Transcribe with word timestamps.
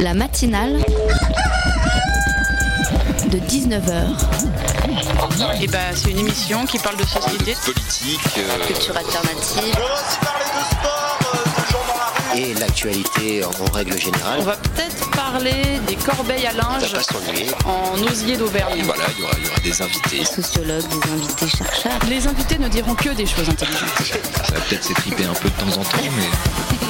La 0.00 0.14
matinale 0.14 0.78
de 3.28 3.38
19h. 3.38 4.06
Et 5.62 5.66
bah, 5.68 5.78
c'est 5.94 6.10
une 6.10 6.18
émission 6.18 6.64
qui 6.66 6.78
parle 6.78 6.96
de 6.96 7.04
société, 7.04 7.54
politique, 7.64 8.20
euh, 8.38 8.66
Culture 8.66 8.96
alternative. 8.96 9.74
On 9.76 9.78
va 9.78 9.94
aussi 9.94 10.18
parler 10.20 10.44
de 10.44 10.64
sport, 10.64 11.18
euh, 11.22 11.36
de 11.44 11.70
gens 11.70 11.84
dans 11.86 11.98
la 11.98 12.34
rue. 12.34 12.40
et 12.40 12.54
l'actualité 12.54 13.44
en, 13.44 13.50
en 13.50 13.70
règle 13.72 13.98
générale. 14.00 14.38
On 14.40 14.44
va 14.44 14.56
peut-être 14.56 15.10
parler 15.10 15.80
des 15.86 15.96
corbeilles 15.96 16.46
à 16.46 16.52
linge 16.52 16.92
pas 16.92 17.68
en 17.70 18.02
osier 18.10 18.36
d'Auvergne. 18.36 18.82
Voilà, 18.84 19.04
il 19.16 19.20
y 19.20 19.22
aura, 19.24 19.32
il 19.38 19.44
y 19.44 19.48
aura 19.48 19.60
des 19.60 19.82
invités. 19.82 20.24
Sociologues, 20.24 20.88
des 20.88 21.10
invités 21.12 21.48
chercheurs. 21.48 21.98
Les 22.08 22.26
invités 22.26 22.58
ne 22.58 22.68
diront 22.68 22.94
que 22.94 23.10
des 23.10 23.26
choses 23.26 23.48
intelligentes. 23.48 23.88
Ça 24.02 24.54
va 24.54 24.60
peut-être 24.60 24.84
s'étriper 24.84 25.24
un 25.24 25.34
peu 25.34 25.48
de 25.50 25.54
temps 25.54 25.80
en 25.80 25.84
temps, 25.84 25.98
mais 26.16 26.89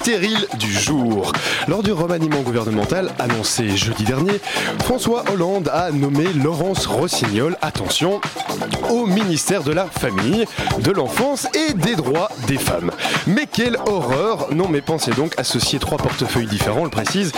stérile 0.00 0.46
du 0.58 0.72
jour. 0.72 1.32
Lors 1.68 1.82
du 1.82 1.92
remaniement 1.92 2.40
gouvernemental 2.40 3.10
annoncé 3.18 3.76
jeudi 3.76 4.04
dernier, 4.04 4.40
François 4.84 5.24
Hollande 5.30 5.68
a 5.68 5.90
nommé 5.90 6.24
Laurence 6.42 6.86
Rossignol, 6.86 7.58
attention, 7.60 8.18
au 8.88 9.04
ministère 9.04 9.62
de 9.62 9.72
la 9.72 9.84
Famille, 9.84 10.46
de 10.78 10.90
l'Enfance 10.90 11.46
et 11.54 11.74
des 11.74 11.96
Droits 11.96 12.30
des 12.46 12.56
Femmes. 12.56 12.90
Mais 13.26 13.46
quelle 13.46 13.76
horreur 13.86 14.48
Non 14.54 14.68
mais 14.68 14.80
pensez 14.80 15.10
donc 15.10 15.38
associer 15.38 15.78
trois 15.78 15.98
portefeuilles 15.98 16.46
différents, 16.46 16.80
on 16.80 16.84
le 16.84 16.90
précise, 16.90 17.32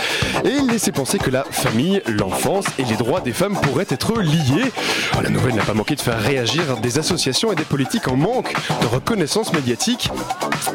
et 0.45 0.61
laisser 0.71 0.93
penser 0.93 1.17
que 1.17 1.29
la 1.29 1.43
famille, 1.43 2.01
l'enfance 2.07 2.65
et 2.79 2.85
les 2.85 2.95
droits 2.95 3.19
des 3.19 3.33
femmes 3.33 3.57
pourraient 3.59 3.85
être 3.89 4.21
liés. 4.21 4.71
Oh, 5.17 5.21
la 5.21 5.29
nouvelle 5.29 5.55
n'a 5.55 5.63
pas 5.63 5.73
manqué 5.73 5.95
de 5.95 6.01
faire 6.01 6.19
réagir 6.19 6.77
des 6.77 6.97
associations 6.97 7.51
et 7.51 7.55
des 7.55 7.65
politiques 7.65 8.07
en 8.07 8.15
manque 8.15 8.53
de 8.81 8.87
reconnaissance 8.87 9.51
médiatique. 9.51 10.09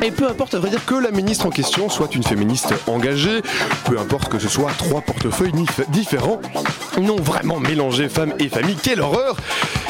Et 0.02 0.10
peu 0.10 0.28
importe 0.28 0.54
à 0.54 0.58
vrai 0.58 0.68
dire 0.68 0.84
que 0.84 0.94
la 0.94 1.10
ministre 1.10 1.46
en 1.46 1.50
question 1.50 1.77
soit 1.88 2.14
une 2.16 2.24
féministe 2.24 2.74
engagée, 2.88 3.40
peu 3.84 3.98
importe 3.98 4.28
que 4.28 4.38
ce 4.40 4.48
soit 4.48 4.72
trois 4.76 5.00
portefeuilles 5.00 5.52
différents, 5.90 6.40
non 7.00 7.16
vraiment 7.16 7.60
mélangés 7.60 8.08
femmes 8.08 8.34
et 8.40 8.48
famille, 8.48 8.76
quelle 8.82 9.00
horreur 9.00 9.36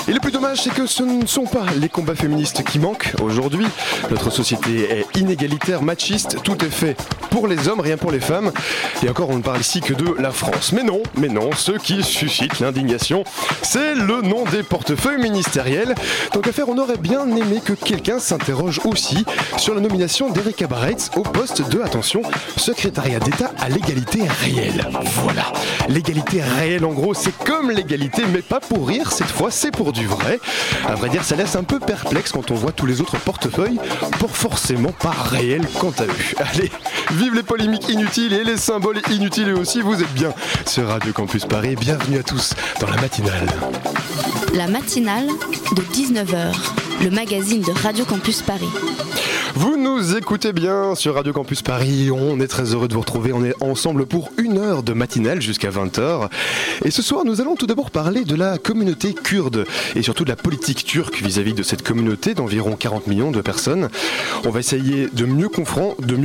Et 0.08 0.12
le 0.12 0.20
plus 0.20 0.32
dommage 0.32 0.62
c'est 0.62 0.72
que 0.72 0.86
ce 0.86 1.02
ne 1.02 1.26
sont 1.26 1.44
pas 1.44 1.66
les 1.76 1.90
combats 1.90 2.14
féministes 2.14 2.64
qui 2.64 2.78
manquent 2.78 3.12
aujourd'hui. 3.20 3.66
Notre 4.10 4.30
société 4.30 5.00
est 5.00 5.18
inégalitaire, 5.18 5.82
machiste, 5.82 6.42
tout 6.42 6.64
est 6.64 6.70
fait 6.70 6.96
pour 7.30 7.46
les 7.46 7.68
hommes, 7.68 7.80
rien 7.80 7.98
pour 7.98 8.10
les 8.10 8.20
femmes. 8.20 8.50
Et 9.02 9.10
encore 9.10 9.28
on 9.28 9.36
ne 9.36 9.42
parle 9.42 9.60
ici 9.60 9.82
que 9.82 9.92
de 9.92 10.14
la 10.18 10.30
France. 10.30 10.72
Mais 10.72 10.82
non, 10.82 11.02
mais 11.16 11.28
non, 11.28 11.50
ce 11.54 11.72
qui 11.72 12.02
suscite 12.02 12.60
l'indignation, 12.60 13.24
c'est 13.62 13.94
le 13.94 14.22
nom 14.22 14.44
des 14.44 14.62
portefeuilles 14.62 15.20
ministériels. 15.20 15.94
Donc 16.32 16.46
à 16.46 16.52
faire, 16.52 16.70
on 16.70 16.78
aurait 16.78 16.96
bien 16.96 17.28
aimé 17.28 17.60
que 17.62 17.74
quelqu'un 17.74 18.18
s'interroge 18.18 18.80
aussi 18.84 19.26
sur 19.58 19.74
la 19.74 19.82
nomination 19.82 20.30
d'Erika 20.30 20.66
Barretz 20.66 21.10
au 21.16 21.22
poste 21.22 21.68
de, 21.68 21.82
attention, 21.82 22.22
secrétariat 22.56 23.20
d'État 23.20 23.52
à 23.60 23.68
l'égalité 23.68 24.22
réelle. 24.40 24.88
Voilà. 25.22 25.52
L'égalité 25.88 26.40
réelle, 26.42 26.86
en 26.86 26.92
gros, 26.92 27.12
c'est 27.12 27.36
comme 27.44 27.70
l'égalité, 27.70 28.22
mais 28.32 28.40
pas 28.40 28.60
pour 28.60 28.88
rire, 28.88 29.12
cette 29.12 29.28
fois, 29.28 29.50
c'est 29.50 29.70
pour 29.70 29.92
vrai. 30.04 30.40
À 30.86 30.94
vrai 30.94 31.08
dire, 31.08 31.24
ça 31.24 31.36
laisse 31.36 31.56
un 31.56 31.64
peu 31.64 31.78
perplexe 31.78 32.32
quand 32.32 32.50
on 32.50 32.54
voit 32.54 32.72
tous 32.72 32.86
les 32.86 33.00
autres 33.00 33.18
portefeuilles, 33.18 33.78
pour 34.18 34.36
forcément 34.36 34.92
pas 34.92 35.10
réels 35.10 35.66
quant 35.78 35.92
à 35.98 36.04
eux. 36.04 36.16
Allez, 36.52 36.70
vive 37.12 37.34
les 37.34 37.42
polémiques 37.42 37.88
inutiles 37.88 38.32
et 38.32 38.44
les 38.44 38.56
symboles 38.56 39.00
inutiles 39.10 39.52
aussi, 39.54 39.80
vous 39.80 40.00
êtes 40.02 40.12
bien 40.14 40.32
sur 40.66 40.88
Radio 40.88 41.12
Campus 41.12 41.44
Paris. 41.44 41.76
Bienvenue 41.76 42.18
à 42.18 42.22
tous 42.22 42.54
dans 42.80 42.88
la 42.88 43.00
matinale. 43.00 43.48
La 44.54 44.66
matinale 44.66 45.26
de 45.26 45.82
19h, 45.82 46.54
le 47.02 47.10
magazine 47.10 47.62
de 47.62 47.72
Radio 47.82 48.04
Campus 48.04 48.42
Paris. 48.42 48.68
Vous 49.60 49.76
nous 49.76 50.16
écoutez 50.16 50.52
bien 50.52 50.94
sur 50.94 51.16
Radio 51.16 51.32
Campus 51.32 51.62
Paris, 51.62 52.12
on 52.12 52.38
est 52.38 52.46
très 52.46 52.74
heureux 52.74 52.86
de 52.86 52.94
vous 52.94 53.00
retrouver, 53.00 53.32
on 53.32 53.44
est 53.44 53.60
ensemble 53.60 54.06
pour 54.06 54.30
une 54.38 54.56
heure 54.56 54.84
de 54.84 54.92
matinale 54.92 55.42
jusqu'à 55.42 55.70
20h. 55.70 56.28
Et 56.84 56.92
ce 56.92 57.02
soir 57.02 57.24
nous 57.24 57.40
allons 57.40 57.56
tout 57.56 57.66
d'abord 57.66 57.90
parler 57.90 58.24
de 58.24 58.36
la 58.36 58.58
communauté 58.58 59.14
kurde 59.14 59.64
et 59.96 60.02
surtout 60.02 60.22
de 60.22 60.28
la 60.28 60.36
politique 60.36 60.84
turque 60.84 61.20
vis-à-vis 61.20 61.54
de 61.54 61.64
cette 61.64 61.82
communauté 61.82 62.34
d'environ 62.34 62.76
40 62.76 63.08
millions 63.08 63.32
de 63.32 63.40
personnes. 63.40 63.88
On 64.44 64.50
va 64.50 64.60
essayer 64.60 65.08
de 65.12 65.24
mieux, 65.26 65.48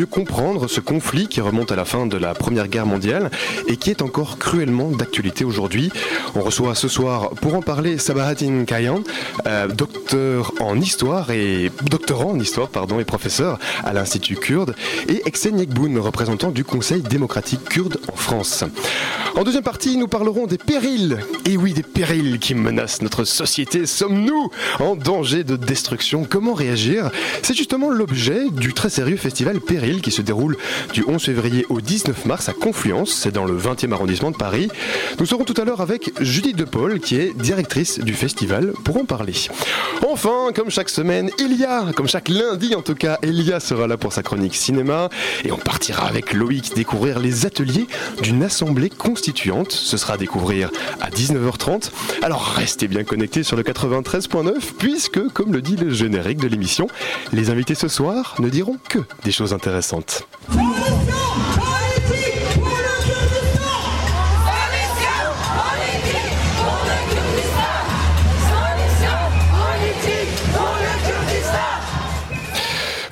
comprendre 0.05 0.67
ce 0.67 0.79
conflit 0.79 1.27
qui 1.27 1.41
remonte 1.41 1.71
à 1.71 1.75
la 1.75 1.85
fin 1.85 2.05
de 2.05 2.17
la 2.17 2.35
Première 2.35 2.67
Guerre 2.67 2.85
mondiale 2.85 3.31
et 3.67 3.77
qui 3.77 3.89
est 3.89 4.03
encore 4.03 4.37
cruellement 4.37 4.91
d'actualité 4.91 5.43
aujourd'hui. 5.43 5.91
On 6.35 6.41
reçoit 6.41 6.75
ce 6.75 6.87
soir 6.87 7.31
pour 7.31 7.55
en 7.55 7.63
parler 7.63 7.97
Sabahattin 7.97 8.65
Kayan, 8.65 9.01
euh, 9.47 9.67
docteur 9.69 10.53
en 10.59 10.79
histoire 10.79 11.31
et 11.31 11.71
doctorant 11.89 12.29
en 12.29 12.39
histoire 12.39 12.69
pardon 12.69 12.99
et 12.99 13.05
professeur 13.05 13.22
à 13.83 13.93
l'Institut 13.93 14.35
kurde 14.35 14.75
et 15.07 15.21
Eksen 15.25 15.57
Yekboun, 15.57 15.97
représentant 15.97 16.51
du 16.51 16.63
Conseil 16.63 17.01
démocratique 17.01 17.63
kurde 17.63 17.99
en 18.11 18.15
France. 18.15 18.63
En 19.35 19.43
deuxième 19.43 19.63
partie, 19.63 19.97
nous 19.97 20.07
parlerons 20.07 20.45
des 20.45 20.57
périls. 20.59 21.17
Et 21.45 21.57
oui, 21.57 21.73
des 21.73 21.81
périls 21.81 22.37
qui 22.37 22.53
menacent 22.53 23.01
notre 23.01 23.23
société. 23.23 23.87
Sommes-nous 23.87 24.51
en 24.79 24.95
danger 24.95 25.43
de 25.43 25.55
destruction? 25.55 26.23
Comment 26.23 26.53
réagir? 26.53 27.09
C'est 27.41 27.55
justement 27.55 27.89
l'objet 27.89 28.49
du 28.51 28.73
très 28.73 28.89
sérieux 28.89 29.17
festival 29.17 29.59
Péril 29.59 30.01
qui 30.01 30.11
se 30.11 30.21
déroule 30.21 30.57
du 30.93 31.03
11 31.07 31.21
février 31.23 31.65
au 31.69 31.81
19 31.81 32.25
mars 32.25 32.49
à 32.49 32.53
Confluence, 32.53 33.11
c'est 33.11 33.31
dans 33.31 33.45
le 33.45 33.57
20e 33.57 33.91
arrondissement 33.91 34.31
de 34.31 34.37
Paris. 34.37 34.69
Nous 35.19 35.25
serons 35.25 35.43
tout 35.43 35.59
à 35.59 35.65
l'heure 35.65 35.81
avec 35.81 36.11
Judith 36.21 36.55
De 36.55 36.65
Paul, 36.65 36.99
qui 36.99 37.15
est 37.15 37.35
directrice 37.35 37.99
du 37.99 38.13
festival, 38.13 38.73
pour 38.83 38.97
en 38.97 39.05
parler. 39.05 39.33
Enfin, 40.07 40.51
comme 40.53 40.69
chaque 40.69 40.89
semaine, 40.89 41.31
il 41.39 41.59
y 41.59 41.65
a, 41.65 41.91
comme 41.95 42.07
chaque 42.07 42.29
lundi 42.29 42.75
en 42.75 42.81
tout 42.81 42.95
cas, 42.95 43.12
Elia 43.21 43.59
sera 43.59 43.87
là 43.87 43.97
pour 43.97 44.13
sa 44.13 44.23
chronique 44.23 44.55
cinéma 44.55 45.09
et 45.43 45.51
on 45.51 45.57
partira 45.57 46.07
avec 46.07 46.33
Loïc 46.33 46.75
découvrir 46.75 47.19
les 47.19 47.45
ateliers 47.45 47.87
d'une 48.21 48.43
assemblée 48.43 48.89
constituante. 48.89 49.71
Ce 49.71 49.97
sera 49.97 50.13
à 50.13 50.17
découvrir 50.17 50.71
à 51.01 51.09
19h30. 51.09 51.91
Alors 52.21 52.45
restez 52.45 52.87
bien 52.87 53.03
connectés 53.03 53.43
sur 53.43 53.55
le 53.55 53.63
93.9 53.63 54.53
puisque, 54.77 55.27
comme 55.29 55.53
le 55.53 55.61
dit 55.61 55.75
le 55.75 55.89
générique 55.89 56.39
de 56.39 56.47
l'émission, 56.47 56.87
les 57.31 57.49
invités 57.49 57.75
ce 57.75 57.87
soir 57.87 58.35
ne 58.39 58.49
diront 58.49 58.77
que 58.89 58.99
des 59.23 59.31
choses 59.31 59.53
intéressantes. 59.53 60.27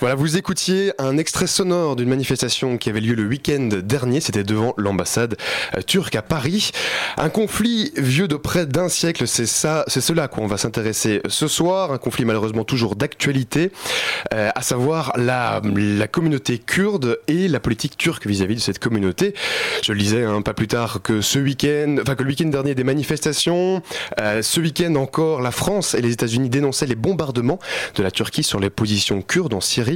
Voilà, 0.02 0.16
vous 0.16 0.36
écoutiez 0.36 0.94
un 0.98 1.20
extrait 1.20 1.46
sonore 1.46 1.96
d'une 1.96 2.10
manifestation 2.10 2.80
qui 2.80 2.90
avait 2.90 3.02
lieu 3.02 3.14
le 3.14 3.24
week-end 3.24 3.70
dernier, 3.84 4.20
c'était 4.20 4.44
devant 4.44 4.74
l'ambassade 4.76 5.38
euh, 5.78 5.82
turque 5.84 6.16
à 6.16 6.24
Paris. 6.24 6.72
Un 7.18 7.30
conflit 7.30 7.92
vieux 7.96 8.28
de 8.28 8.36
près 8.36 8.66
d'un 8.66 8.90
siècle, 8.90 9.28
c'est 9.28 9.46
ça, 9.46 9.84
c'est 9.86 10.02
cela 10.02 10.24
à 10.24 10.28
quoi 10.28 10.44
on 10.44 10.48
va 10.48 10.58
s'intéresser 10.58 11.22
ce 11.28 11.48
soir, 11.48 11.92
un 11.92 12.00
conflit 12.00 12.26
malheureusement 12.26 12.64
toujours 12.64 12.96
d'actualité, 12.96 13.72
euh, 14.34 14.50
à 14.56 14.64
savoir 14.64 15.14
la, 15.18 15.62
la 15.64 16.08
communauté 16.08 16.58
kurde 16.58 17.20
et 17.28 17.48
la 17.48 17.60
politique 17.60 17.96
turque 17.96 18.26
vis-à-vis 18.26 18.56
de 18.56 18.60
cette 18.60 18.80
communauté. 18.80 19.36
Je 19.84 19.94
le 19.94 20.00
disais 20.00 20.24
hein, 20.24 20.42
pas 20.42 20.56
plus 20.56 20.68
tard 20.68 21.02
que 21.04 21.22
ce 21.22 21.38
week-end, 21.38 21.98
enfin 22.02 22.16
que 22.16 22.24
le 22.24 22.30
week-end 22.30 22.48
dernier 22.48 22.74
des 22.74 22.84
manifestations, 22.84 23.84
euh, 24.20 24.42
ce 24.42 24.62
week-end 24.62 24.96
encore 24.96 25.42
la 25.42 25.52
France 25.52 25.94
et 25.94 26.02
les 26.02 26.12
États-Unis 26.12 26.50
dénonçaient 26.50 26.88
les 26.88 26.96
bombardements 26.96 27.60
de 27.94 28.02
la 28.02 28.10
Turquie 28.10 28.42
sur 28.42 28.60
les 28.60 28.72
positions 28.72 29.22
kurdes 29.22 29.54
en 29.54 29.62
Syrie. 29.62 29.91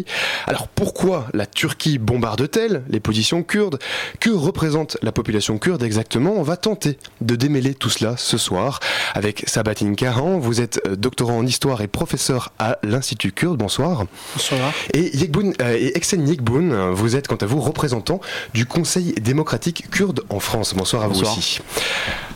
Alors 0.47 0.67
pourquoi 0.67 1.27
la 1.33 1.45
Turquie 1.45 1.97
bombarde-t-elle 1.97 2.83
les 2.89 2.99
positions 2.99 3.43
kurdes? 3.43 3.79
Que 4.19 4.29
représente 4.29 4.97
la 5.01 5.11
population 5.11 5.57
kurde 5.57 5.83
exactement? 5.83 6.33
On 6.35 6.43
va 6.43 6.57
tenter 6.57 6.97
de 7.21 7.35
démêler 7.35 7.73
tout 7.73 7.89
cela 7.89 8.15
ce 8.17 8.37
soir 8.37 8.79
avec 9.13 9.43
Sabatin 9.47 9.93
Kahan. 9.93 10.39
Vous 10.39 10.59
êtes 10.61 10.81
euh, 10.87 10.95
doctorant 10.95 11.37
en 11.37 11.45
histoire 11.45 11.81
et 11.81 11.87
professeur 11.87 12.51
à 12.59 12.77
l'Institut 12.83 13.31
kurde. 13.31 13.57
Bonsoir. 13.57 14.05
Bonsoir. 14.35 14.73
Et, 14.93 15.15
Yekboun, 15.17 15.53
euh, 15.61 15.77
et 15.79 15.95
Eksen 15.97 16.27
Yekboun, 16.27 16.91
vous 16.91 17.15
êtes 17.15 17.27
quant 17.27 17.35
à 17.35 17.45
vous 17.45 17.61
représentant 17.61 18.19
du 18.53 18.65
Conseil 18.65 19.13
démocratique 19.13 19.89
kurde 19.91 20.23
en 20.29 20.39
France. 20.39 20.73
Bonsoir 20.75 21.03
à 21.03 21.07
vous 21.07 21.13
Bonsoir. 21.13 21.37
aussi. 21.37 21.59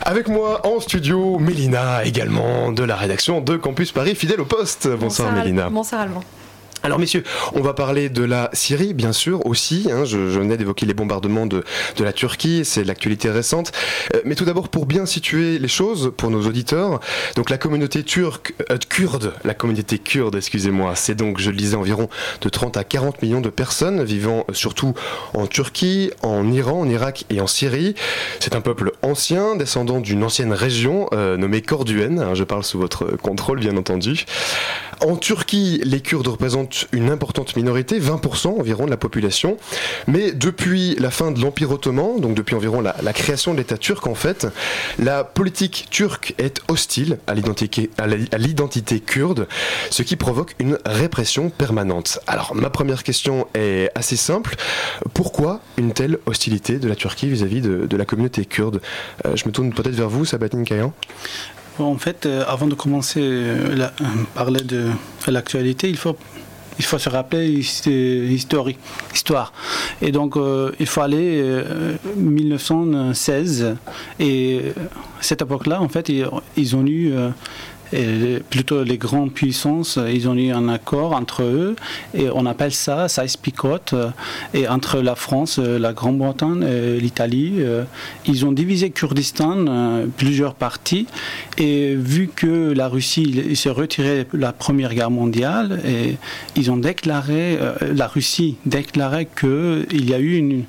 Avec 0.02 0.28
moi 0.28 0.66
en 0.66 0.80
studio, 0.80 1.38
Mélina 1.38 2.04
également 2.04 2.72
de 2.72 2.82
la 2.84 2.96
rédaction 2.96 3.40
de 3.40 3.56
Campus 3.56 3.92
Paris, 3.92 4.14
fidèle 4.14 4.40
au 4.40 4.44
poste. 4.44 4.88
Bonsoir, 4.88 5.32
Mélina. 5.32 5.68
Bonsoir 5.68 6.02
Alban. 6.02 6.22
Alors 6.82 6.98
messieurs, 6.98 7.24
on 7.52 7.60
va 7.60 7.74
parler 7.74 8.08
de 8.08 8.24
la 8.24 8.48
Syrie, 8.54 8.94
bien 8.94 9.12
sûr, 9.12 9.44
aussi. 9.44 9.88
Hein. 9.92 10.06
je, 10.06 10.16
venais 10.16 10.56
d'évoquer 10.56 10.86
les 10.86 10.94
bombardements 10.94 11.44
de, 11.44 11.62
de 11.96 12.04
la 12.04 12.14
Turquie, 12.14 12.62
c'est 12.64 12.84
l'actualité 12.84 13.30
récente. 13.30 13.70
Euh, 14.14 14.20
mais 14.24 14.34
tout 14.34 14.46
d'abord, 14.46 14.70
pour 14.70 14.86
bien 14.86 15.04
situer 15.04 15.58
les 15.58 15.68
choses 15.68 16.10
pour 16.16 16.30
nos 16.30 16.46
auditeurs, 16.46 17.00
donc 17.36 17.50
la 17.50 17.58
communauté 17.58 18.02
turque, 18.02 18.54
euh, 18.70 18.78
kurde, 18.88 19.34
la 19.44 19.52
communauté 19.52 19.98
kurde, 19.98 20.36
excusez-moi, 20.36 20.94
c'est 20.96 21.14
donc, 21.14 21.38
je 21.38 21.50
le 21.50 21.56
disais, 21.56 21.76
environ 21.76 22.08
de 22.40 22.48
30 22.48 22.78
à 22.78 22.84
40 22.84 23.20
millions 23.20 23.42
de 23.42 23.50
personnes 23.50 24.02
vivant 24.02 24.46
euh, 24.48 24.54
surtout 24.54 24.94
en 25.34 25.46
Turquie, 25.46 26.10
en 26.22 26.50
Iran, 26.50 26.80
en 26.80 26.88
Irak 26.88 27.26
et 27.28 27.42
en 27.42 27.46
Syrie. 27.46 27.94
C'est 28.38 28.54
un 28.54 28.62
peuple 28.62 28.92
ancien, 29.02 29.54
descendant 29.54 30.00
d'une 30.00 30.24
ancienne 30.24 30.54
région 30.54 31.08
nommée 31.12 31.60
Corduène. 31.60 32.20
Hein, 32.20 32.34
je 32.34 32.44
parle 32.44 32.64
sous 32.64 32.78
votre 32.78 33.16
contrôle, 33.16 33.60
bien 33.60 33.76
entendu. 33.76 34.24
En 35.00 35.16
Turquie, 35.16 35.80
les 35.82 36.00
Kurdes 36.00 36.28
représentent 36.28 36.86
une 36.92 37.08
importante 37.08 37.56
minorité, 37.56 37.98
20% 37.98 38.60
environ 38.60 38.84
de 38.84 38.90
la 38.90 38.98
population. 38.98 39.56
Mais 40.06 40.32
depuis 40.32 40.94
la 40.96 41.10
fin 41.10 41.30
de 41.30 41.40
l'Empire 41.40 41.70
ottoman, 41.70 42.20
donc 42.20 42.34
depuis 42.34 42.54
environ 42.54 42.82
la, 42.82 43.12
création 43.14 43.52
de 43.52 43.58
l'État 43.58 43.78
turc 43.78 44.06
en 44.06 44.14
fait, 44.14 44.46
la 44.98 45.24
politique 45.24 45.88
turque 45.90 46.34
est 46.36 46.60
hostile 46.68 47.18
à 47.26 47.34
l'identité 47.34 49.00
kurde, 49.00 49.48
ce 49.90 50.02
qui 50.02 50.16
provoque 50.16 50.54
une 50.58 50.78
répression 50.84 51.48
permanente. 51.48 52.18
Alors 52.26 52.54
ma 52.54 52.68
première 52.68 53.02
question 53.02 53.46
est 53.54 53.90
assez 53.94 54.16
simple. 54.16 54.56
Pourquoi 55.14 55.60
une 55.78 55.92
telle 55.92 56.18
hostilité 56.26 56.78
de 56.78 56.88
la 56.88 56.94
Turquie 56.94 57.28
vis-à-vis 57.30 57.62
de, 57.62 57.96
la 57.96 58.04
communauté 58.04 58.44
kurde? 58.44 58.82
Euh, 59.24 59.34
Je 59.34 59.46
me 59.46 59.52
tourne 59.52 59.72
peut-être 59.72 59.94
vers 59.94 60.10
vous, 60.10 60.24
Sabatine 60.26 60.64
Kayan. 60.64 60.92
En 61.80 61.98
fait, 61.98 62.26
euh, 62.26 62.44
avant 62.46 62.66
de 62.66 62.74
commencer 62.74 63.20
à 63.20 63.24
euh, 63.24 63.88
parler 64.34 64.62
de 64.62 64.90
l'actualité, 65.28 65.88
il 65.88 65.96
faut 65.96 66.16
il 66.80 66.84
faut 66.84 66.98
se 66.98 67.10
rappeler 67.10 67.46
historique, 67.50 68.78
histoire. 69.14 69.52
Et 70.00 70.12
donc, 70.12 70.36
euh, 70.36 70.72
il 70.80 70.86
faut 70.86 71.02
aller 71.02 71.44
1916. 72.16 73.62
Euh, 73.62 73.74
et 74.18 74.72
cette 75.20 75.42
époque-là, 75.42 75.82
en 75.82 75.90
fait, 75.90 76.08
ils, 76.08 76.76
ont 76.76 76.86
eu 76.86 77.12
euh, 77.12 77.28
et 77.92 78.40
plutôt 78.50 78.82
les 78.82 78.98
grandes 78.98 79.32
puissances, 79.32 79.98
ils 80.12 80.28
ont 80.28 80.34
eu 80.34 80.50
un 80.50 80.68
accord 80.68 81.12
entre 81.12 81.42
eux 81.42 81.76
et 82.14 82.28
on 82.32 82.46
appelle 82.46 82.72
ça 82.72 83.08
ça 83.08 83.24
picote. 83.40 83.94
Et 84.54 84.68
entre 84.68 85.00
la 85.00 85.14
France, 85.14 85.58
la 85.58 85.92
Grande-Bretagne 85.92 86.62
et 86.62 87.00
l'Italie, 87.00 87.54
euh, 87.58 87.84
ils 88.26 88.44
ont 88.44 88.52
divisé 88.52 88.90
Kurdistan 88.90 89.66
euh, 89.68 90.06
plusieurs 90.16 90.54
parties. 90.54 91.06
Et 91.58 91.94
vu 91.94 92.28
que 92.34 92.72
la 92.72 92.88
Russie 92.88 93.56
s'est 93.56 93.70
retirée 93.70 94.26
de 94.32 94.38
la 94.38 94.52
Première 94.52 94.94
Guerre 94.94 95.10
mondiale, 95.10 95.80
et 95.86 96.16
ils 96.56 96.70
ont 96.70 96.76
déclaré, 96.76 97.58
euh, 97.60 97.74
la 97.94 98.06
Russie 98.06 98.56
déclarait 98.66 99.28
qu'il 99.38 100.08
y 100.08 100.14
a 100.14 100.18
eu 100.18 100.36
une, 100.36 100.64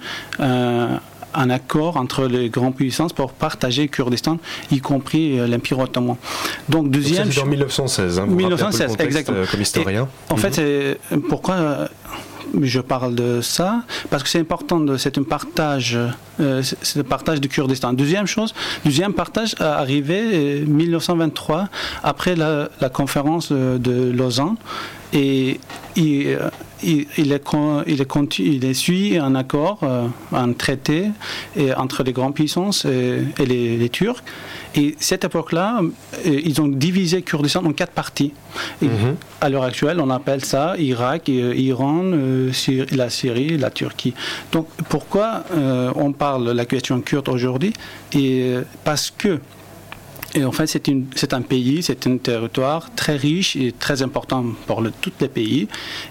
un 1.34 1.50
accord 1.50 1.98
entre 1.98 2.26
les 2.26 2.50
grandes 2.50 2.76
puissances 2.76 3.14
pour 3.14 3.34
partager 3.34 3.88
Kurdistan, 3.88 4.38
y 4.72 4.80
compris 4.80 5.40
euh, 5.40 5.48
l'Empire 5.48 5.80
ottoman. 5.80 6.18
Donc 6.70 6.90
deuxième. 6.90 7.32
C'est 7.32 7.42
en 7.42 7.46
1916. 7.46 8.20
Hein, 8.20 8.26
1916, 8.28 8.96
exactement. 9.00 9.38
Euh, 9.38 9.46
comme 9.50 9.62
historien. 9.62 10.08
en 10.30 10.38
fait, 10.38 10.60
mhm. 11.12 11.22
pourquoi 11.24 11.56
euh, 11.56 11.88
je 12.62 12.80
parle 12.80 13.16
de 13.16 13.42
ça? 13.42 13.84
Parce 14.10 14.24
que 14.24 14.30
c'est 14.30 14.40
important, 14.40 14.86
c'est 14.98 15.18
un 15.18 15.24
partage, 15.24 15.98
c'est 16.38 16.96
le 16.98 17.04
partage 17.04 17.40
du 17.40 17.48
Kurdistan. 17.48 17.94
Deuxième 17.94 18.28
chose, 18.28 18.54
deuxième 18.84 19.14
partage 19.14 19.54
est 19.54 19.64
arrivé 19.64 20.64
en 20.66 20.70
1923 20.70 21.70
après 22.04 22.36
la, 22.36 22.70
la 22.82 22.90
conférence 22.90 23.52
de 23.52 24.12
Lausanne 24.12 24.56
et 25.14 25.60
il, 25.96 26.38
il, 26.84 27.06
il, 27.18 27.32
est, 27.32 27.44
il, 27.88 28.02
est, 28.02 28.40
il 28.40 28.66
est 28.66 28.74
suivi 28.74 29.18
un 29.18 29.36
accord, 29.36 29.80
euh, 29.84 30.08
un 30.32 30.54
traité 30.54 31.10
et, 31.56 31.74
entre 31.74 32.04
les 32.04 32.14
grandes 32.14 32.34
puissances 32.34 32.86
et, 32.86 33.46
les, 33.46 33.90
Turcs. 33.90 34.24
Et 34.76 34.96
cette 35.00 35.26
époque-là, 35.26 35.82
euh, 35.82 36.42
ils 36.44 36.62
ont 36.62 36.68
divisé 36.68 37.22
Kurdistan 37.22 37.66
en 37.66 37.74
quatre 37.74 37.92
parties. 37.92 38.34
Mhm. 38.82 39.16
À 39.42 39.50
l'heure 39.50 39.64
actuelle, 39.64 40.00
on 40.00 40.10
appelle 40.10 40.46
ça 40.46 40.76
Irak, 40.78 41.30
euh, 41.30 41.54
Iran, 41.56 42.04
la 42.92 43.10
Syrie, 43.10 43.58
la 43.58 43.70
Turquie. 43.70 44.14
Donc 44.52 44.68
pourquoi 44.90 45.44
on 45.96 46.12
parle 46.14 46.48
de 46.48 46.52
la 46.52 46.66
question 46.66 47.02
kurde 47.02 47.30
aujourd'hui? 47.30 47.74
Parce 48.84 49.12
que 49.12 49.40
et 50.36 50.46
en 50.46 50.52
fait, 50.52 50.68
c'est 50.68 51.34
un 51.34 51.42
pays, 51.42 51.84
c'est 51.84 52.08
un 52.08 52.18
territoire 52.18 52.90
très 52.96 53.16
riche 53.16 53.56
et 53.56 53.72
très 53.72 54.02
important 54.02 54.46
pour 54.68 54.82
le, 54.82 54.92
tous 55.02 55.12
les 55.20 55.28
pays, 55.28 55.68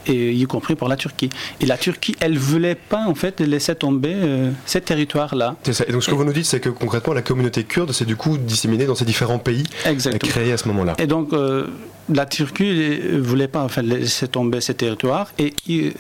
et 0.06 0.32
y 0.32 0.44
compris 0.44 0.75
pour 0.75 0.88
la 0.88 0.96
Turquie. 0.96 1.31
Et 1.61 1.67
la 1.67 1.78
Turquie, 1.78 2.14
elle 2.20 2.34
ne 2.34 2.38
voulait 2.38 2.75
pas 2.75 3.06
en 3.06 3.14
fait 3.14 3.40
laisser 3.40 3.75
tomber 3.75 4.14
euh, 4.14 4.50
ces 4.67 4.81
territoires-là. 4.81 5.56
C'est 5.62 5.72
ça. 5.72 5.84
Et 5.88 5.93
donc 5.93 6.02
ce 6.02 6.11
que 6.11 6.14
vous 6.14 6.25
nous 6.25 6.32
dites, 6.32 6.44
c'est 6.46 6.61
que 6.61 6.69
concrètement, 6.69 7.14
la 7.14 7.22
communauté 7.22 7.64
kurde 7.64 7.93
s'est 7.93 8.05
du 8.05 8.17
coup 8.17 8.37
disséminée 8.37 8.87
dans 8.87 8.94
ces 8.94 9.05
différents 9.05 9.38
pays 9.38 9.64
Exactement. 9.87 10.31
créés 10.31 10.52
à 10.52 10.56
ce 10.56 10.69
moment-là. 10.69 10.94
Et 10.99 11.06
donc, 11.06 11.32
euh, 11.32 11.66
la 12.12 12.26
Turquie 12.26 12.99
ne 13.12 13.20
voulait 13.20 13.49
pas 13.49 13.62
en 13.62 13.69
fait, 13.69 13.82
laisser 13.82 14.28
tomber 14.28 14.61
ces 14.61 14.75
territoires 14.75 15.32
et 15.38 15.55
euh, 15.70 15.90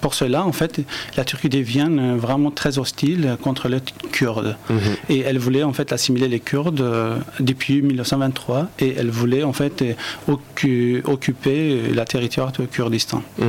pour 0.00 0.14
cela, 0.14 0.44
en 0.44 0.52
fait, 0.52 0.80
la 1.16 1.24
Turquie 1.24 1.48
devient 1.48 1.88
euh, 1.90 2.16
vraiment 2.16 2.50
très 2.50 2.78
hostile 2.78 3.36
contre 3.42 3.68
les 3.68 3.80
Kurdes. 4.12 4.56
Mhm. 4.68 4.78
Et 5.08 5.20
elle 5.20 5.38
voulait 5.38 5.62
en 5.62 5.72
fait 5.72 5.92
assimiler 5.92 6.28
les 6.28 6.40
Kurdes 6.40 6.80
euh, 6.80 7.16
depuis 7.40 7.82
1923 7.82 8.68
et 8.78 8.94
elle 8.96 9.10
voulait 9.10 9.42
en 9.42 9.52
fait 9.52 9.84
occuper 10.28 11.80
la 11.94 12.04
territoire 12.04 12.52
de 12.52 12.66
Kurdistan. 12.66 13.22
Mhm. 13.38 13.48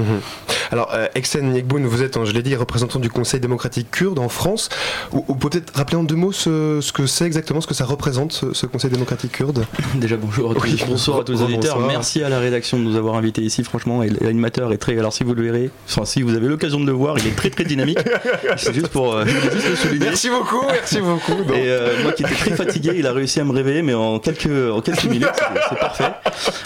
Alors, 0.72 0.94
Exen 1.16 1.54
Yekboun, 1.54 1.86
vous 1.86 2.02
êtes, 2.02 2.18
hein, 2.18 2.26
je 2.26 2.32
l'ai 2.32 2.44
dit, 2.44 2.56
représentant 2.56 3.00
du 3.00 3.10
Conseil 3.10 3.40
démocratique 3.40 3.92
kurde 3.92 4.20
en 4.20 4.30
France. 4.30 4.70
Ou, 5.12 5.36
peut-être 5.36 5.74
rappeler 5.76 5.98
en 5.98 6.04
deux 6.04 6.16
mots 6.16 6.32
ce, 6.32 6.92
que 6.92 7.06
c'est 7.06 7.26
exactement, 7.26 7.62
ce 7.62 7.68
que 7.68 7.74
ça 7.74 7.86
représente, 7.86 8.46
ce, 8.54 8.66
Conseil 8.66 8.92
démocratique 8.92 9.34
kurde? 9.34 9.66
Déjà, 9.96 10.16
bonjour 10.16 10.52
à 10.52 10.56
tous, 10.56 10.86
bonsoir 10.88 11.20
à 11.20 11.24
tous 11.24 11.34
les 11.34 11.42
auditeurs 11.42 11.80
merci 12.02 12.24
à 12.24 12.30
la 12.30 12.40
rédaction 12.40 12.78
de 12.80 12.84
nous 12.84 12.96
avoir 12.96 13.16
invités 13.16 13.42
ici. 13.42 13.64
Franchement, 13.64 14.02
l'animateur 14.22 14.72
est 14.74 14.78
très. 14.78 14.98
Alors, 14.98 15.14
si 15.14 15.24
vous 15.24 15.34
le 15.34 15.44
verrez, 15.44 15.70
si 16.12 16.24
vous 16.24 16.36
avez 16.36 16.48
l'occasion 16.48 16.80
de 16.82 16.86
le 16.86 16.92
voir, 16.92 17.18
il 17.20 17.28
est 17.28 17.36
très 17.36 17.50
très 17.50 17.64
dynamique. 17.64 18.00
C'est 18.58 18.74
juste 18.74 18.90
pour 18.90 19.14
euh, 19.14 19.24
le 19.24 19.76
souligner. 19.78 20.08
Merci 20.08 20.30
beaucoup, 20.30 20.62
merci 20.68 21.00
beaucoup. 21.00 21.54
Et 21.54 21.70
euh, 21.70 22.04
moi 22.04 22.12
qui 22.12 22.24
étais 22.24 22.36
très 22.36 22.52
fatigué, 22.52 22.92
il 22.98 23.08
a 23.08 23.14
réussi 23.14 23.40
à 23.40 23.46
me 23.46 23.54
réveiller, 23.54 23.82
mais 23.82 23.94
en 23.94 24.20
quelques, 24.20 24.72
en 24.72 24.82
quelques 24.82 25.06
minutes, 25.06 25.30
c'est 25.70 25.80
parfait. 25.80 26.12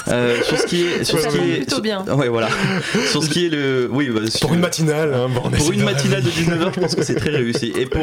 Euh, 0.08 0.42
sur 0.42 0.58
ce 0.58 0.66
qui 0.66 0.86
est. 0.86 1.04
Sur 1.04 1.20
ce 1.20 1.28
qui 1.28 1.38
est 1.38 1.58
plutôt 1.58 1.82
bien. 1.82 2.04
Ouais, 2.06 2.28
voilà. 2.28 2.48
Sur 3.12 3.24
ce 3.24 3.30
qui 3.30 3.46
est 3.46 3.50
le. 3.50 3.88
Oui, 3.92 4.10
bah, 4.10 4.22
pour 4.42 4.54
une 4.54 4.62
matinale. 4.62 5.14
Hein, 5.14 5.28
pour 5.58 5.72
une 5.72 5.84
matinale 5.84 6.24
de 6.24 6.30
19h, 6.30 6.74
je 6.74 6.80
pense 6.80 6.96
que 6.96 7.04
c'est 7.04 7.16
très 7.16 7.30
réussi. 7.30 7.72
Et 7.78 7.86
pour, 7.86 8.02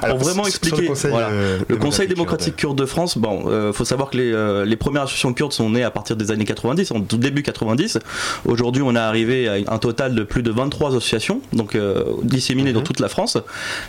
pour 0.00 0.18
vraiment 0.18 0.46
expliquer. 0.46 0.82
Le 0.82 0.88
Conseil, 0.88 1.10
voilà, 1.10 1.30
le 1.68 1.76
conseil 1.76 2.08
démocratique 2.08 2.56
kurde 2.56 2.76
de 2.76 2.86
France, 2.86 3.18
bon, 3.18 3.72
faut 3.72 3.84
savoir 3.84 4.10
que 4.10 4.16
les, 4.16 4.64
les 4.66 4.76
premières 4.76 5.02
associations 5.02 5.32
kurdes 5.32 5.52
sont 5.52 5.70
nées 5.70 5.84
à 5.84 5.92
partir 5.92 6.16
des 6.16 6.32
années 6.32 6.44
90, 6.44 6.90
en 6.90 7.00
tout 7.02 7.18
début 7.18 7.42
90. 7.42 7.98
Aujourd'hui, 8.46 8.82
on 8.82 8.96
est 8.96 8.98
arrivé 8.98 9.48
à 9.48 9.72
un 9.72 9.78
total 9.78 10.14
de 10.14 10.24
plus 10.24 10.42
de 10.42 10.50
23 10.72 10.90
associations, 10.90 11.40
donc 11.52 11.74
euh, 11.74 12.04
disséminées 12.22 12.72
dans 12.72 12.80
mhm. 12.80 12.86
toute 12.86 13.00
la 13.00 13.08
France, 13.08 13.38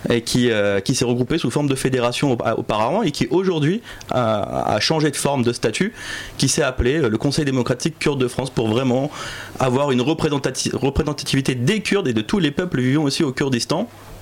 et 0.09 0.21
qui, 0.21 0.51
euh, 0.51 0.79
qui 0.79 0.95
s'est 0.95 1.05
regroupée 1.05 1.37
sous 1.37 1.49
forme 1.49 1.67
de 1.67 1.75
fédération 1.75 2.31
auparavant 2.31 3.03
et 3.03 3.11
qui 3.11 3.27
aujourd'hui 3.29 3.81
a, 4.11 4.73
a, 4.73 4.79
changé 4.79 5.09
de 5.09 5.15
forme, 5.15 5.43
de 5.43 5.53
statut, 5.53 5.93
qui 6.37 6.49
s'est 6.49 6.63
appelé 6.63 6.99
le 6.99 7.17
Conseil 7.17 7.45
démocratique 7.45 7.99
kurde 7.99 8.19
de 8.19 8.27
France 8.27 8.49
pour 8.49 8.67
vraiment 8.67 9.09
avoir 9.59 9.91
une 9.91 10.01
représentativité 10.01 11.55
des 11.55 11.81
Kurdes 11.81 12.07
et 12.07 12.13
de 12.13 12.21
tous 12.21 12.39
les 12.39 12.51
peuples 12.51 12.81
vivant 12.81 13.03
aussi 13.03 13.23
au 13.23 13.31
Kurdistan 13.31 13.81
euh, 13.81 14.12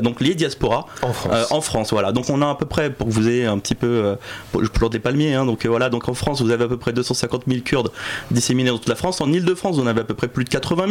donc 0.00 0.20
les 0.20 0.34
diasporas 0.34 0.86
en 1.02 1.12
France. 1.12 1.32
Euh, 1.32 1.44
en 1.50 1.60
France. 1.60 1.92
voilà. 1.92 2.12
Donc 2.12 2.30
on 2.30 2.42
a 2.42 2.50
à 2.50 2.54
peu 2.54 2.66
près, 2.66 2.90
pour 2.90 3.06
que 3.06 3.12
vous 3.12 3.28
ayez 3.28 3.46
un 3.46 3.58
petit 3.58 3.74
peu, 3.74 3.86
euh, 3.86 4.14
je 4.60 4.68
plante 4.68 4.92
des 4.92 4.98
palmiers, 4.98 5.34
hein, 5.34 5.46
donc 5.46 5.66
voilà. 5.66 5.90
Donc 5.90 6.08
en 6.08 6.14
France, 6.14 6.40
vous 6.40 6.50
avez 6.50 6.64
à 6.64 6.68
peu 6.68 6.76
près 6.76 6.92
250 6.92 7.44
000 7.46 7.60
Kurdes 7.64 7.90
disséminés 8.30 8.70
dans 8.70 8.78
toute 8.78 8.88
la 8.88 8.94
France. 8.94 9.20
En 9.20 9.32
Ile-de-France, 9.32 9.76
on 9.78 9.86
avait 9.86 10.00
à 10.00 10.04
peu 10.04 10.14
près 10.14 10.28
plus 10.28 10.44
de 10.44 10.48
80 10.48 10.86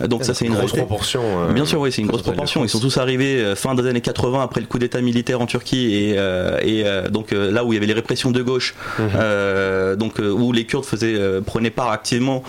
000. 0.00 0.08
Donc 0.08 0.24
ça, 0.24 0.34
c'est 0.34 0.46
une 0.46 0.54
grosse 0.54 0.72
proportion. 0.72 1.22
Bien 1.52 1.64
sûr, 1.64 1.80
oui, 1.80 1.92
c'est 1.92 2.02
une 2.02 2.08
grosse 2.08 2.22
proportion. 2.22 2.64
Ils 2.64 2.68
sont 2.68 2.80
tous 2.80 2.96
arrivés 2.98 3.54
fin 3.56 3.74
des 3.74 3.86
années 3.86 4.00
80 4.00 4.42
après 4.42 4.60
le 4.60 4.66
coup 4.66 4.78
d'État 4.78 5.00
militaire 5.00 5.40
en 5.40 5.46
Turquie 5.46 5.94
et, 5.94 6.16
et 6.62 6.84
donc 7.10 7.32
là 7.32 7.64
où 7.64 7.72
il 7.72 7.76
y 7.76 7.78
avait 7.78 7.86
les 7.86 7.92
répressions 7.92 8.30
de 8.30 8.42
gauche, 8.42 8.74
mhm. 8.98 9.96
donc 9.96 10.18
où 10.18 10.52
les 10.52 10.64
Kurdes 10.64 10.84
faisaient, 10.84 11.40
prenaient 11.44 11.70
part 11.70 11.90
activement 11.90 12.42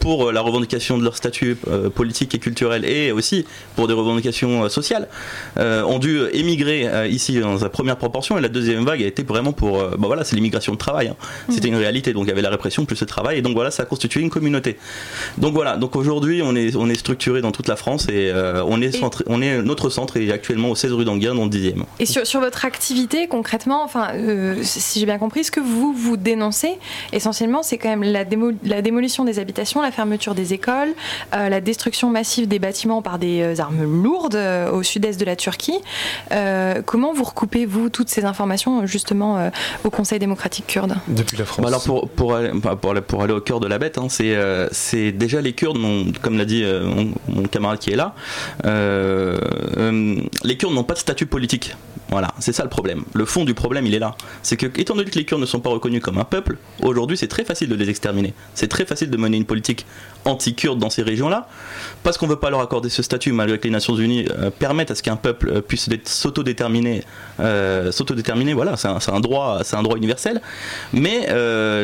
pour 0.00 0.32
la 0.32 0.40
revendication 0.40 0.98
de 0.98 1.04
leur 1.04 1.16
statut 1.16 1.56
politique 1.94 2.34
et 2.34 2.38
culturel 2.38 2.84
et 2.84 3.12
aussi 3.12 3.44
pour 3.76 3.88
des 3.88 3.94
revendications 3.94 4.68
sociales 4.68 4.87
sociales, 4.88 5.08
ont 5.58 5.98
dû 5.98 6.20
émigrer 6.32 7.08
ici 7.10 7.40
dans 7.40 7.58
sa 7.58 7.68
première 7.68 7.96
proportion 7.96 8.38
et 8.38 8.40
la 8.40 8.48
deuxième 8.48 8.84
vague 8.84 9.02
a 9.02 9.06
été 9.06 9.22
vraiment 9.22 9.52
pour, 9.52 9.78
bah 9.78 10.06
voilà, 10.06 10.24
c'est 10.24 10.36
l'immigration 10.36 10.72
de 10.72 10.78
travail. 10.78 11.08
Hein. 11.08 11.16
Mm. 11.48 11.52
C'était 11.52 11.68
une 11.68 11.76
réalité, 11.76 12.12
donc 12.12 12.24
il 12.24 12.28
y 12.28 12.32
avait 12.32 12.42
la 12.42 12.50
répression 12.50 12.84
plus 12.84 13.00
le 13.00 13.06
travail 13.06 13.38
et 13.38 13.42
donc 13.42 13.54
voilà, 13.54 13.70
ça 13.70 13.82
a 13.82 13.86
constitué 13.86 14.20
une 14.20 14.30
communauté. 14.30 14.76
Donc 15.36 15.54
voilà, 15.54 15.76
donc 15.76 15.96
aujourd'hui 15.96 16.42
on 16.42 16.54
est, 16.54 16.74
on 16.76 16.88
est 16.88 16.94
structuré 16.94 17.40
dans 17.40 17.52
toute 17.52 17.68
la 17.68 17.76
France 17.76 18.08
et 18.08 18.32
on 18.66 18.80
est 18.80 18.92
centré, 18.92 19.24
on 19.26 19.42
est 19.42 19.62
notre 19.62 19.90
centre 19.90 20.16
est 20.16 20.30
actuellement 20.32 20.70
au 20.70 20.74
16 20.74 20.92
rue 20.92 21.04
d'Anguin 21.04 21.34
dans 21.34 21.44
le 21.44 21.50
10e. 21.50 21.84
Et 21.98 22.06
sur, 22.06 22.26
sur 22.26 22.40
votre 22.40 22.64
activité 22.64 23.28
concrètement, 23.28 23.82
enfin 23.84 24.12
si 24.62 25.00
j'ai 25.00 25.06
bien 25.06 25.18
compris, 25.18 25.44
ce 25.44 25.50
que 25.50 25.60
vous 25.60 25.92
vous 25.92 26.16
dénoncez 26.16 26.78
essentiellement, 27.12 27.62
c'est 27.62 27.78
quand 27.78 27.88
même 27.88 28.02
la, 28.02 28.24
la, 28.64 28.82
démolition 28.82 29.24
des 29.24 29.38
habitations, 29.38 29.82
la 29.82 29.90
fermeture 29.90 30.34
des 30.34 30.54
écoles, 30.54 30.94
euh, 31.34 31.48
la 31.48 31.60
destruction 31.60 32.10
massive 32.10 32.48
des 32.48 32.58
bâtiments 32.58 33.02
par 33.02 33.18
des 33.18 33.40
euh, 33.42 33.60
armes 33.60 33.84
lourdes 34.02 34.36
euh, 34.36 34.70
au 34.78 34.82
sud-est 34.82 35.18
de 35.20 35.24
la 35.24 35.36
Turquie. 35.36 35.78
comment 36.86 37.12
vous 37.12 37.24
recoupez-vous 37.24 37.90
toutes 37.90 38.08
ces 38.08 38.24
informations 38.24 38.86
justement 38.86 39.50
au 39.84 39.90
Conseil 39.90 40.18
démocratique 40.18 40.66
kurde 40.66 40.96
Depuis 41.08 41.36
la 41.36 41.44
France. 41.44 41.62
Bah 41.62 41.68
alors 41.68 41.82
pour, 41.82 42.08
pour, 42.08 42.34
aller, 42.34 42.50
pour, 42.80 42.90
aller, 42.90 43.00
pour 43.00 43.22
aller 43.22 43.32
au 43.32 43.40
cœur 43.40 43.60
de 43.60 43.66
la 43.66 43.78
bête, 43.78 43.98
hein, 43.98 44.08
c'est 44.08 45.12
déjà 45.12 45.40
les 45.40 45.52
Kurdes, 45.52 45.78
comme 46.22 46.38
l'a 46.38 46.44
dit 46.44 46.64
mon, 46.64 47.12
mon, 47.28 47.42
camarade 47.44 47.78
qui 47.78 47.90
est 47.90 47.96
là, 47.96 48.14
les 48.64 50.56
Kurdes 50.56 50.74
n'ont 50.74 50.84
pas 50.84 50.94
de 50.94 50.98
statut 50.98 51.26
politique. 51.26 51.76
Voilà, 52.10 52.28
c'est 52.38 52.52
ça 52.52 52.62
le 52.62 52.70
problème. 52.70 53.04
Le 53.12 53.24
fond 53.26 53.44
du 53.44 53.54
problème, 53.54 53.86
il 53.86 53.94
est 53.94 53.98
là. 53.98 54.16
C'est 54.42 54.56
que, 54.56 54.66
étant 54.80 54.94
donné 54.94 55.10
que 55.10 55.18
les 55.18 55.24
Kurdes 55.24 55.42
ne 55.42 55.46
sont 55.46 55.60
pas 55.60 55.70
reconnus 55.70 56.00
comme 56.02 56.18
un 56.18 56.24
peuple, 56.24 56.56
aujourd'hui, 56.82 57.18
c'est 57.18 57.28
très 57.28 57.44
facile 57.44 57.68
de 57.68 57.74
les 57.74 57.90
exterminer. 57.90 58.32
C'est 58.54 58.68
très 58.68 58.86
facile 58.86 59.10
de 59.10 59.16
mener 59.16 59.36
une 59.36 59.44
politique 59.44 59.84
anti-kurde 60.28 60.78
dans 60.78 60.90
ces 60.90 61.02
régions-là, 61.02 61.48
parce 62.02 62.18
qu'on 62.18 62.26
ne 62.26 62.32
veut 62.32 62.38
pas 62.38 62.50
leur 62.50 62.60
accorder 62.60 62.88
ce 62.88 63.02
statut, 63.02 63.32
malgré 63.32 63.58
que 63.58 63.64
les 63.64 63.70
Nations 63.70 63.96
Unies 63.96 64.26
euh, 64.30 64.50
permettent 64.50 64.90
à 64.90 64.94
ce 64.94 65.02
qu'un 65.02 65.16
peuple 65.16 65.50
euh, 65.50 65.60
puisse 65.60 65.88
s'autodéterminer. 66.04 67.02
Euh, 67.40 67.90
voilà, 68.54 68.76
c'est 68.76 68.88
un, 68.88 69.20
droit, 69.20 69.60
un 69.72 69.82
droit 69.82 69.96
universel. 69.96 70.40
Mais 70.92 71.28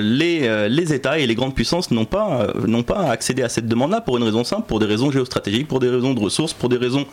les, 0.00 0.68
les 0.68 0.94
États 0.94 1.18
et 1.18 1.26
les 1.26 1.34
grandes 1.34 1.54
puissances 1.54 1.90
n'ont 1.90 2.04
pas, 2.04 2.46
n'ont 2.66 2.82
pas 2.82 3.10
accédé 3.10 3.42
à 3.42 3.48
cette 3.48 3.68
demande-là 3.68 4.00
pour 4.00 4.16
une 4.16 4.24
raison 4.24 4.44
simple, 4.44 4.64
pour 4.66 4.80
des 4.80 4.86
raisons 4.86 5.10
géostratégiques, 5.10 5.68
pour 5.68 5.80
des 5.80 5.88
raisons 5.88 6.14
de 6.14 6.20
ressources, 6.20 6.52
pour 6.52 6.68
des 6.68 6.76
raisons 6.76 7.06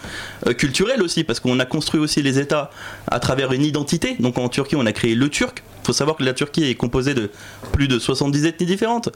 culturelles 0.58 1.02
aussi, 1.02 1.24
parce 1.24 1.40
qu'on 1.40 1.60
a 1.60 1.66
construit 1.66 2.00
aussi 2.00 2.22
les 2.22 2.40
États 2.40 2.72
à 3.10 3.20
travers 3.20 3.52
une 3.52 3.66
identité. 3.66 4.16
Donc 4.20 4.38
en 4.38 4.50
Turquie, 4.50 4.76
on 4.76 4.86
a 4.86 4.92
créé 4.92 5.16
le 5.16 5.30
turc. 5.30 5.64
Il 5.82 5.88
faut 5.88 5.94
savoir 5.94 6.18
que 6.18 6.24
la 6.24 6.34
Turquie 6.34 6.64
est 6.64 6.76
composée 6.76 7.14
de 7.14 7.30
plus 7.72 7.88
de 7.88 8.00
70 8.00 8.46
ethnies 8.46 8.66
différentes. 8.66 9.10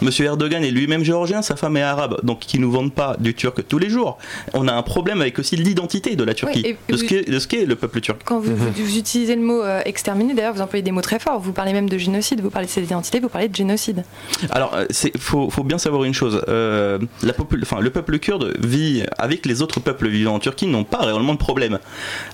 Monsieur 0.00 0.26
Erdogan 0.26 0.64
est 0.64 0.70
lui-même 0.70 1.04
géorgien, 1.04 1.42
sa 1.42 1.56
femme 1.56 1.76
est 1.76 1.82
arabe, 1.82 2.20
donc 2.22 2.40
qui 2.40 2.58
nous 2.58 2.70
vendent 2.70 2.94
pas 2.94 3.16
du 3.18 3.34
turc 3.34 3.66
tous 3.66 3.78
les 3.78 3.90
jours. 3.90 4.18
On 4.54 4.68
a 4.68 4.72
un 4.72 4.82
problème 4.82 5.20
avec 5.20 5.38
aussi 5.38 5.56
l'identité 5.56 6.16
de 6.16 6.24
la 6.24 6.34
Turquie, 6.34 6.76
de, 6.88 6.96
ce 6.96 7.04
qu'est, 7.04 7.28
de 7.28 7.38
ce 7.38 7.46
qu'est 7.46 7.66
le 7.66 7.76
peuple 7.76 8.00
turc. 8.00 8.20
Quand 8.24 8.40
vous, 8.40 8.52
utilisez 8.96 9.36
le 9.36 9.42
mot 9.42 9.62
euh, 9.62 9.80
exterminer, 9.84 10.34
d'ailleurs, 10.34 10.54
vous 10.54 10.60
employez 10.60 10.82
des 10.82 10.92
mots 10.92 11.00
très 11.00 11.18
forts. 11.18 11.40
Vous 11.40 11.52
parlez 11.52 11.72
même 11.72 11.88
de 11.88 11.98
génocide, 11.98 12.40
vous 12.40 12.50
parlez 12.50 12.66
de 12.66 12.72
cette 12.72 12.84
identité, 12.84 13.20
vous 13.20 13.28
parlez 13.28 13.48
de 13.48 13.54
génocide. 13.54 14.04
Alors, 14.50 14.74
il 14.74 15.08
euh, 15.08 15.10
faut, 15.18 15.50
faut, 15.50 15.64
bien 15.64 15.78
savoir 15.78 16.04
une 16.04 16.14
chose. 16.14 16.42
Euh, 16.48 16.98
la 17.22 17.32
le 17.80 17.90
peuple 17.90 18.18
kurde 18.18 18.54
vit 18.58 19.02
avec 19.18 19.46
les 19.46 19.62
autres 19.62 19.80
peuples 19.80 20.08
vivant 20.08 20.34
en 20.34 20.38
Turquie 20.38 20.66
n'ont 20.66 20.84
pas 20.84 20.98
réellement 20.98 21.32
de 21.32 21.38
problème. 21.38 21.78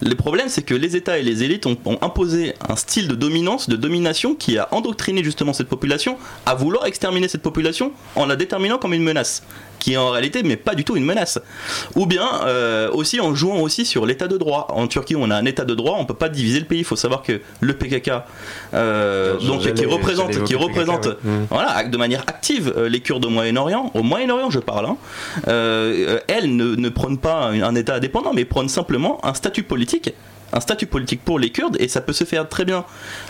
Le 0.02 0.14
problème, 0.14 0.48
c'est 0.48 0.62
que 0.62 0.74
les 0.74 0.96
États 0.96 1.18
et 1.18 1.22
les 1.22 1.42
élites 1.42 1.66
ont, 1.66 1.78
imposé 2.00 2.54
un 2.68 2.76
style 2.76 3.08
de 3.08 3.14
dominance, 3.14 3.68
de 3.68 3.76
domination 3.78 4.34
qui 4.34 4.58
a 4.58 4.68
endoctriné 4.72 5.24
justement 5.24 5.52
cette 5.52 5.68
population 5.68 6.16
à 6.46 6.54
vouloir 6.54 6.86
exterminer 6.86 7.28
cette 7.28 7.42
population 7.42 7.92
en 8.16 8.26
la 8.26 8.36
déterminant 8.36 8.78
comme 8.78 8.94
une 8.94 9.02
menace 9.02 9.42
qui 9.78 9.92
est 9.92 9.96
en 9.96 10.10
réalité 10.10 10.42
mais 10.42 10.56
pas 10.56 10.74
du 10.74 10.84
tout 10.84 10.96
une 10.96 11.04
menace. 11.04 11.38
Ou 11.94 12.06
bien 12.06 12.26
euh, 12.44 12.90
aussi 12.92 13.20
en 13.20 13.34
jouant 13.34 13.60
aussi 13.60 13.84
sur 13.86 14.06
l'état 14.06 14.28
de 14.28 14.36
droit. 14.36 14.66
En 14.70 14.86
Turquie, 14.86 15.16
on 15.16 15.30
a 15.30 15.36
un 15.36 15.44
état 15.44 15.64
de 15.64 15.74
droit, 15.74 15.96
on 15.98 16.04
peut 16.04 16.14
pas 16.14 16.28
diviser 16.28 16.60
le 16.60 16.66
pays. 16.66 16.80
Il 16.80 16.84
faut 16.84 16.96
savoir 16.96 17.22
que 17.22 17.40
le 17.60 17.72
PKK, 17.74 18.10
euh, 18.74 19.38
donc 19.38 19.72
qui 19.72 19.86
représente, 19.86 20.44
qui 20.44 20.54
représente, 20.54 21.06
mmh. 21.06 21.30
voilà, 21.50 21.84
de 21.84 21.96
manière 21.96 22.22
active 22.22 22.72
euh, 22.76 22.88
les 22.88 23.00
Kurdes 23.00 23.24
au 23.24 23.30
Moyen-Orient. 23.30 23.90
Au 23.94 24.02
Moyen-Orient, 24.02 24.50
je 24.50 24.60
parle. 24.60 24.86
Hein, 24.86 24.96
elles 25.46 26.54
ne, 26.54 26.74
ne 26.74 26.88
prônent 26.88 27.18
pas 27.18 27.46
un, 27.46 27.62
un 27.62 27.74
État 27.74 27.94
indépendant, 27.94 28.32
mais 28.34 28.44
prônent 28.44 28.68
simplement 28.68 29.24
un 29.24 29.34
statut 29.34 29.62
politique 29.62 30.12
un 30.52 30.60
statut 30.60 30.86
politique 30.86 31.24
pour 31.24 31.38
les 31.38 31.50
Kurdes 31.50 31.76
et 31.80 31.88
ça 31.88 32.00
peut 32.00 32.12
se 32.12 32.24
faire 32.24 32.48
très 32.48 32.64
bien 32.64 32.84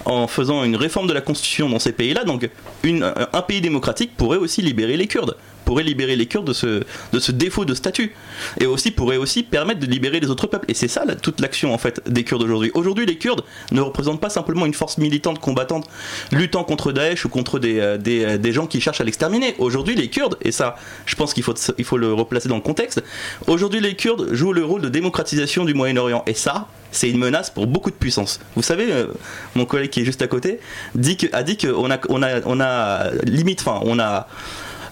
en 0.05 0.27
faisant 0.27 0.65
une 0.65 0.77
réforme 0.77 1.07
de 1.07 1.13
la 1.13 1.21
constitution 1.21 1.69
dans 1.69 1.79
ces 1.79 1.93
pays-là. 1.93 2.25
Donc 2.25 2.49
un 2.85 3.43
pays 3.43 3.61
démocratique 3.61 4.17
pourrait 4.17 4.39
aussi 4.39 4.63
libérer 4.63 4.97
les 4.97 5.07
Kurdes 5.07 5.37
pourrait 5.69 5.85
libérer 5.85 6.17
les 6.17 6.25
Kurdes 6.25 6.47
de 6.47 6.55
ce, 6.55 6.83
de 7.13 7.19
ce 7.19 7.31
défaut 7.31 7.67
de 7.67 7.75
statut 7.75 8.15
et 8.59 8.65
aussi 8.65 8.91
pourrait 8.91 9.19
aussi 9.19 9.43
permettre 9.43 9.81
de 9.81 9.85
libérer 9.85 10.19
les 10.19 10.31
autres 10.31 10.47
peuples. 10.47 10.65
Et 10.71 10.73
c'est 10.73 10.89
ça 10.89 11.05
toute 11.17 11.41
l'action 11.41 11.75
en 11.75 11.79
fait 11.79 12.01
des 12.09 12.25
Kurdes 12.25 12.43
aujourd'hui. 12.43 12.71
Aujourd'hui, 12.73 13.05
les 13.05 13.19
Kurdes 13.19 13.45
ne 13.71 13.83
représentent 13.83 14.21
pas 14.21 14.31
simplement 14.31 14.65
une 14.65 14.73
force 14.73 14.97
militante 14.97 15.41
combattante 15.41 15.87
luttant 16.33 16.65
contre 16.65 16.91
Daesh 16.91 17.27
ou 17.27 17.29
contre 17.29 17.59
des, 17.59 17.81
euh, 17.81 17.99
euh, 18.07 18.39
des, 18.39 18.53
gens 18.53 18.67
qui 18.67 18.81
cherchent 18.81 19.03
à 19.03 19.05
l'exterminer. 19.05 19.57
Aujourd'hui, 19.59 19.95
les 19.95 20.09
Kurdes, 20.09 20.39
et 20.41 20.53
ça, 20.53 20.77
je 21.05 21.15
pense 21.17 21.35
qu'il 21.35 21.43
faut, 21.43 21.53
il 21.77 21.85
faut 21.85 21.99
le 21.99 22.15
replacer 22.15 22.49
dans 22.49 22.57
le 22.57 22.63
contexte, 22.63 23.03
aujourd'hui, 23.47 23.81
les 23.81 23.95
Kurdes 23.95 24.33
jouent 24.33 24.55
le 24.55 24.65
rôle 24.65 24.81
de 24.81 24.89
démocratisation 24.89 25.67
du 25.67 25.75
Moyen-Orient. 25.75 26.23
Et 26.27 26.33
ça, 26.33 26.69
c'est 26.93 27.11
une 27.11 27.19
menace 27.19 27.51
pour 27.51 27.67
beaucoup 27.67 27.91
de 27.91 27.97
puissances. 27.97 28.41
Vous 28.57 28.63
savez, 28.63 28.91
euh, 28.93 29.07
mon 29.55 29.65
collègue 29.65 29.91
qui 29.91 30.01
est 30.01 30.05
juste 30.05 30.23
à 30.23 30.27
côté 30.27 30.61
dit 30.95 31.17
que, 31.17 31.27
a 31.33 31.43
dit 31.43 31.57
qu'on 31.57 31.91
on 32.09 32.23
a, 32.23 32.41
on 32.47 32.61
a 32.61 33.11
limite, 33.25 33.61
enfin, 33.61 33.81
on 33.85 33.99
a 33.99 34.29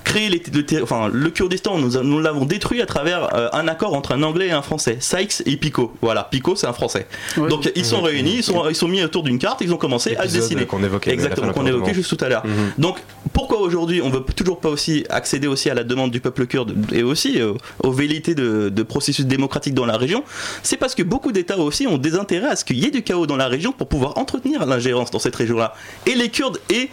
créé 0.07 0.29
le, 0.31 0.83
enfin, 0.83 1.11
le 1.13 1.31
Kurdistan, 1.31 1.79
nous, 1.79 2.01
nous 2.03 2.21
l'avons 2.21 2.45
détruit 2.45 2.81
à 2.81 2.87
travers 2.87 3.35
euh, 3.35 3.49
un 3.53 3.67
accord 3.67 3.93
entre 3.93 4.13
un 4.13 4.23
Anglais 4.23 4.47
et 4.47 4.53
un 4.53 4.63
Français, 4.63 4.99
Sykes 5.01 5.43
et 5.47 5.57
Picot. 5.57 5.93
Voilà, 6.01 6.23
Picot 6.23 6.55
c'est 6.55 6.69
un 6.69 6.73
Français. 6.73 7.09
Donc 7.37 7.71
ils 7.75 7.85
sont 7.85 8.01
réunis, 8.01 8.37
ils 8.37 8.43
sont, 8.45 8.69
ils 8.69 8.77
sont 8.77 8.87
mis 8.87 9.03
autour 9.03 9.25
d'une 9.25 9.39
carte, 9.39 9.61
ils 9.63 9.75
ont 9.75 9.77
commencé 9.77 10.17
à 10.17 10.27
dessiner. 10.27 10.65
Qu'on 10.65 10.83
évoquait 10.83 11.11
Exactement, 11.11 11.53
qu'on 11.53 11.67
évoquait 11.67 11.93
juste 11.93 12.17
tout 12.17 12.25
à 12.25 12.29
l'heure. 12.29 12.47
Mhm. 12.47 12.73
Donc 12.79 12.99
pourquoi 13.33 13.61
aujourd'hui 13.61 14.01
on 14.01 14.09
veut 14.09 14.23
toujours 14.37 14.61
pas 14.61 14.69
aussi 14.69 15.05
accéder 15.11 15.49
aussi 15.49 15.69
à 15.69 15.75
la 15.75 15.83
demande 15.83 16.13
du 16.13 16.21
peuple 16.21 16.47
kurde 16.47 16.75
et 16.95 17.03
aussi 17.03 17.41
euh, 17.41 17.55
aux 17.83 17.91
velléités 17.91 18.37
de, 18.37 18.69
de, 18.69 18.83
processus 18.85 19.27
démocratique 19.27 19.75
dans 19.75 19.87
la 19.87 19.97
région? 19.97 20.23
C'est 20.63 20.77
parce 20.77 20.95
que 20.95 21.03
beaucoup 21.03 21.33
d'États 21.33 21.59
aussi 21.59 21.89
ont 21.89 21.99
des 21.99 22.15
intérêts 22.15 22.49
à 22.49 22.57
ce 22.57 22.65
qu'il 22.65 22.79
y 22.79 22.87
ait 22.87 22.93
du 22.93 23.03
chaos 23.03 23.27
dans 23.27 23.37
la 23.37 23.49
région 23.49 23.73
pour 23.73 23.89
pouvoir 23.89 24.19
entretenir 24.19 24.65
l'ingérence 24.67 25.11
dans 25.11 25.19
cette 25.19 25.35
région-là. 25.35 25.75
Et 26.07 26.15
les 26.15 26.29
Kurdes 26.29 26.61
et 26.71 26.91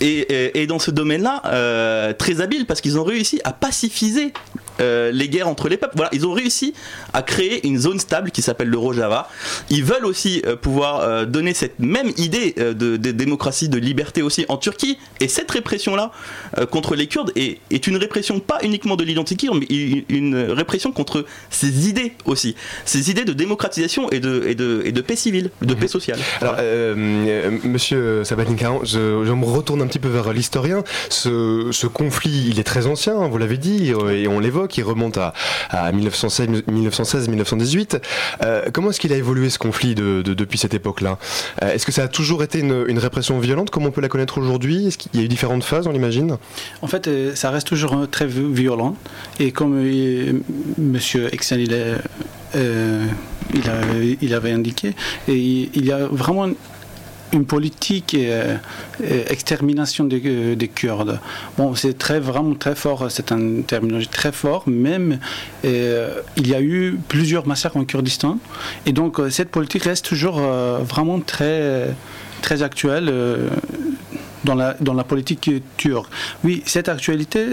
et, 0.00 0.66
dans 0.66 0.78
ce 0.78 0.90
domaine-là, 0.90 1.42
euh, 1.46 2.12
très 2.12 2.40
parce 2.66 2.80
qu'ils 2.80 2.98
ont 2.98 3.04
réussi 3.04 3.40
à 3.44 3.52
pacifiser 3.52 4.32
euh, 4.80 5.10
les 5.10 5.28
guerres 5.28 5.48
entre 5.48 5.68
les 5.68 5.76
peuples. 5.76 5.94
Voilà, 5.96 6.10
ils 6.12 6.26
ont 6.26 6.32
réussi 6.32 6.74
à 7.12 7.22
créer 7.22 7.66
une 7.66 7.78
zone 7.78 7.98
stable 7.98 8.30
qui 8.30 8.42
s'appelle 8.42 8.68
le 8.68 8.78
Rojava. 8.78 9.28
Ils 9.70 9.84
veulent 9.84 10.06
aussi 10.06 10.42
euh, 10.46 10.56
pouvoir 10.56 11.00
euh, 11.00 11.24
donner 11.24 11.54
cette 11.54 11.78
même 11.78 12.10
idée 12.16 12.54
de, 12.58 12.96
démocratie, 12.96 13.68
de 13.68 13.78
liberté 13.78 14.22
aussi 14.22 14.44
en 14.48 14.56
Turquie. 14.56 14.98
Et 15.20 15.28
cette 15.28 15.50
répression-là 15.50 16.12
contre 16.70 16.94
les 16.94 17.06
Kurdes 17.06 17.32
est, 17.36 17.58
est, 17.70 17.86
une 17.86 17.96
répression 17.96 18.40
pas 18.40 18.58
uniquement 18.62 18.96
de 18.96 19.04
l'identité 19.04 19.48
mais 19.54 19.66
une 20.08 20.36
répression 20.36 20.92
contre 20.92 21.24
ces 21.50 21.88
idées 21.88 22.12
aussi. 22.24 22.54
Ces 22.84 23.10
idées 23.10 23.24
de 23.24 23.32
démocratisation 23.32 24.10
et 24.10 24.20
de, 24.20 24.44
et 24.46 24.54
de, 24.54 24.82
et 24.84 24.92
de 24.92 25.00
paix 25.00 25.16
civile, 25.16 25.50
de 25.62 25.74
paix 25.74 25.88
sociale. 25.88 26.18
Alors, 26.40 26.56
monsieur 27.64 28.24
Sabatin 28.24 28.56
je, 28.82 29.24
je, 29.24 29.32
me 29.32 29.44
retourne 29.44 29.82
un 29.82 29.86
petit 29.86 29.98
peu 29.98 30.08
vers 30.08 30.32
l'historien. 30.32 30.84
Ce, 31.08 31.68
ce 31.72 31.86
conflit, 31.86 32.48
il 32.48 32.60
est 32.60 32.64
très 32.64 32.86
ancien, 32.86 33.14
vous 33.28 33.38
l'avez 33.38 33.58
dit, 33.58 33.90
et 33.90 34.28
on 34.28 34.40
l'évoque 34.40 34.67
qui 34.68 34.82
remonte 34.82 35.18
à, 35.18 35.32
1916-1918. 35.92 38.00
Euh, 38.42 38.66
comment 38.72 38.90
est-ce 38.90 39.00
qu'il 39.00 39.12
a 39.12 39.16
évolué 39.16 39.50
ce 39.50 39.58
conflit 39.58 39.94
depuis 39.94 40.58
cette 40.58 40.74
époque-là? 40.74 41.18
Euh, 41.62 41.72
Est-ce 41.72 41.86
que 41.86 41.92
ça 41.92 42.04
a 42.04 42.08
toujours 42.08 42.42
été 42.42 42.60
une, 42.60 42.98
répression 42.98 43.38
violente 43.38 43.70
comme 43.70 43.86
on 43.86 43.90
peut 43.90 44.00
la 44.00 44.08
connaître 44.08 44.38
aujourd'hui? 44.38 44.88
Est-ce 44.88 44.98
qu'il 44.98 45.18
y 45.18 45.22
a 45.22 45.24
eu 45.24 45.28
différentes 45.28 45.64
phases, 45.64 45.86
on 45.86 45.92
l'imagine? 45.92 46.36
En 46.82 46.86
fait, 46.86 47.08
euh, 47.08 47.34
ça 47.34 47.50
reste 47.50 47.66
toujours 47.66 48.06
très 48.10 48.26
violent. 48.26 48.96
Et 49.40 49.52
comme 49.52 49.82
Monsieur 50.78 51.32
Exen, 51.32 51.60
il, 51.60 51.74
avait 54.34 54.52
indiqué, 54.52 54.94
il 55.28 55.86
y 55.86 55.92
a 55.92 56.06
vraiment 56.06 56.48
une 57.32 57.44
politique 57.44 58.14
euh, 58.14 58.56
euh, 59.02 59.24
extermination 59.28 60.04
des, 60.04 60.22
euh, 60.24 60.54
des, 60.54 60.68
Kurdes. 60.68 61.20
Bon, 61.56 61.74
c'est 61.74 61.96
très 61.96 62.20
vraiment 62.20 62.54
très 62.54 62.74
fort, 62.74 63.10
c'est 63.10 63.32
une 63.32 63.64
terminologie 63.64 64.08
très 64.08 64.32
fort. 64.32 64.64
Même 64.66 65.18
il 65.64 66.46
y 66.46 66.54
a 66.54 66.60
eu 66.60 66.98
plusieurs 67.08 67.46
massacres 67.46 67.76
en 67.76 67.84
Kurdistan, 67.84 68.38
et 68.86 68.92
donc 68.92 69.20
cette 69.30 69.50
politique 69.50 69.84
reste 69.84 70.06
toujours 70.06 70.40
vraiment 70.40 71.20
très 71.20 71.88
très 72.42 72.62
actuelle 72.62 73.12
dans 74.44 74.54
la 74.54 74.76
dans 74.80 74.94
la 74.94 75.04
politique 75.04 75.50
turque. 75.76 76.10
Oui, 76.44 76.62
cette 76.66 76.88
actualité 76.88 77.46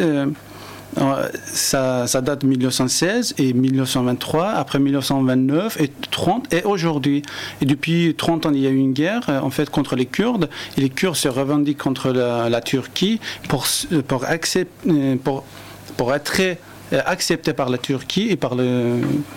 ça, 1.46 2.22
date 2.22 2.42
de 2.42 2.48
1916 2.48 3.36
et 3.38 3.54
1923, 3.54 4.50
après 4.50 4.80
1929 4.80 5.82
et 5.82 5.92
30 6.12 6.54
et 6.54 6.64
aujourd'hui. 6.64 7.24
Et 7.62 7.66
depuis 7.66 8.16
30 8.16 8.46
ans, 8.46 8.52
il 8.54 8.62
y 8.62 8.68
a 8.68 8.70
eu 8.70 8.78
une 8.78 8.94
guerre 8.94 9.24
en 9.44 9.50
fait 9.50 9.70
contre 9.70 9.96
les 9.96 10.06
Kurdes 10.06 10.50
et 10.78 10.82
les 10.82 10.90
Kurdes 10.90 11.16
se 11.16 11.28
revendiquent 11.28 11.78
contre 11.78 12.12
la, 12.12 12.62
Turquie 12.62 13.20
pour, 13.50 13.66
pour, 14.08 14.26
pour, 15.24 15.44
pour 15.98 16.14
être 16.14 16.24
très 16.24 16.60
accepté 16.92 17.54
par 17.54 17.70
la 17.70 17.78
Turquie 17.78 18.30
et 18.30 18.36
par 18.36 18.56
la 18.56 18.64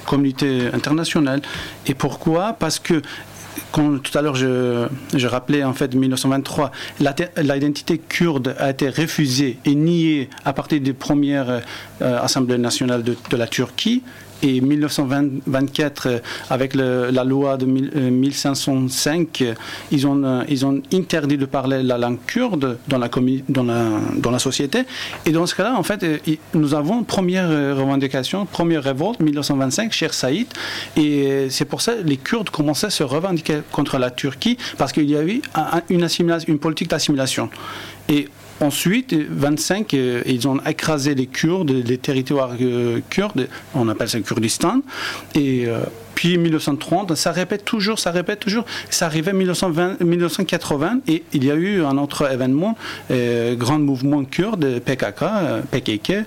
communauté 0.07 0.69
internationale. 0.73 1.41
Et 1.87 1.95
pourquoi? 1.95 2.53
Parce 2.53 2.79
que 2.79 3.03
quand 3.73 3.99
tout 4.03 4.17
à 4.17 4.23
l'heure 4.23 4.35
je, 4.35 5.27
rappelais 5.27 5.65
en 5.65 5.73
fait 5.73 5.95
1923, 5.95 6.71
l'identité 7.37 7.99
kurde 7.99 8.55
a 8.59 8.71
été 8.71 8.89
refusée 8.89 9.59
et 9.65 9.75
niée 9.75 10.31
à 10.45 10.53
partir 10.53 10.81
des 10.81 10.93
premières 10.93 11.51
euh, 11.51 12.23
assemblées 12.23 12.59
nationales 12.59 13.03
de, 13.03 13.37
la 13.37 13.47
Turquie 13.47 14.03
et 14.43 14.61
1924, 14.61 16.07
euh, 16.07 16.19
avec 16.51 16.75
la 16.75 17.25
loi 17.25 17.57
de 17.57 17.67
1505, 17.67 19.41
euh, 19.41 19.55
ils 19.91 20.07
ont, 20.07 20.23
euh, 20.23 20.45
ils 20.49 20.65
ont 20.65 20.81
interdit 20.93 21.37
de 21.37 21.47
parler 21.47 21.83
la 21.83 21.99
langue 21.99 22.19
kurde 22.27 22.79
dans 22.89 22.99
la 24.31 24.39
société. 24.39 24.83
Et 25.27 25.33
dans 25.33 25.47
ce 25.47 25.55
cas-là, 25.55 25.75
en 25.77 25.83
fait, 25.83 26.05
nous 26.55 26.75
avons 26.75 27.03
première 27.03 27.49
revendication, 27.49 28.47
première 28.47 28.83
révolte, 28.83 29.21
1925, 29.21 29.93
cher 29.93 30.15
Saïd. 30.15 30.47
Et 30.97 31.49
c'est 31.51 31.65
pour 31.65 31.81
ça 31.81 31.95
que 31.95 32.03
les 32.03 32.17
Kurdes 32.17 32.51
commençaient 32.51 32.87
à 32.87 32.91
se 32.91 33.03
revendiquer 33.03 33.61
contre 33.73 33.99
la 33.99 34.11
Turquie, 34.11 34.57
parce 34.77 34.93
qu'il 34.93 35.09
y 35.11 35.17
a 35.17 35.23
eu 35.23 35.43
une, 35.91 36.03
assimilation, 36.03 36.49
une 36.49 36.59
politique 36.59 36.91
d'assimilation. 36.91 37.51
Et 38.09 38.29
Ensuite, 38.61 39.15
25, 39.15 39.95
euh, 39.95 40.23
ils 40.27 40.49
ont 40.49 40.59
écrasé 40.67 41.15
les 41.15 41.27
Kurdes, 41.27 41.71
les 41.71 41.99
territoires 41.99 42.51
euh, 42.61 43.01
kurdes, 43.09 43.49
on 43.75 43.89
appelle 43.89 44.09
ça 44.09 44.19
Kurdistan. 44.21 44.81
Et 45.37 45.67
euh, 45.67 45.83
puis 46.17 46.39
1930, 46.39 47.15
ça 47.15 47.31
répète 47.31 47.65
toujours, 47.65 48.01
ça 48.01 48.11
répète 48.11 48.41
toujours. 48.41 48.65
Ça 48.91 49.07
arrivait 49.07 49.31
en 49.31 49.35
1980 49.37 51.01
et 51.07 51.23
il 51.33 51.45
y 51.45 51.51
a 51.53 51.55
eu 51.55 51.85
un 51.85 51.97
autre 51.99 52.29
événement, 52.33 52.77
grand 53.09 53.79
mouvement 53.79 54.25
kurde, 54.25 54.81
PKK, 54.81 55.25
PKK, 55.71 56.25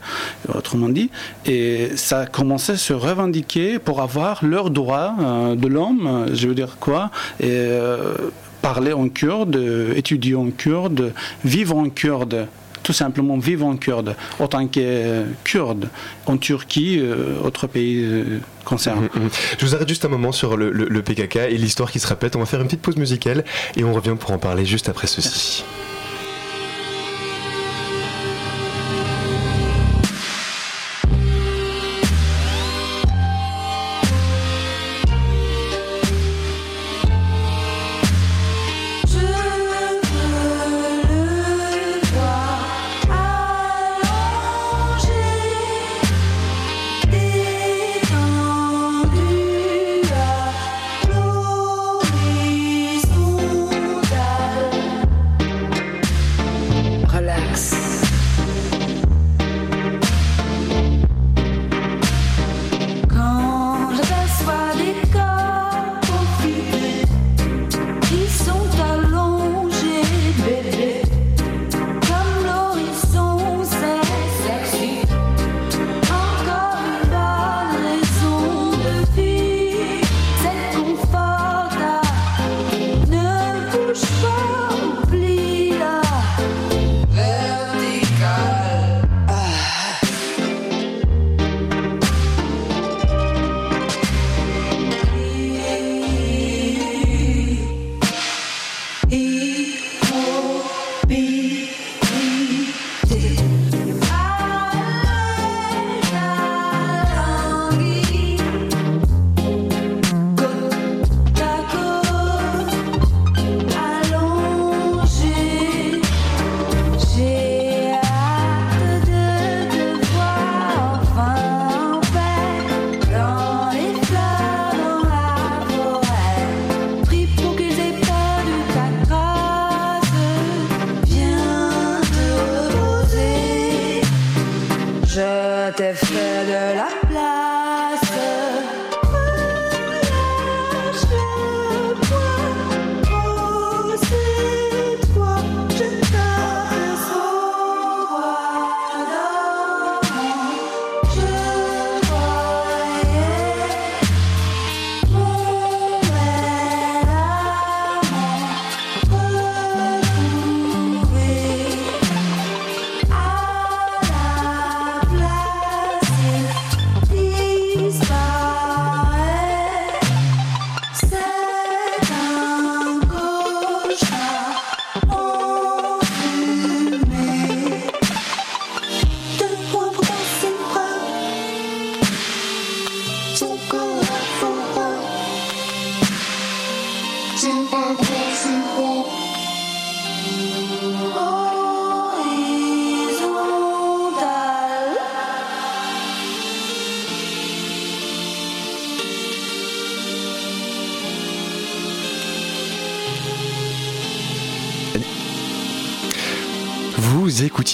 autrement 0.56 0.88
dit, 0.88 1.10
et 1.46 1.90
ça 1.98 2.20
a 2.20 2.26
commencé 2.26 2.72
à 2.74 2.78
se 2.78 2.94
revendiquer 2.94 3.80
pour 3.80 4.02
avoir 4.02 4.46
leurs 4.46 4.70
droits 4.70 5.14
de 5.58 5.68
l'homme, 5.68 6.28
je 6.32 6.48
veux 6.48 6.56
dire 6.56 6.78
quoi, 6.80 7.12
parler 8.62 8.94
en 8.94 9.10
kurde, 9.10 9.56
étudier 9.96 10.36
en 10.36 10.52
kurde, 10.52 11.14
vivre 11.44 11.78
en 11.78 11.90
kurde 11.90 12.48
tout 12.84 12.94
simplement 12.94 13.38
vivre 13.38 13.66
en 13.66 13.78
kurde, 13.78 14.16
autant 14.40 14.68
que 14.68 15.24
kurde 15.44 15.90
en 16.26 16.38
Turquie, 16.38 17.00
euh, 17.00 17.40
autre 17.44 17.68
pays 17.68 18.04
euh, 18.04 18.40
concerné. 18.66 19.08
Mmh, 19.14 19.20
mmh. 19.20 19.30
Je 19.60 19.66
vous 19.66 19.76
arrête 19.76 19.88
juste 19.88 20.06
un 20.06 20.10
moment 20.10 20.32
sur 20.32 20.58
le, 20.58 21.02
PKK 21.02 21.36
et 21.50 21.58
l'histoire 21.58 21.92
qui 21.92 22.00
se 22.00 22.08
répète. 22.08 22.36
On 22.36 22.40
va 22.40 22.46
faire 22.46 22.62
une 22.62 22.68
petite 22.68 22.82
pause 22.82 22.98
musicale 22.98 23.44
et 23.76 23.84
on 23.84 23.94
revient 23.94 24.16
pour 24.20 24.32
en 24.32 24.38
parler 24.38 24.66
juste 24.66 24.90
après 24.90 25.08
ceci. 25.08 25.64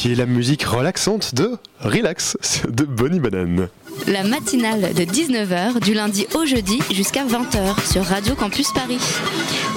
Écoutiez 0.08 0.26
la 0.26 0.32
musique 0.32 0.64
relaxante 0.64 1.36
de 1.36 1.58
Relax 1.82 2.38
de 2.70 2.86
Bonnie 2.86 3.20
Banane. 3.20 3.68
La 4.08 4.24
matinale 4.24 4.94
de 4.94 5.04
19h 5.04 5.82
du 5.82 5.94
lundi 5.94 6.28
au 6.34 6.46
jeudi 6.46 6.80
jusqu'à 6.94 7.26
20h 7.26 7.92
sur 7.92 8.06
Radio 8.06 8.36
Campus 8.36 8.72
Paris. 8.72 9.00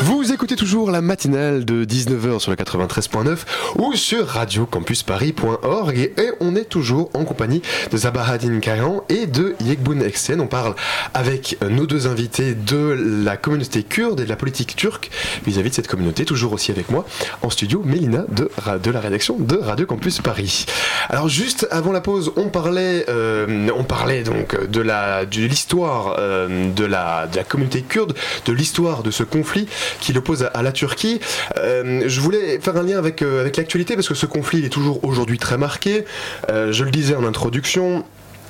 Vous 0.02 0.32
écoutez 0.32 0.54
toujours 0.54 0.92
la 0.92 1.00
matinale 1.00 1.64
de 1.64 1.84
19h 1.84 2.38
sur 2.38 2.52
le 2.52 2.56
93.9 2.56 3.38
ou 3.78 3.92
sur 3.94 4.28
radiocampusparis.org 4.28 5.98
et 5.98 6.30
on 6.38 6.54
est 6.54 6.66
toujours 6.66 7.10
en 7.14 7.24
compagnie 7.24 7.60
de 7.90 7.96
Zabahadine 7.96 8.60
Kayan 8.60 9.02
et 9.08 9.26
de 9.26 9.56
Yekboun 9.64 10.00
Eksen. 10.00 10.40
On 10.40 10.46
parle 10.46 10.76
avec 11.12 11.58
nos 11.68 11.86
deux 11.86 12.06
invités 12.06 12.54
de 12.54 13.24
la 13.24 13.36
communauté 13.36 13.82
kurde 13.82 14.20
et 14.20 14.24
de 14.24 14.28
la 14.28 14.36
politique 14.36 14.76
turque 14.76 15.10
vis-à-vis 15.44 15.70
de 15.70 15.74
cette 15.74 15.88
communauté. 15.88 16.24
Toujours 16.24 16.52
aussi 16.52 16.70
avec 16.70 16.88
moi 16.88 17.04
en 17.42 17.50
studio, 17.50 17.82
Mélina 17.84 18.24
de, 18.28 18.48
de 18.80 18.90
la 18.92 19.00
rédaction 19.00 19.36
de 19.38 19.56
Radio 19.56 19.86
Campus 19.86 20.20
Paris. 20.20 20.66
Alors 21.08 21.28
juste 21.28 21.66
avant 21.72 21.90
la 21.90 22.00
pause, 22.00 22.32
on 22.36 22.48
parlait, 22.48 23.06
euh, 23.08 23.68
on 23.76 23.82
parlait 23.82 24.19
donc 24.22 24.68
de 24.68 24.80
la 24.80 25.24
de 25.24 25.46
l'histoire 25.46 26.16
euh, 26.18 26.70
de, 26.72 26.84
la, 26.84 27.26
de 27.26 27.40
communauté 27.42 27.82
kurde, 27.82 28.14
de 28.46 28.52
l'histoire 28.52 29.02
de 29.02 29.10
ce 29.10 29.22
conflit 29.22 29.68
qui 30.00 30.12
l'oppose 30.12 30.48
à, 30.52 30.62
la 30.62 30.72
Turquie. 30.72 31.20
Euh, 31.56 32.04
je 32.06 32.20
voulais 32.20 32.60
faire 32.60 32.76
un 32.76 32.82
lien 32.82 32.98
avec 32.98 33.20
l'actualité 33.20 33.94
parce 33.94 34.08
que 34.08 34.14
ce 34.14 34.26
conflit 34.26 34.64
est 34.64 34.70
toujours 34.70 35.04
aujourd'hui 35.04 35.38
très 35.38 35.58
marqué. 35.58 36.04
je 36.48 36.84
le 36.84 36.90
disais 36.90 37.14
en 37.14 37.24
introduction, 37.24 38.04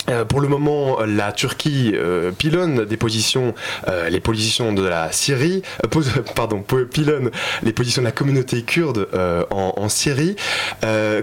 euh, 0.08 0.24
pour 0.24 0.40
le 0.40 0.48
moment, 0.48 1.00
la 1.04 1.32
Turquie 1.32 1.92
euh, 1.94 2.32
pilonne 2.32 2.84
des 2.84 2.96
positions, 2.96 3.54
euh, 3.88 4.08
les 4.08 4.20
positions 4.20 4.72
de 4.72 4.82
la 4.82 5.12
Syrie, 5.12 5.62
pardon, 6.34 6.64
pilonne 6.90 7.30
les 7.62 7.72
positions 7.72 8.02
de 8.02 8.06
la 8.06 8.12
communauté 8.12 8.62
kurde 8.62 9.08
en, 9.50 9.88
Syrie. 9.88 10.36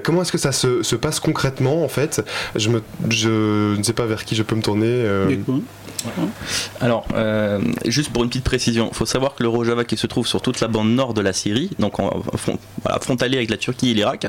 comment 0.03 0.21
est-ce 0.21 0.31
que 0.31 0.37
ça 0.37 0.51
se, 0.51 0.95
passe 0.95 1.19
concrètement 1.19 1.83
en 1.83 1.87
fait? 1.87 2.23
Je, 2.55 2.69
me, 2.69 2.81
je 3.09 3.75
ne 3.77 3.83
sais 3.83 3.93
pas 3.93 4.05
vers 4.05 4.25
qui 4.25 4.35
je 4.35 4.43
peux 4.43 4.55
me 4.55 4.61
tourner. 4.61 5.05
Alors, 6.81 7.07
juste 7.85 8.11
pour 8.11 8.23
une 8.23 8.29
petite 8.29 8.43
précision, 8.43 8.89
il 8.91 8.95
faut 8.95 9.05
savoir 9.05 9.35
que 9.35 9.43
le 9.43 9.49
Rojava 9.49 9.85
qui 9.85 9.97
se 9.97 10.07
trouve 10.07 10.27
sur 10.27 10.41
toute 10.41 10.59
la 10.59 10.67
bande 10.67 10.89
nord 10.89 11.13
de 11.13 11.21
la 11.21 11.33
Syrie, 11.33 11.69
donc 11.79 11.99
en, 11.99 12.21
frontalier 13.01 13.37
avec 13.37 13.49
la 13.49 13.57
Turquie 13.57 13.91
et 13.91 13.93
l'Irak, 13.93 14.27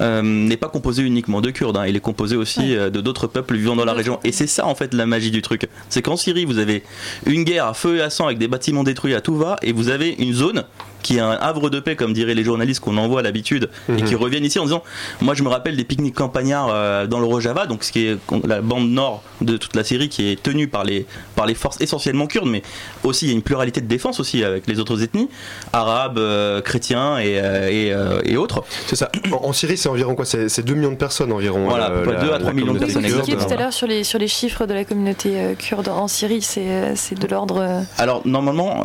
n'est 0.00 0.56
pas 0.56 0.68
composé 0.68 1.02
uniquement 1.02 1.40
de 1.40 1.50
Kurdes. 1.50 1.76
Hein. 1.76 1.86
il 1.86 1.96
est 1.96 2.00
composé 2.00 2.36
aussi 2.36 2.74
de 2.74 2.88
d'autres 2.88 3.26
peuples 3.26 3.56
vivant 3.56 3.69
dans 3.76 3.84
la 3.84 3.92
région. 3.92 4.20
Et 4.24 4.32
c'est 4.32 4.46
ça 4.46 4.66
en 4.66 4.74
fait 4.74 4.94
la 4.94 5.06
magie 5.06 5.30
du 5.30 5.42
truc. 5.42 5.68
C'est 5.88 6.02
qu'en 6.02 6.16
Syrie, 6.16 6.44
vous 6.44 6.58
avez 6.58 6.82
une 7.26 7.44
guerre 7.44 7.66
à 7.66 7.74
feu 7.74 7.96
et 7.96 8.00
à 8.02 8.10
sang 8.10 8.26
avec 8.26 8.38
des 8.38 8.48
bâtiments 8.48 8.84
détruits 8.84 9.14
à 9.14 9.20
tout 9.20 9.36
va, 9.36 9.56
et 9.62 9.72
vous 9.72 9.88
avez 9.88 10.10
une 10.18 10.32
zone 10.32 10.64
qui 11.02 11.16
est 11.16 11.20
un 11.20 11.32
havre 11.32 11.70
de 11.70 11.80
paix, 11.80 11.96
comme 11.96 12.12
diraient 12.12 12.34
les 12.34 12.44
journalistes 12.44 12.80
qu'on 12.80 12.96
envoie 12.96 13.20
à 13.20 13.22
l'habitude, 13.22 13.68
et 13.88 13.92
mhm. 13.92 14.04
qui 14.04 14.14
reviennent 14.14 14.44
ici 14.44 14.58
en 14.58 14.64
disant 14.64 14.82
Moi, 15.20 15.34
je 15.34 15.42
me 15.42 15.48
rappelle 15.48 15.76
des 15.76 15.84
pique-niques 15.84 16.14
campagnards 16.14 16.68
euh, 16.70 17.06
dans 17.06 17.20
le 17.20 17.26
Rojava, 17.26 17.66
donc 17.66 17.84
ce 17.84 17.92
qui 17.92 18.06
est 18.06 18.18
la 18.44 18.60
bande 18.60 18.90
nord 18.90 19.22
de 19.40 19.56
toute 19.56 19.76
la 19.76 19.84
Syrie, 19.84 20.08
qui 20.08 20.30
est 20.30 20.42
tenue 20.42 20.68
par 20.68 20.84
les, 20.84 21.06
par 21.36 21.46
les 21.46 21.54
forces 21.54 21.80
essentiellement 21.80 22.26
kurdes, 22.26 22.48
mais 22.48 22.62
aussi 23.04 23.26
il 23.26 23.28
y 23.28 23.32
a 23.32 23.34
une 23.34 23.42
pluralité 23.42 23.80
de 23.80 23.86
défense 23.86 24.20
aussi 24.20 24.44
avec 24.44 24.66
les 24.66 24.80
autres 24.80 25.02
ethnies, 25.02 25.28
arabes, 25.72 26.18
euh, 26.18 26.60
chrétiens 26.60 27.18
et, 27.18 27.40
euh, 27.40 28.20
et, 28.24 28.36
autres. 28.36 28.62
C'est 28.86 28.96
ça. 28.96 29.10
En, 29.32 29.52
Syrie, 29.52 29.76
c'est 29.76 29.88
environ 29.88 30.14
quoi? 30.14 30.24
C'est 30.24 30.64
2 30.64 30.74
millions 30.74 30.92
de 30.92 30.96
personnes 30.96 31.32
environ. 31.32 31.68
Voilà, 31.68 31.90
2 31.90 32.32
à 32.32 32.38
3 32.38 32.52
millions 32.52 32.74
de 32.74 32.78
personnes. 32.78 33.06
Vous 33.06 33.36
tout 33.36 33.52
à 33.52 33.56
l'heure 33.56 33.72
sur 33.72 33.86
les, 33.86 34.04
sur 34.04 34.18
les 34.18 34.28
chiffres 34.28 34.66
de 34.66 34.74
la 34.74 34.84
communauté 34.84 35.54
kurde 35.58 35.88
en 35.88 36.08
Syrie, 36.08 36.42
c'est 36.42 37.18
de 37.18 37.26
l'ordre. 37.26 37.84
Alors, 37.98 38.22
normalement, 38.26 38.84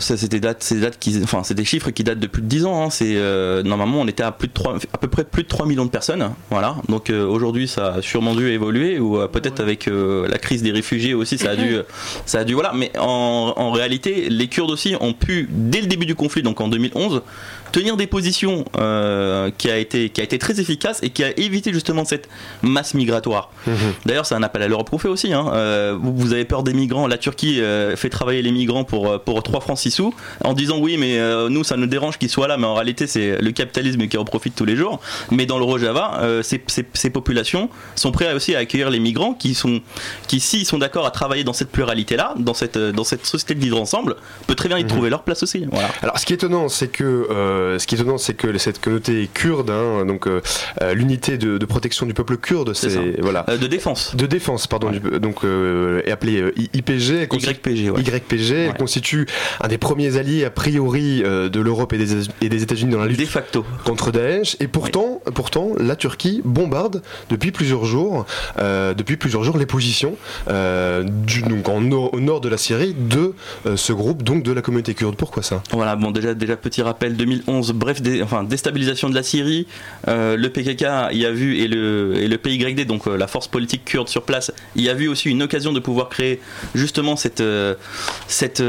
ça, 0.00 0.16
c'est 0.16 0.28
des 0.28 0.40
dates, 0.40 0.72
dates 0.74 0.98
qui. 0.98 1.20
Enfin, 1.32 1.44
c'est 1.44 1.54
des 1.54 1.64
chiffres 1.64 1.92
qui 1.92 2.02
datent 2.02 2.18
de 2.18 2.26
plus 2.26 2.42
de 2.42 2.48
10 2.48 2.66
ans. 2.66 2.82
Hein. 2.82 2.90
C'est 2.90 3.14
euh, 3.14 3.62
normalement 3.62 4.00
on 4.00 4.08
était 4.08 4.24
à 4.24 4.32
plus 4.32 4.48
de 4.48 4.52
3, 4.52 4.78
à 4.92 4.98
peu 4.98 5.06
près 5.06 5.22
plus 5.22 5.44
de 5.44 5.48
3 5.48 5.64
millions 5.64 5.84
de 5.84 5.90
personnes. 5.90 6.28
Voilà. 6.50 6.74
Donc 6.88 7.08
euh, 7.08 7.24
aujourd'hui 7.24 7.68
ça 7.68 7.94
a 7.94 8.02
sûrement 8.02 8.34
dû 8.34 8.48
évoluer 8.48 8.98
ou 8.98 9.16
euh, 9.16 9.28
peut-être 9.28 9.60
avec 9.60 9.88
la 9.88 10.38
crise 10.38 10.64
des 10.64 10.72
réfugiés 10.72 11.14
aussi 11.14 11.38
ça 11.38 11.50
a 11.50 11.56
dû 11.56 11.76
ça 12.26 12.40
a 12.40 12.44
dû 12.44 12.54
voilà. 12.54 12.72
Mais 12.74 12.90
en, 12.98 13.52
en 13.56 13.70
réalité 13.70 14.28
les 14.28 14.48
Kurdes 14.48 14.72
aussi 14.72 14.96
ont 15.00 15.12
pu 15.12 15.48
dès 15.50 15.80
le 15.80 15.86
début 15.86 16.06
du 16.06 16.16
conflit 16.16 16.42
donc 16.42 16.60
en 16.60 16.66
2011 16.66 17.22
tenir 17.70 17.96
des 17.96 18.06
positions 18.06 18.64
euh, 18.78 19.50
qui, 19.56 19.70
a 19.70 19.78
été, 19.78 20.10
qui 20.10 20.20
a 20.20 20.24
été 20.24 20.38
très 20.38 20.60
efficace 20.60 21.00
et 21.02 21.10
qui 21.10 21.24
a 21.24 21.38
évité 21.38 21.72
justement 21.72 22.04
cette 22.04 22.28
masse 22.62 22.94
migratoire. 22.94 23.50
Mhm. 23.66 23.74
D'ailleurs, 24.06 24.26
c'est 24.26 24.34
un 24.34 24.42
appel 24.42 24.62
à 24.62 24.68
l'Europe 24.68 24.90
qu'on 24.90 24.98
fait 24.98 25.08
aussi. 25.08 25.32
Hein. 25.32 25.50
Euh, 25.52 25.96
vous, 26.00 26.32
avez 26.32 26.44
peur 26.44 26.62
des 26.62 26.72
migrants. 26.72 27.06
La 27.06 27.18
Turquie 27.18 27.60
euh, 27.60 27.96
fait 27.96 28.10
travailler 28.10 28.42
les 28.42 28.52
migrants 28.52 28.84
pour, 28.84 29.20
pour 29.22 29.42
3 29.42 29.60
francs 29.60 29.78
6 29.78 29.90
sous 29.90 30.14
en 30.44 30.52
disant 30.54 30.78
oui, 30.78 30.96
mais 30.96 31.18
nous, 31.48 31.64
ça 31.64 31.76
nous 31.76 31.86
dérange 31.86 32.18
qu'ils 32.18 32.30
soient 32.30 32.48
là, 32.48 32.56
mais 32.56 32.66
en 32.66 32.74
réalité, 32.74 33.06
c'est 33.06 33.40
le 33.40 33.52
capitalisme 33.52 34.06
qui 34.06 34.16
en 34.16 34.24
profite 34.24 34.54
tous 34.54 34.64
les 34.64 34.76
jours. 34.76 35.00
Mais 35.30 35.46
dans 35.46 35.58
le 35.58 35.64
Rojava, 35.64 36.20
ces, 36.42 36.62
ces, 36.66 37.10
populations 37.10 37.68
sont 37.94 38.12
prêtes 38.12 38.34
aussi 38.34 38.54
à 38.54 38.60
accueillir 38.60 38.90
les 38.90 39.00
migrants 39.00 39.34
qui, 39.34 39.54
sont, 39.54 39.80
qui 40.28 40.40
s'ils 40.40 40.64
sont 40.64 40.78
d'accord 40.78 41.06
à 41.06 41.10
travailler 41.10 41.44
dans 41.44 41.52
cette 41.52 41.70
pluralité-là, 41.70 42.34
dans 42.38 42.54
cette, 42.54 42.78
dans 42.78 43.04
cette 43.04 43.26
société 43.26 43.54
de 43.54 43.60
vivre 43.60 43.80
ensemble, 43.80 44.16
peut 44.46 44.54
très 44.54 44.68
bien 44.68 44.78
y 44.78 44.82
mhm. 44.82 44.88
trouver 44.88 45.10
leur 45.10 45.22
place 45.22 45.42
aussi. 45.42 45.66
Voilà. 45.70 45.88
Alors, 46.02 46.18
ce 46.18 46.26
qui 46.26 46.32
est 46.32 46.36
étonnant, 46.36 46.68
c'est 46.68 46.88
que 46.88 47.26
ce 47.78 47.86
qui 47.86 47.94
est 47.94 47.98
étonnant, 47.98 48.18
c'est 48.18 48.34
que 48.34 48.58
cette 48.58 48.80
communauté 48.80 49.28
kurde, 49.32 49.70
hein, 49.70 50.04
donc 50.04 50.26
euh, 50.26 50.40
euh, 50.82 50.94
l'unité 50.94 51.38
de, 51.38 51.64
protection 51.64 52.06
du 52.06 52.14
peuple 52.14 52.36
kurde, 52.36 52.74
c'est 52.74 53.20
voilà 53.20 53.44
de 53.60 53.66
défense. 53.66 54.14
De 54.16 54.26
défense, 54.26 54.66
pardon, 54.66 54.90
donc 55.20 55.44
est 55.44 56.10
appelée 56.10 56.52
IPG. 56.74 57.28
YPG. 57.32 57.92
YPG 57.96 58.50
elle 58.52 58.74
constitue 58.74 59.26
un 59.60 59.68
des 59.68 59.78
premiers 59.78 60.16
alliés 60.16 60.44
a 60.44 60.50
priori 60.50 61.22
de 61.22 61.60
l'Europe 61.60 61.92
et 61.92 61.98
des, 61.98 62.62
États-Unis 62.62 62.92
dans 62.92 62.98
la 62.98 63.06
lutte 63.06 63.20
de 63.20 63.24
facto 63.24 63.64
contre 63.84 64.10
Daesh. 64.10 64.56
Et 64.60 64.66
pourtant, 64.66 65.20
pourtant, 65.34 65.70
la 65.78 65.96
Turquie 65.96 66.42
bombarde 66.44 67.02
depuis 67.28 67.52
plusieurs 67.52 67.84
jours, 67.84 68.26
depuis 68.58 69.16
plusieurs 69.16 69.44
jours 69.44 69.58
les 69.58 69.66
positions 69.66 70.16
du, 70.48 71.42
donc 71.42 71.68
en 71.68 71.80
au 71.90 72.20
nord 72.20 72.40
de 72.40 72.48
la 72.48 72.58
Syrie 72.58 72.94
de 72.98 73.34
ce 73.76 73.92
groupe, 73.92 74.22
donc 74.22 74.42
de 74.42 74.52
la 74.52 74.62
communauté 74.62 74.94
kurde. 74.94 75.14
Pourquoi 75.16 75.42
ça? 75.42 75.62
Voilà, 75.72 75.96
bon 75.96 76.10
déjà 76.10 76.34
déjà 76.34 76.56
petit 76.56 76.82
rappel 76.82 77.16
2011 77.16 77.49
bref, 77.74 77.98
enfin, 78.22 78.44
déstabilisation 78.44 79.08
de 79.08 79.14
la 79.14 79.22
Syrie, 79.22 79.66
euh, 80.08 80.36
le 80.36 80.48
PKK 80.50 81.12
y 81.12 81.24
a 81.24 81.30
vu, 81.30 81.58
et 81.58 81.68
le, 81.68 82.14
et 82.16 82.28
le 82.28 82.38
PYD, 82.38 82.86
donc 82.86 83.06
euh, 83.06 83.16
la 83.16 83.26
force 83.26 83.48
politique 83.48 83.84
kurde 83.84 84.08
sur 84.08 84.22
place, 84.22 84.52
y 84.76 84.88
a 84.88 84.94
vu 84.94 85.08
aussi 85.08 85.28
une 85.28 85.42
occasion 85.42 85.72
de 85.72 85.80
pouvoir 85.80 86.08
créer 86.08 86.40
justement 86.74 87.16
cette, 87.16 87.40
euh, 87.40 87.74
cette 88.26 88.62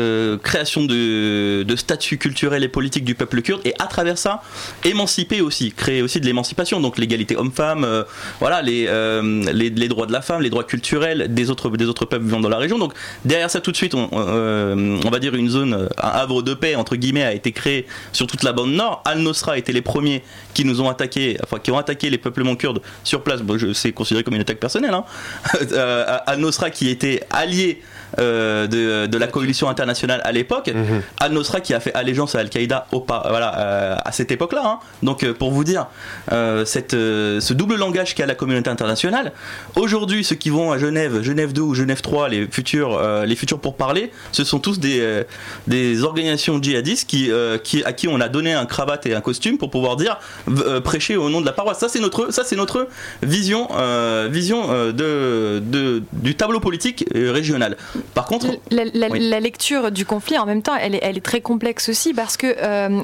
création 0.44 0.84
de, 0.84 1.64
de 1.64 1.76
statut 1.76 2.18
culturel 2.18 2.64
et 2.64 2.68
politique 2.68 3.04
du 3.04 3.16
peuple 3.16 3.42
kurde, 3.42 3.62
et 3.66 3.74
à 3.80 3.88
travers 3.88 4.18
ça, 4.18 4.42
émanciper 4.84 5.42
aussi, 5.42 5.72
créer 5.72 6.02
aussi 6.02 6.20
de 6.20 6.26
l'émancipation, 6.26 6.80
donc 6.80 6.98
l'égalité 6.98 7.36
homme-femme, 7.36 7.88
voilà, 8.40 8.62
les, 8.62 8.90
les, 9.54 9.88
droits 9.88 10.06
de 10.06 10.14
la 10.14 10.22
femme, 10.22 10.42
les 10.42 10.50
droits 10.50 10.64
culturels 10.64 11.34
des 11.34 11.50
autres, 11.50 11.70
des 11.70 11.86
autres 11.86 12.06
peuples 12.06 12.26
vivant 12.26 12.40
dans 12.40 12.50
la 12.50 12.58
région. 12.58 12.78
Donc 12.78 12.94
derrière 13.26 13.50
ça, 13.50 13.62
tout 13.62 13.72
de 13.72 13.78
suite, 13.78 13.96
on, 13.96 14.10
on 14.12 15.10
va 15.10 15.20
dire 15.20 15.36
une 15.36 15.50
zone, 15.50 15.90
un 15.98 16.08
havre 16.08 16.42
de 16.42 16.54
paix, 16.54 16.76
entre 16.76 16.96
guillemets, 16.96 17.24
a 17.24 17.34
été 17.34 17.52
créé 17.52 17.86
sur 18.12 18.28
toute 18.28 18.44
la 18.44 18.54
bande 18.54 18.71
nord. 18.72 19.02
Al-Nosra 19.06 19.58
étaient 19.58 19.72
les 19.72 19.82
premiers 19.82 20.24
qui 20.54 20.66
nous 20.66 20.82
ont 20.82 20.90
attaqué, 20.90 21.38
enfin 21.44 21.60
qui 21.60 21.72
ont 21.72 21.78
attaqué 21.78 22.10
les 22.10 22.18
peuplements 22.18 22.56
kurdes 22.56 22.82
sur 23.04 23.24
place. 23.24 23.42
Bon, 23.42 23.58
c'est 23.74 23.92
considéré 23.92 24.24
comme 24.24 24.36
une 24.36 24.42
attaque 24.42 24.60
personnelle. 24.60 24.94
Hein. 24.94 25.06
Euh, 25.74 26.18
Al-Nosra 26.26 26.70
qui 26.70 26.90
était 26.90 27.24
allié 27.30 27.82
euh, 28.20 28.68
de, 28.68 29.08
de, 29.08 29.18
la 29.18 29.28
coalition 29.28 29.70
internationale 29.70 30.22
à 30.24 30.32
l'époque, 30.32 30.72
mhm. 30.74 31.02
Al-Nosra 31.20 31.62
qui 31.62 31.74
a 31.74 31.80
fait 31.80 31.94
allégeance 31.94 32.36
à 32.36 32.40
Al-Qaïda 32.40 32.88
voilà, 32.92 33.58
euh, 33.58 33.96
à 34.04 34.12
cette 34.12 34.32
époque-là. 34.32 34.62
Hein. 34.66 34.80
Donc 35.04 35.30
pour 35.34 35.52
vous 35.52 35.64
dire, 35.64 35.88
cette, 36.66 36.92
ce 36.92 37.54
double 37.54 37.76
langage 37.76 38.16
qu'a 38.16 38.26
la 38.26 38.36
communauté 38.36 38.70
internationale, 38.70 39.32
aujourd'hui 39.76 40.24
ceux 40.24 40.36
qui 40.36 40.50
vont 40.50 40.72
à 40.72 40.78
Genève, 40.78 41.22
Genève 41.22 41.54
2 41.54 41.62
ou 41.62 41.74
Genève 41.74 42.02
3, 42.02 42.30
les 42.30 42.48
futurs, 42.48 43.02
les 43.26 43.36
futurs 43.36 43.60
pour 43.60 43.76
parler, 43.76 44.12
ce 44.32 44.44
sont 44.44 44.60
tous 44.60 44.80
des, 44.80 45.24
des 45.68 46.04
organisations 46.04 46.62
djihadistes 46.62 47.10
qui, 47.10 47.32
qui, 47.64 47.84
à 47.84 47.94
qui 47.94 48.08
on 48.08 48.20
a 48.20 48.30
donné 48.30 48.54
un 48.54 48.66
cravate 48.66 49.06
et 49.06 49.16
un 49.16 49.22
costume 49.22 49.58
pour 49.58 49.70
pouvoir 49.70 49.96
dire 49.96 50.20
euh, 50.50 50.82
prêcher 50.82 51.18
au 51.18 51.30
nom 51.30 51.42
de 51.42 51.46
la 51.46 51.52
paroisse. 51.52 51.80
Ça 51.80 51.90
c'est 51.90 52.00
notre, 52.00 52.32
ça 52.32 52.44
c'est 52.44 52.56
notre 52.56 52.88
vision, 53.22 53.68
euh, 53.78 54.28
vision 54.32 54.68
euh, 54.70 54.92
de, 54.92 55.60
de, 55.64 56.04
du 56.14 56.36
tableau 56.36 56.60
politique 56.60 57.06
régional. 57.14 57.78
Par 58.14 58.26
contre, 58.26 58.48
la, 58.72 59.40
lecture 59.40 59.92
du 59.92 60.06
conflit 60.06 60.38
en 60.38 60.46
même 60.46 60.62
temps, 60.62 60.76
elle 60.76 60.96
est, 60.96 61.00
elle 61.02 61.18
est 61.18 61.26
très 61.26 61.42
complexe 61.42 61.90
aussi 61.90 62.14
parce 62.14 62.38
que, 62.38 62.56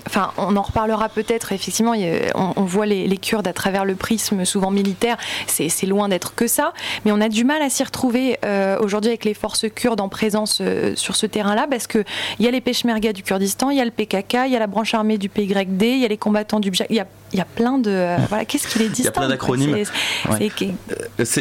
enfin, 0.06 0.32
on 0.38 0.56
en 0.56 0.62
reparlera 0.62 1.10
peut-être. 1.10 1.52
Effectivement, 1.52 1.94
on, 2.36 2.64
voit 2.64 2.86
les, 2.86 3.08
les, 3.08 3.18
Kurdes 3.18 3.48
à 3.48 3.54
travers 3.54 3.86
le 3.86 3.96
prisme 3.96 4.46
souvent 4.46 4.72
militaire. 4.72 5.18
C'est 5.48 5.86
loin 5.86 6.10
d'être 6.10 6.36
que 6.36 6.48
ça, 6.48 6.74
mais 7.06 7.12
on 7.12 7.22
a 7.22 7.30
du 7.30 7.44
mal 7.44 7.62
à 7.62 7.70
s'y 7.70 7.84
retrouver 7.84 8.38
aujourd'hui 8.80 9.10
avec 9.10 9.26
les 9.26 9.34
forces 9.34 9.66
kurdes 9.74 10.02
en 10.02 10.10
présence 10.10 10.62
sur 10.96 11.16
ce 11.16 11.26
terrain-là 11.26 11.68
parce 11.70 11.88
que 11.88 12.04
il 12.40 12.46
y 12.46 12.48
a 12.48 12.52
les 12.52 12.62
Peshmerga 12.62 13.14
du 13.14 13.24
Kurdistan, 13.24 13.70
il 13.70 13.78
y 13.78 13.82
a 13.82 13.86
le 13.86 13.92
PKK, 13.92 14.46
il 14.46 14.52
y 14.52 14.56
a 14.56 14.60
la 14.60 14.68
branche 14.68 14.94
armée 14.94 15.18
du 15.18 15.30
PYD 15.30 15.48
il 15.82 16.00
y 16.00 16.06
a 16.06 16.08
les 16.08 16.18
combattants 16.18 16.60
du 16.60 16.72
il 16.90 16.96
y 16.96 17.00
a, 17.00 17.08
il 17.34 17.38
y 17.38 17.42
a 17.42 17.46
plein 17.46 17.78
de 17.78 18.16
voilà, 18.30 18.46
qu'est-ce 18.46 18.68
qui 18.68 18.80
les 18.80 18.90
distingue 18.90 19.04
Il 19.04 19.06
y 19.06 19.08
a 19.08 19.12
plein 19.12 19.28
d'acronymes. 19.30 19.84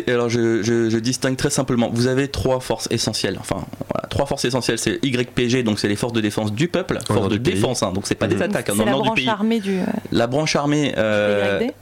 Alors 0.09 0.29
je, 0.29 0.63
je, 0.63 0.99
distingue 0.99 1.37
très 1.37 1.51
simplement. 1.51 1.91
Vous 1.93 2.07
avez 2.07 2.29
trois 2.29 2.61
forces 2.61 2.89
essentielles. 2.91 3.39
Enfin, 3.49 3.65
voilà, 3.93 4.09
trois 4.09 4.27
forces 4.27 4.45
essentielles. 4.45 4.79
C'est 4.79 4.99
YPG, 5.05 5.63
donc 5.63 5.79
c'est 5.79 5.89
les 5.89 5.97
forces 5.97 6.13
de 6.13 6.21
défense 6.21 6.53
du 6.53 6.69
peuple, 6.69 6.99
forces 7.07 7.29
de 7.29 7.37
défense. 7.37 7.83
Hein, 7.83 7.93
donc 7.93 8.07
c'est 8.07 8.15
pas 8.15 8.27
des 8.27 8.43
attaques. 8.43 8.71
Hein, 8.71 8.75
la 8.85 8.93
branche 8.93 9.27
armée 9.27 9.61
du. 9.61 9.79
La 10.13 10.27
branche 10.27 10.57
armée 10.57 10.95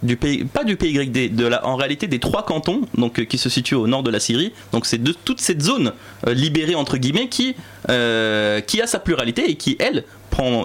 du 0.02 0.16
pays, 0.16 0.44
pas 0.44 0.64
du 0.64 0.76
PYD, 0.76 1.34
de 1.34 1.46
la, 1.46 1.66
en 1.66 1.76
réalité 1.76 2.06
des 2.06 2.18
trois 2.18 2.44
cantons, 2.44 2.82
donc 2.96 3.24
qui 3.26 3.38
se 3.38 3.48
situent 3.48 3.74
au 3.74 3.86
nord 3.86 4.02
de 4.02 4.10
la 4.10 4.20
Syrie. 4.20 4.52
Donc 4.72 4.86
c'est 4.86 5.02
de 5.02 5.12
toute 5.12 5.40
cette 5.40 5.62
zone 5.62 5.92
libérée 6.26 6.74
entre 6.74 6.96
guillemets 6.98 7.28
qui 7.28 7.54
qui 7.86 8.82
a 8.82 8.86
sa 8.86 8.98
pluralité 8.98 9.50
et 9.50 9.56
qui 9.56 9.76
elle 9.80 10.04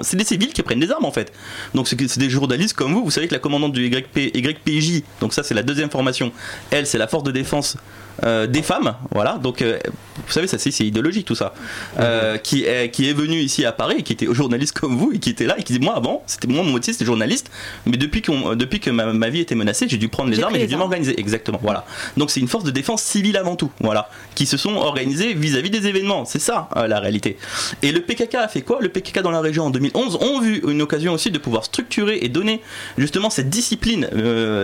c'est 0.02 0.18
des 0.18 0.24
civils 0.24 0.54
qui 0.54 0.64
prennent 0.64 0.80
des 0.80 0.92
armes 0.92 1.06
en 1.06 1.12
fait. 1.12 1.32
Donc 1.74 1.88
c'est 1.88 2.18
des 2.18 2.30
journalistes 2.30 2.74
comme 2.74 2.94
vous. 2.94 3.04
Vous 3.04 3.12
savez 3.12 3.28
que 3.28 3.34
la 3.34 3.40
commandante 3.40 3.74
du 3.74 3.86
YP, 3.86 4.36
YPJ, 4.36 5.04
donc 5.22 5.34
ça 5.34 5.44
c'est 5.44 5.54
la 5.54 5.64
deuxième 5.64 5.90
formation, 5.90 6.32
elle 6.72 6.88
c'est 6.88 6.98
la 6.98 7.08
force 7.08 7.24
de 7.24 7.32
défense 7.32 7.78
euh, 8.24 8.48
des 8.48 8.62
femmes, 8.62 8.96
voilà. 9.12 9.38
Donc, 9.42 9.62
euh, 9.62 9.80
vous 10.26 10.32
savez, 10.32 10.48
ça 10.48 10.58
c'est 10.58 10.72
idéologique 10.86 11.26
tout 11.26 11.36
ça. 11.36 11.54
Euh, 12.00 12.38
qui 12.38 12.66
est 12.66 12.92
qui 12.92 13.10
est 13.10 13.14
venu 13.14 13.38
ici 13.38 13.66
à 13.66 13.72
Paris, 13.72 14.04
qui 14.04 14.14
était 14.14 14.28
journaliste 14.32 14.78
comme 14.78 14.98
vous 14.98 15.12
et 15.14 15.20
qui 15.20 15.30
était 15.30 15.46
là 15.46 15.58
et 15.58 15.64
qui 15.64 15.74
dit 15.74 15.80
moi 15.80 15.96
avant, 15.96 16.24
c'était 16.28 16.48
moi 16.48 16.64
mon 16.64 16.74
métier 16.74 16.94
c'était 16.94 17.06
journaliste, 17.06 17.50
mais 17.86 17.98
depuis 17.98 18.22
qu'on 18.22 18.56
depuis 18.56 18.80
que 18.80 18.90
ma, 18.90 19.30
vie 19.30 19.40
était 19.40 19.56
menacée, 19.56 19.88
j'ai 19.88 19.98
dû 19.98 20.10
prendre 20.10 20.30
les 20.30 20.42
armes 20.42 20.56
et 20.56 20.60
j'ai 20.60 20.68
dû 20.68 20.76
m'organiser. 20.76 21.20
Exactement, 21.20 21.60
voilà. 21.62 21.86
Donc 22.18 22.32
c'est 22.32 22.40
une 22.40 22.48
force 22.48 22.64
de 22.64 22.72
défense 22.72 23.02
civile 23.02 23.38
avant 23.38 23.56
tout, 23.56 23.72
voilà, 23.80 24.10
qui 24.40 24.46
se 24.46 24.56
sont 24.56 24.76
organisés 24.76 25.34
vis-à-vis 25.34 25.70
des 25.70 25.86
événements. 25.88 26.24
C'est 26.24 26.40
ça 26.40 26.70
la 26.88 27.02
réalité. 27.02 27.36
Et 27.82 27.92
le 27.92 28.00
PKK 28.00 28.36
a 28.36 28.48
fait 28.48 28.62
quoi? 28.62 28.78
Le 28.80 28.88
PKK 28.88 29.20
dans 29.20 29.32
la 29.32 29.42
région 29.42 29.66
en 29.66 29.70
2011 29.70 30.18
ont 30.22 30.40
vu 30.40 30.62
une 30.66 30.82
occasion 30.82 31.12
aussi 31.12 31.30
de 31.30 31.38
pouvoir 31.38 31.66
structurer 31.66 32.20
et 32.22 32.30
donner 32.30 32.62
justement 32.98 33.30
cette 33.30 33.50
discipline, 33.50 34.08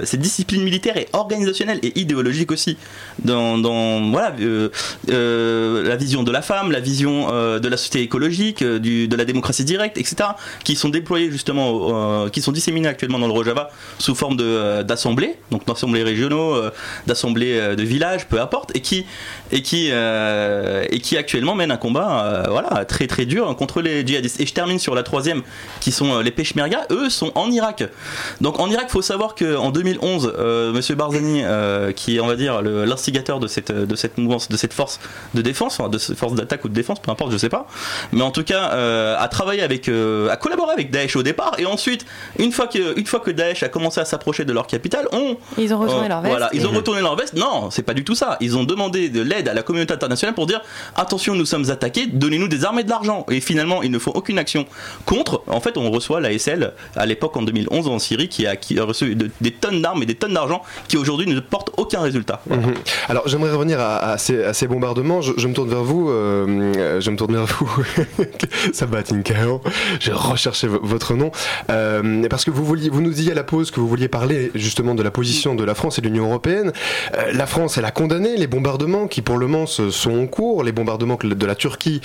cette 0.06 0.22
discipline 0.22 0.64
militaire 0.64 0.96
et 0.96 1.10
organisationnelle 1.12 1.80
et 1.84 2.00
idéologique 2.00 2.54
aussi 2.54 2.78
dans 3.20 4.12
voilà, 4.12 4.34
euh, 4.40 4.70
euh, 5.10 5.84
la 5.84 5.98
vision 5.98 6.24
de 6.24 6.32
la 6.32 6.42
femme, 6.42 6.72
la 6.72 6.80
vision 6.80 7.28
euh, 7.32 7.60
de 7.60 7.68
la 7.68 7.76
société 7.76 8.02
écologique, 8.02 8.64
de 8.64 9.16
la 9.16 9.26
démocratie 9.26 9.66
directe, 9.66 9.98
etc., 9.98 10.30
qui 10.64 10.78
sont 10.78 10.88
déployés 10.88 11.32
justement, 11.32 12.30
qui 12.30 12.42
sont 12.42 12.54
disséminés 12.54 12.88
actuellement 12.88 13.20
dans 13.20 13.28
le 13.28 13.34
Rojava 13.34 13.72
sous 14.00 14.16
forme 14.16 14.38
d'assemblées, 14.84 15.36
donc 15.52 15.66
d'assemblées 15.66 16.04
régionaux, 16.04 16.62
d'assemblées 17.08 17.76
de 17.76 17.84
villages, 17.84 18.28
peu 18.28 18.40
importe, 18.40 18.76
et 18.76 18.82
qui, 18.82 19.06
qui, 19.66 19.90
et 19.90 21.00
qui 21.00 21.18
actuellement 21.18 21.56
mènent 21.56 21.72
un 21.72 21.78
combat 21.78 22.44
voilà, 22.50 22.86
très 22.86 23.08
très 23.08 23.26
dur 23.26 23.54
contre 23.56 23.82
les 23.82 24.06
djihadistes. 24.06 24.40
Et 24.40 24.46
je 24.46 24.54
termine 24.54 24.80
sur 24.80 24.96
la 24.96 25.04
troisième, 25.04 25.42
qui 25.82 25.92
sont 25.92 26.20
les 26.20 26.32
Peshmerga, 26.32 26.86
eux 26.92 27.10
sont 27.10 27.32
en 27.36 27.52
Irak. 27.52 27.84
Donc 28.42 28.60
en 28.60 28.70
Irak, 28.70 28.86
il 28.90 28.92
faut 28.92 29.02
savoir 29.02 29.36
qu'en 29.36 29.72
2011, 29.72 30.34
Monsieur 30.74 30.96
Barzani, 30.96 31.44
qui 31.96 32.16
est 32.16 32.20
on 32.20 32.28
va 32.28 32.36
dire 32.36 32.62
l'instigateur 32.62 33.40
de 33.40 33.48
cette, 33.48 33.72
de 33.72 33.96
cette 33.96 34.18
mouvance, 34.18 34.50
de 34.50 34.58
cette 34.58 34.74
force 34.74 35.00
de 35.34 35.42
défense, 35.42 35.80
de 35.90 35.98
cette 35.98 36.18
force 36.18 36.34
d'attaque 36.34 36.64
ou 36.66 36.70
de 36.70 36.74
défense, 36.74 37.00
peu 37.00 37.12
importe, 37.12 37.32
je 37.32 37.38
sais 37.38 37.50
pas. 37.50 37.68
Mais 38.12 38.22
en 38.22 38.32
tout 38.32 38.44
cas, 38.44 38.72
euh, 38.74 39.16
à 39.18 39.28
travailler 39.28 39.62
avec, 39.62 39.90
euh, 39.90 40.30
à 40.30 40.38
collaborer 40.38 40.74
avec 40.74 40.92
Daesh 40.92 41.16
au 41.16 41.24
départ, 41.24 41.56
et 41.58 41.66
ensuite, 41.66 42.06
une 42.38 42.52
fois 42.52 42.68
que, 42.68 42.98
une 42.98 43.06
fois 43.06 43.20
que 43.20 43.32
Daesh 43.32 43.64
a 43.64 43.70
commencé 43.70 44.00
à 44.00 44.06
s'approcher 44.06 44.46
de 44.46 44.54
leur 44.54 44.68
capitale, 44.68 45.08
on, 45.12 45.38
ils 45.58 45.74
ont 45.74 45.80
retourné 45.80 46.08
leur 46.08 46.22
veste. 46.22 46.32
Voilà, 46.32 46.50
ils 46.54 46.68
ont 46.68 46.72
retourné 46.72 47.02
leur 47.02 47.16
veste. 47.16 47.34
Non, 47.34 47.70
c'est 47.72 47.84
pas 47.84 47.94
du 47.94 48.04
tout 48.04 48.16
ça. 48.16 48.38
Ils 48.42 48.58
ont 48.58 48.64
demandé 48.64 49.10
de 49.10 49.22
l'aide 49.22 49.48
à 49.48 49.54
la 49.56 49.64
communauté 49.64 49.94
internationale 49.94 50.36
pour 50.36 50.46
dire 50.46 50.62
attention, 50.96 51.36
nous 51.36 51.46
sommes 51.46 51.70
attaqués, 51.70 52.08
donnez-nous 52.08 52.48
des 52.48 52.66
armes 52.66 52.80
et 52.80 52.84
de 52.84 52.90
l'argent. 52.90 53.26
Et 53.30 53.42
finalement, 53.42 53.82
ils 53.82 53.92
ne 53.92 54.00
font 54.00 54.12
aucune 54.12 54.38
action 54.38 54.66
contre. 55.06 55.44
En 55.48 55.62
fait, 55.62 55.78
on 55.78 55.90
reçoit 55.90 56.20
l'ASL 56.22 56.74
à 56.96 57.06
l'époque 57.06 57.36
en 57.38 57.42
2011 57.42 57.88
en 57.88 58.00
Syrie 58.00 58.30
qui 58.30 58.46
a, 58.46 58.56
qui 58.56 58.80
a 58.80 58.84
reçu 58.84 59.16
des 59.16 59.52
tonnes 59.52 59.82
d'armes 59.82 60.04
et 60.04 60.06
des 60.06 60.16
tonnes 60.16 60.34
d'argent 60.34 60.62
qui 60.88 60.98
aujourd'hui 60.98 61.28
ne 61.28 61.40
portent 61.40 61.72
aucun 61.78 62.02
résultat. 62.02 62.42
Mhm. 62.50 62.74
Alors 63.10 63.28
j'aimerais 63.28 63.52
revenir 63.52 63.80
à, 63.80 64.18
ces, 64.18 64.68
bombardements. 64.68 65.22
Je, 65.22 65.48
me 65.48 65.54
tourne 65.54 65.70
vers 65.70 65.84
vous. 65.84 66.10
Euh, 66.10 67.00
je 67.00 67.12
me 67.12 67.18
tourne 67.18 67.34
vers 67.34 67.46
vous. 67.46 67.84
Sabatine 68.74 69.24
Kao. 69.24 69.62
J'ai 70.00 70.12
recherché 70.12 70.68
votre 70.68 71.16
nom 71.16 71.32
euh, 71.70 72.28
parce 72.30 72.46
que 72.46 72.52
vous 72.52 72.66
vouliez, 72.66 72.90
vous 72.90 73.02
nous 73.02 73.12
disiez 73.12 73.32
à 73.32 73.36
la 73.36 73.44
pause 73.44 73.72
que 73.72 73.80
vous 73.80 73.88
vouliez 73.88 74.08
parler 74.08 74.52
justement 74.56 74.96
de 74.96 75.04
la 75.04 75.12
position 75.12 75.56
de 75.56 75.64
la 75.64 75.76
France 75.76 76.00
et 76.00 76.02
de 76.02 76.08
l'Union 76.08 76.26
européenne. 76.26 76.72
Euh, 77.16 77.32
la 77.34 77.46
France, 77.46 77.78
elle 77.78 77.86
a 77.86 77.92
condamné 77.92 78.36
les 78.38 78.48
bombardements 78.48 79.08
qui 79.08 79.22
pour 79.22 79.35
le 79.38 79.48
moment 79.48 79.66
sont 79.66 80.18
en 80.18 80.28
cours, 80.28 80.64
les 80.64 80.72
bombardements 80.72 81.18
de 81.22 81.46
la 81.46 81.56
Turquie 81.56 82.02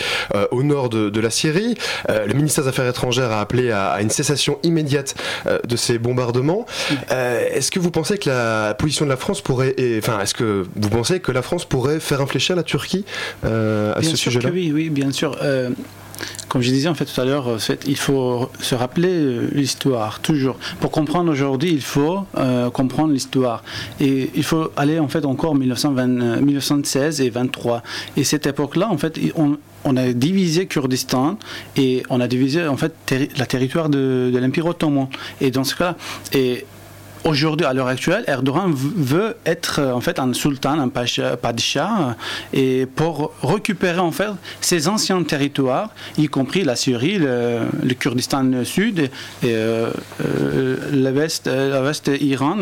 au 0.50 0.62
nord 0.62 0.88
de, 0.88 1.20
la 1.20 1.30
Syrie. 1.30 1.76
le 2.08 2.32
ministère 2.32 2.64
des 2.64 2.70
Affaires 2.70 2.88
étrangères 2.88 3.30
a 3.30 3.40
appelé 3.40 3.70
à, 3.70 4.00
une 4.00 4.10
cessation 4.10 4.58
immédiate 4.62 5.14
de 5.66 5.76
ces 5.76 5.98
bombardements. 5.98 6.66
est-ce 7.10 7.70
que 7.70 7.78
vous 7.78 7.90
pensez 7.90 8.18
que 8.18 8.30
la 8.30 8.74
position 8.74 9.04
de 9.04 9.10
la 9.10 9.16
France 9.16 9.40
pourrait, 9.40 9.74
enfin, 9.98 10.20
est-ce 10.20 10.34
que 10.34 10.66
vous 10.74 10.90
pensez 10.90 11.20
que 11.20 11.32
la 11.32 11.42
France 11.42 11.64
pourrait 11.64 12.00
faire 12.00 12.20
infléchir 12.20 12.56
la 12.56 12.62
Turquie 12.62 13.04
euh, 13.44 13.94
à 13.94 14.02
ce 14.02 14.16
sujet-là? 14.16 14.50
Oui, 14.52 14.72
oui, 14.74 14.90
bien 14.90 15.12
sûr. 15.12 15.36
Euh, 16.20 16.24
comme 16.48 16.62
je 16.62 16.70
disais 16.70 16.88
en 16.88 16.94
fait 16.94 17.04
tout 17.04 17.20
à 17.20 17.24
l'heure, 17.24 17.48
euh, 17.48 17.76
il 17.86 17.96
faut 17.96 18.50
se 18.60 18.74
rappeler 18.74 19.48
l'histoire 19.52 20.20
toujours. 20.20 20.56
Pour 20.80 20.90
comprendre 20.90 21.30
aujourd'hui, 21.30 21.70
il 21.72 21.82
faut 21.82 22.24
comprendre 22.72 23.12
l'histoire 23.12 23.62
et 24.00 24.30
il 24.34 24.42
faut 24.42 24.70
aller 24.76 24.98
en 24.98 25.08
fait 25.08 25.24
encore 25.24 25.54
1920, 25.54 26.40
1916 26.40 27.20
et 27.20 27.30
23. 27.30 27.82
Et 28.16 28.24
cette 28.24 28.46
époque-là, 28.46 28.88
en 28.90 28.98
fait, 28.98 29.18
on, 29.36 29.96
a 29.96 30.12
divisé 30.12 30.66
Kurdistan 30.66 31.38
et 31.76 32.02
on 32.10 32.20
a 32.20 32.28
divisé 32.28 32.66
en 32.66 32.76
fait 32.76 32.94
la 33.36 33.46
territoire 33.46 33.88
de, 33.88 34.30
de 34.32 34.38
l'Empire 34.38 34.66
ottoman. 34.66 35.08
Et 35.40 35.50
dans 35.50 35.64
ce 35.64 35.74
cas, 35.74 35.96
et 36.32 36.64
Aujourd'hui, 37.24 37.66
à 37.66 37.74
l'heure 37.74 37.86
actuelle, 37.86 38.24
Erdogan 38.26 38.72
veut 38.74 39.36
être 39.44 39.78
euh, 39.78 39.92
en 39.92 40.00
fait 40.00 40.18
un 40.18 40.32
sultan, 40.32 40.78
un 40.78 40.88
padishah, 40.88 42.16
et 42.54 42.86
pour 42.86 43.32
récupérer 43.42 43.98
en 43.98 44.10
fait 44.10 44.30
ses 44.62 44.88
anciens 44.88 45.22
territoires, 45.22 45.90
y 46.16 46.28
compris 46.28 46.64
la 46.64 46.76
Syrie, 46.76 47.18
le, 47.18 47.68
Kurdistan 47.98 48.64
Sud, 48.64 49.00
et, 49.00 49.10
euh, 49.44 49.90
euh, 50.24 50.76
l'Est, 50.92 51.50
Iran, 52.20 52.56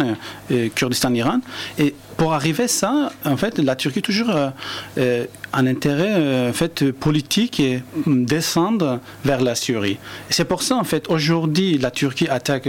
et 0.51 0.71
Kurdistan-Iran, 0.71 1.41
et 1.79 1.95
pour 2.19 2.35
arriver 2.35 2.65
à 2.65 2.69
ça, 2.69 3.13
en 3.25 3.37
fait, 3.37 3.59
la 3.59 3.77
Turquie 3.77 4.03
toujours 4.03 4.31
euh, 4.31 4.51
euh, 4.99 5.25
un 5.53 5.67
intérêt 5.67 6.15
euh, 6.15 6.53
fait 6.53 6.91
politique 6.93 7.61
et 7.61 7.83
descendre 8.07 9.01
vers 9.25 9.41
la 9.41 9.55
Syrie. 9.55 9.99
C'est 10.31 10.45
pour 10.45 10.63
ça, 10.63 10.77
en 10.77 10.85
fait, 10.85 11.09
aujourd'hui, 11.09 11.79
la 11.79 11.91
Turquie 11.91 12.29
attaque 12.29 12.69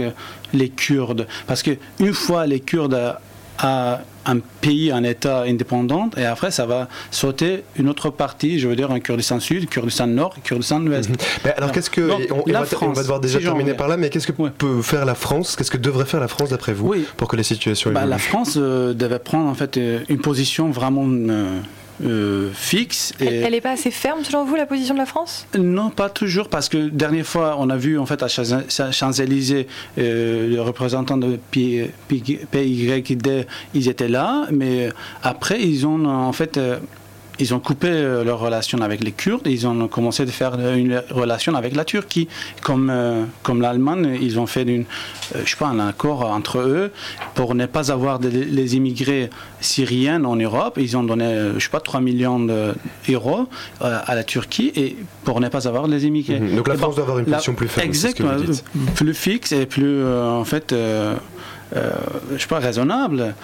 les 0.52 0.68
Kurdes. 0.68 1.26
Parce 1.46 1.62
que 1.62 1.72
une 1.98 2.14
fois 2.14 2.46
les 2.46 2.60
Kurdes 2.60 3.16
à 3.58 4.00
un 4.26 4.38
pays, 4.60 4.90
un 4.90 5.02
État 5.02 5.42
indépendant, 5.42 6.10
et 6.16 6.24
après 6.24 6.50
ça 6.50 6.66
va 6.66 6.88
sauter 7.10 7.64
une 7.76 7.88
autre 7.88 8.10
partie, 8.10 8.58
je 8.58 8.68
veux 8.68 8.76
dire 8.76 8.90
un 8.90 9.00
Kurdistan 9.00 9.40
Sud, 9.40 9.68
Kurdistan 9.68 10.06
Nord, 10.06 10.36
Kurdistan 10.42 10.86
Ouest. 10.86 11.10
Mhm. 11.10 11.16
alors 11.56 11.72
qu'est-ce 11.72 11.90
que 11.90 12.00
on, 12.32 12.92
va, 12.92 13.02
devoir 13.02 13.20
déjà 13.20 13.38
terminer 13.38 13.74
par 13.74 13.88
là, 13.88 13.96
mais 13.96 14.10
qu'est-ce 14.10 14.26
que 14.26 14.32
peut 14.32 14.82
faire 14.82 15.04
la 15.04 15.14
France? 15.14 15.56
Qu'est-ce 15.56 15.70
que 15.70 15.78
devrait 15.78 16.04
faire 16.04 16.20
la 16.20 16.28
France 16.28 16.50
d'après 16.50 16.72
vous 16.72 16.94
pour 17.16 17.28
que 17.28 17.36
les 17.36 17.42
situations 17.42 17.92
bah, 17.92 18.06
La 18.06 18.18
France 18.18 18.54
euh, 18.56 18.94
devait 18.94 19.18
prendre 19.18 19.48
en 19.48 19.54
fait 19.54 19.76
euh, 19.76 20.00
une 20.08 20.20
position 20.20 20.70
vraiment 20.70 21.06
euh, 21.06 21.60
euh, 22.04 22.50
fixe. 22.52 23.12
Et 23.20 23.26
elle 23.26 23.52
n'est 23.52 23.60
pas 23.60 23.72
assez 23.72 23.90
ferme 23.90 24.24
selon 24.24 24.44
vous 24.44 24.56
la 24.56 24.66
position 24.66 24.94
de 24.94 24.98
la 24.98 25.06
France? 25.06 25.46
Non, 25.58 25.90
pas 25.90 26.08
toujours, 26.08 26.48
parce 26.48 26.68
que 26.68 26.88
dernière 26.88 27.26
fois 27.26 27.56
on 27.58 27.70
a 27.70 27.76
vu 27.76 27.98
en 27.98 28.06
fait 28.06 28.22
à 28.22 28.28
Champs-Élysées 28.28 29.66
euh, 29.98 30.48
le 30.48 30.60
représentant 30.60 31.16
de 31.16 31.38
PYD, 31.50 33.46
ils 33.74 33.88
étaient 33.88 34.08
là, 34.08 34.46
mais 34.50 34.90
après 35.22 35.60
ils 35.62 35.86
ont 35.86 36.04
en 36.06 36.32
fait 36.32 36.56
euh, 36.56 36.78
ils 37.40 37.54
ont 37.54 37.60
coupé 37.60 37.88
euh, 37.88 38.22
leur 38.24 38.38
relation 38.38 38.80
avec 38.82 39.02
les 39.02 39.12
Kurdes 39.12 39.46
et 39.46 39.50
ils 39.50 39.66
ont 39.66 39.88
commencé 39.88 40.22
à 40.22 40.26
faire 40.26 40.54
une 40.76 41.02
relation 41.10 41.54
avec 41.54 41.74
la 41.74 41.84
Turquie. 41.84 42.28
Comme, 42.62 42.90
euh, 42.90 43.24
comme 43.42 43.62
l'Allemagne, 43.62 44.18
ils 44.20 44.38
ont 44.38 44.46
fait 44.46 44.62
une, 44.62 44.84
euh, 45.34 45.42
je 45.44 45.50
sais 45.50 45.56
pas, 45.56 45.68
un 45.68 45.80
accord 45.80 46.22
entre 46.22 46.58
eux 46.58 46.92
pour 47.34 47.54
ne 47.54 47.66
pas 47.66 47.90
avoir 47.90 48.20
les 48.20 48.76
immigrés 48.76 49.30
syriens 49.60 50.24
en 50.24 50.36
Europe. 50.36 50.78
Ils 50.80 50.96
ont 50.96 51.02
donné, 51.02 51.52
je 51.56 51.64
sais 51.64 51.70
pas, 51.70 51.80
3 51.80 52.00
millions 52.00 52.40
d'euros 52.40 53.48
à 53.80 54.14
la 54.14 54.24
Turquie 54.24 54.72
et 54.76 54.96
pour 55.24 55.40
ne 55.40 55.48
pas 55.48 55.66
avoir 55.66 55.86
les 55.86 56.06
immigrés. 56.06 56.40
Mhm. 56.40 56.56
Donc 56.56 56.68
la 56.68 56.76
France 56.76 56.94
doit 56.94 57.04
avoir 57.04 57.18
une 57.18 57.26
position 57.26 57.54
plus 57.54 57.68
ferme. 57.68 57.86
Exactement, 57.86 58.32
plus 58.94 59.14
fixe 59.14 59.52
et 59.52 59.66
plus, 59.66 60.04
en 60.06 60.44
fait, 60.44 60.74
je 60.74 62.38
sais 62.38 62.48
pas, 62.48 62.58
raisonnable. 62.58 63.34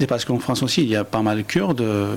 Et 0.00 0.06
parce 0.06 0.24
qu'en 0.24 0.38
France 0.38 0.62
aussi, 0.62 0.82
il 0.82 0.88
y 0.88 0.96
a 0.96 1.04
pas 1.04 1.22
mal 1.22 1.38
de 1.38 1.42
Kurdes, 1.42 1.80
euh, 1.80 2.16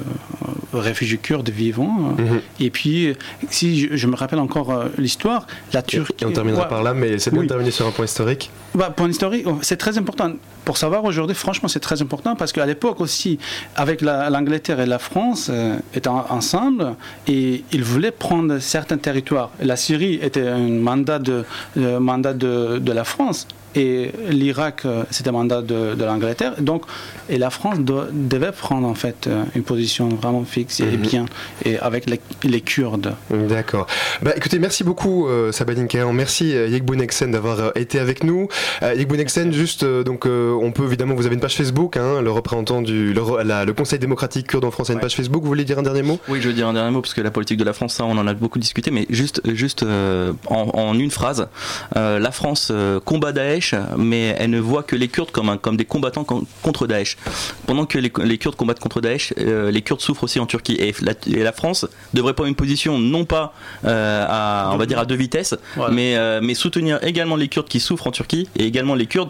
réfugiés 0.74 1.18
kurdes 1.18 1.50
vivants. 1.50 2.16
Mhm. 2.18 2.42
Et 2.60 2.70
puis, 2.70 3.16
si 3.50 3.90
je, 3.96 4.08
me 4.08 4.16
rappelle 4.16 4.40
encore 4.40 4.72
euh, 4.72 4.86
l'histoire, 4.98 5.48
la 5.74 5.82
Turquie. 5.82 6.26
on 6.26 6.32
terminera 6.32 6.68
par 6.68 6.84
là, 6.84 6.94
mais 6.94 7.20
c'est 7.20 7.32
bien 7.32 7.44
de 7.44 7.48
terminer 7.48 7.72
sur 7.72 7.88
un 7.88 7.92
point 7.92 8.06
historique. 8.06 8.52
Bah, 8.76 8.92
point 8.96 9.10
historique, 9.10 9.46
oh, 9.48 9.60
c'est 9.62 9.78
très 9.78 9.98
important. 9.98 10.34
Pour 10.66 10.78
savoir 10.78 11.04
aujourd'hui, 11.06 11.36
franchement, 11.36 11.68
c'est 11.68 11.80
très 11.80 12.02
important 12.02 12.36
parce 12.36 12.52
qu'à 12.52 12.66
l'époque 12.66 13.02
aussi, 13.02 13.40
avec 13.76 14.02
l'Angleterre 14.02 14.80
et 14.80 14.86
la 14.86 15.00
France 15.00 15.50
euh, 15.50 15.78
étaient 15.94 16.10
ensemble 16.10 16.96
et 17.28 17.64
ils 17.72 17.84
voulaient 17.84 18.12
prendre 18.12 18.60
certains 18.60 18.98
territoires. 18.98 19.52
La 19.62 19.78
Syrie 19.78 20.20
était 20.22 20.48
un 20.48 20.70
mandat 20.70 21.20
de, 21.20 21.46
mandat 21.76 22.34
de, 22.34 22.78
de 22.78 22.92
la 22.92 23.04
France 23.04 23.48
et 23.76 24.12
l'Irak, 24.30 24.82
euh, 24.86 25.04
c'était 25.12 25.30
un 25.30 25.34
mandat 25.34 25.62
de, 25.62 25.96
l'Angleterre. 26.04 26.56
Donc, 26.60 26.84
et 27.30 27.38
la 27.38 27.50
France 27.50 27.78
devait 27.80 28.52
prendre 28.52 28.88
en 28.88 28.96
fait 28.96 29.28
euh, 29.28 29.44
une 29.56 29.64
position 29.64 30.10
vraiment 30.10 30.44
fixe 30.44 30.80
et 30.80 30.86
mhm. 30.86 30.98
bien, 30.98 31.26
et 31.64 31.78
avec 31.78 32.06
les, 32.44 32.62
Kurdes. 32.62 33.16
D'accord. 33.30 33.88
Bah, 34.22 34.32
écoutez, 34.36 34.60
merci 34.60 34.84
beaucoup 34.84 35.28
euh, 35.28 35.52
Sabine 35.52 35.88
Kayan, 35.88 36.12
merci 36.12 36.56
euh, 36.56 36.68
Yekbouneksen 36.68 37.32
d'avoir 37.32 37.72
été 37.78 38.00
avec 38.00 38.24
nous. 38.24 38.48
Yekbouneksen, 38.82 39.54
juste, 39.54 39.86
donc, 39.86 40.26
on 40.26 40.72
peut 40.72 40.86
évidemment, 40.86 41.16
vous 41.16 41.26
avez 41.26 41.36
une 41.36 41.42
page 41.42 41.56
Facebook, 41.56 41.98
hein, 41.98 42.22
le 42.22 42.32
représentant 42.32 42.82
du 42.82 43.14
le, 43.14 43.74
Conseil 43.74 44.00
démocratique 44.00 44.48
kurde 44.48 44.66
en 44.66 44.72
France 44.72 44.90
a 44.90 44.94
une 44.94 45.00
page 45.00 45.16
Facebook. 45.16 45.42
Vous 45.42 45.48
voulez 45.48 45.64
dire 45.64 45.80
un 45.80 45.84
dernier 45.84 46.02
mot? 46.02 46.20
Oui, 46.28 46.42
je 46.42 46.50
veux 46.50 46.54
dire 46.54 46.68
un 46.68 46.74
dernier 46.74 46.92
mot 46.92 47.02
parce 47.02 47.14
que 47.14 47.22
la 47.22 47.32
politique 47.32 47.58
de 47.58 47.64
la 47.64 47.74
France, 47.74 47.94
ça, 47.94 48.06
on 48.06 48.18
en 48.18 48.28
a 48.28 48.34
beaucoup 48.34 48.60
discuté, 48.60 48.92
mais 48.92 49.06
juste, 49.10 49.42
juste 49.54 49.84
en, 49.84 50.36
en, 50.50 51.00
une 51.00 51.12
phrase, 51.12 51.48
la 51.96 52.32
France 52.32 52.72
combat 53.06 53.32
Daesh 53.32 53.59
mais 53.98 54.36
elle 54.38 54.52
ne 54.52 54.60
voit 54.60 54.84
que 54.84 54.96
les 54.96 55.08
Kurdes 55.08 55.32
comme, 55.32 55.58
comme 55.58 55.78
des 55.78 55.86
combattants 55.86 56.24
contre 56.24 56.88
Daesh. 56.88 57.18
Pendant 57.66 57.86
que 57.86 57.98
les, 57.98 58.38
Kurdes 58.38 58.56
combattent 58.56 58.80
contre 58.80 59.02
Daesh, 59.02 59.34
euh, 59.40 59.72
les 59.72 59.82
Kurdes 59.82 60.02
souffrent 60.02 60.24
aussi 60.24 60.40
en 60.40 60.46
Turquie. 60.46 60.78
Et 60.80 60.94
la, 61.02 61.52
France 61.52 61.88
devrait 62.14 62.34
prendre 62.34 62.48
une 62.48 62.56
position 62.56 63.00
non 63.00 63.26
pas 63.26 63.54
euh, 63.86 64.26
à, 64.28 64.72
on 64.74 64.78
va 64.78 64.86
dire 64.86 65.00
à 65.00 65.06
deux 65.06 65.16
vitesses, 65.16 65.56
mais, 65.92 66.16
euh, 66.16 66.40
mais 66.42 66.54
soutenir 66.54 67.00
également 67.04 67.36
les 67.36 67.48
Kurdes 67.48 67.68
qui 67.68 67.80
souffrent 67.80 68.08
en 68.08 68.12
Turquie 68.12 68.48
et 68.56 68.66
également 68.66 68.96
les 68.96 69.08
Kurdes 69.08 69.30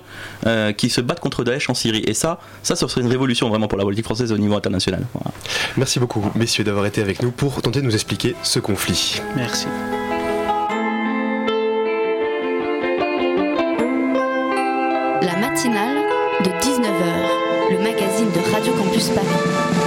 qui 0.78 0.90
se 0.90 1.02
battent 1.02 1.20
contre 1.20 1.44
Daesh 1.44 1.70
en 1.70 1.74
Syrie. 1.74 2.04
Et 2.06 2.14
ça, 2.14 2.40
ça, 2.64 2.76
ce 2.76 2.88
serait 2.88 3.02
une 3.02 3.08
révolution 3.08 3.50
vraiment 3.50 3.68
pour 3.68 3.78
la 3.78 3.84
politique 3.84 4.06
française 4.06 4.32
au 4.32 4.38
niveau 4.38 4.56
international. 4.56 5.06
Merci 5.78 6.00
beaucoup, 6.00 6.24
messieurs, 6.36 6.64
d'avoir 6.64 6.86
été 6.86 7.02
avec 7.02 7.22
nous 7.22 7.32
pour 7.32 7.62
tenter 7.62 7.82
de 7.82 7.86
nous 7.86 7.94
expliquer 7.94 8.36
ce 8.44 8.60
conflit. 8.60 9.22
Merci. 9.36 9.68
Magazine 17.80 18.30
de 18.32 18.42
Radio 18.52 18.74
Campus 18.74 19.10
Paris. 19.10 19.79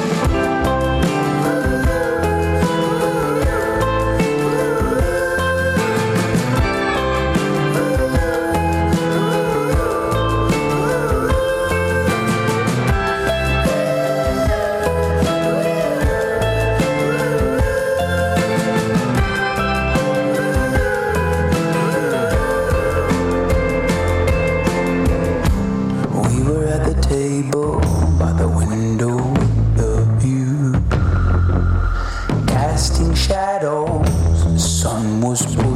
house 35.32 35.71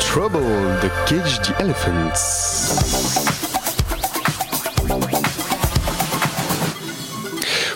Trouble 0.00 0.40
de 0.82 0.88
Cage 1.06 1.40
the 1.40 1.60
Elephants. 1.60 3.47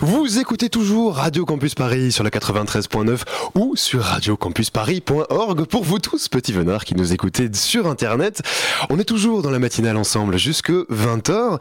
Vous 0.05 0.41
écoutez 0.41 0.69
toujours 0.69 1.15
Radio 1.15 1.45
Campus 1.45 1.77
Paris 1.77 2.11
sur 2.11 2.25
la 2.25 2.31
93.9 2.31 3.21
ou 3.55 3.77
sur 3.77 4.03
radiocampusparis.org 4.03 5.65
pour 5.67 5.85
vous 5.85 6.01
tous, 6.01 6.27
petits 6.27 6.53
venards 6.53 6.85
qui 6.85 6.97
nous 6.97 7.13
écoutez 7.13 7.49
sur 7.53 7.87
Internet. 7.87 8.43
On 8.91 8.99
est 8.99 9.05
toujours 9.05 9.43
dans 9.43 9.53
la 9.53 9.61
matinale 9.61 9.97
ensemble 9.97 10.39
jusque 10.39 10.73
20h. 10.73 11.61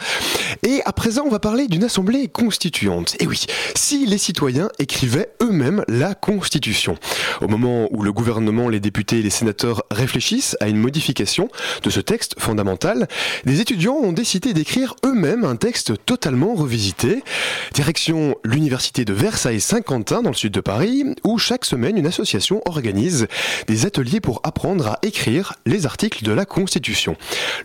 Et 0.63 0.81
à 0.85 0.91
présent, 0.91 1.21
on 1.23 1.29
va 1.29 1.37
parler 1.37 1.67
d'une 1.67 1.83
assemblée 1.83 2.29
constituante. 2.29 3.15
Et 3.19 3.27
oui, 3.27 3.45
si 3.75 4.07
les 4.07 4.17
citoyens 4.17 4.69
écrivaient 4.79 5.29
eux-mêmes 5.43 5.85
la 5.87 6.15
Constitution. 6.15 6.97
Au 7.41 7.47
moment 7.47 7.89
où 7.91 8.01
le 8.01 8.11
gouvernement, 8.11 8.69
les 8.69 8.79
députés 8.79 9.19
et 9.19 9.21
les 9.21 9.29
sénateurs 9.29 9.83
réfléchissent 9.91 10.57
à 10.61 10.67
une 10.67 10.77
modification 10.77 11.47
de 11.83 11.91
ce 11.91 11.99
texte 11.99 12.39
fondamental, 12.39 13.07
des 13.45 13.61
étudiants 13.61 13.97
ont 14.01 14.13
décidé 14.13 14.53
d'écrire 14.53 14.95
eux-mêmes 15.05 15.45
un 15.45 15.57
texte 15.57 15.93
totalement 16.07 16.55
revisité. 16.55 17.23
Direction 17.75 18.30
l'université 18.43 19.05
de 19.05 19.13
Versailles-Saint-Quentin 19.13 20.21
dans 20.21 20.29
le 20.29 20.35
sud 20.35 20.53
de 20.53 20.61
Paris, 20.61 21.05
où 21.23 21.37
chaque 21.37 21.65
semaine 21.65 21.97
une 21.97 22.07
association 22.07 22.61
organise 22.65 23.27
des 23.67 23.85
ateliers 23.85 24.19
pour 24.19 24.41
apprendre 24.43 24.87
à 24.87 24.99
écrire 25.03 25.53
les 25.65 25.85
articles 25.85 26.23
de 26.23 26.31
la 26.31 26.45
Constitution. 26.45 27.15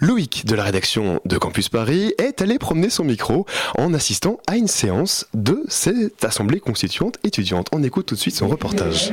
Loïc 0.00 0.46
de 0.46 0.54
la 0.54 0.64
rédaction 0.64 1.20
de 1.24 1.38
Campus 1.38 1.68
Paris 1.68 2.12
est 2.18 2.42
allé 2.42 2.58
promener 2.58 2.90
son 2.90 3.04
micro 3.04 3.46
en 3.78 3.94
assistant 3.94 4.38
à 4.46 4.56
une 4.56 4.68
séance 4.68 5.26
de 5.34 5.64
cette 5.68 6.24
assemblée 6.24 6.60
constituante 6.60 7.18
étudiante. 7.24 7.68
On 7.72 7.82
écoute 7.82 8.06
tout 8.06 8.14
de 8.14 8.20
suite 8.20 8.34
son 8.34 8.48
reportage. 8.48 9.12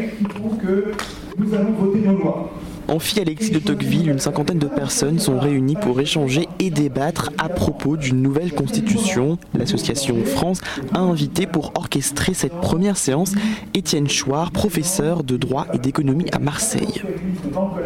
nous 1.38 1.54
allons 1.54 1.74
voter 1.74 2.00
nos 2.00 2.18
lois. 2.18 2.52
Amphi 2.88 3.20
Alexis 3.20 3.52
de 3.52 3.60
Tocqueville, 3.60 4.10
une 4.10 4.20
cinquantaine 4.20 4.60
de 4.60 4.68
personnes 4.68 5.20
sont 5.20 5.40
réunies 5.40 5.76
pour 5.76 6.00
échanger 6.00 6.48
et 6.60 6.70
débattre 6.70 7.32
à 7.38 7.50
propos 7.50 7.98
d'une 7.98 8.22
nouvelle 8.22 8.54
constitution. 8.54 9.38
L'association 9.54 10.24
France 10.26 10.62
a 10.94 11.00
invité 11.00 11.48
pour 11.48 11.72
orchestrer 11.76 12.34
cette 12.34 12.60
première 12.60 12.98
séance 12.98 13.34
Étienne 13.74 14.10
Chouard, 14.10 14.52
professeur 14.52 15.24
de 15.24 15.38
droit 15.38 15.68
et 15.74 15.78
d'économie 15.78 16.30
à 16.32 16.40
Marseille. 16.40 17.02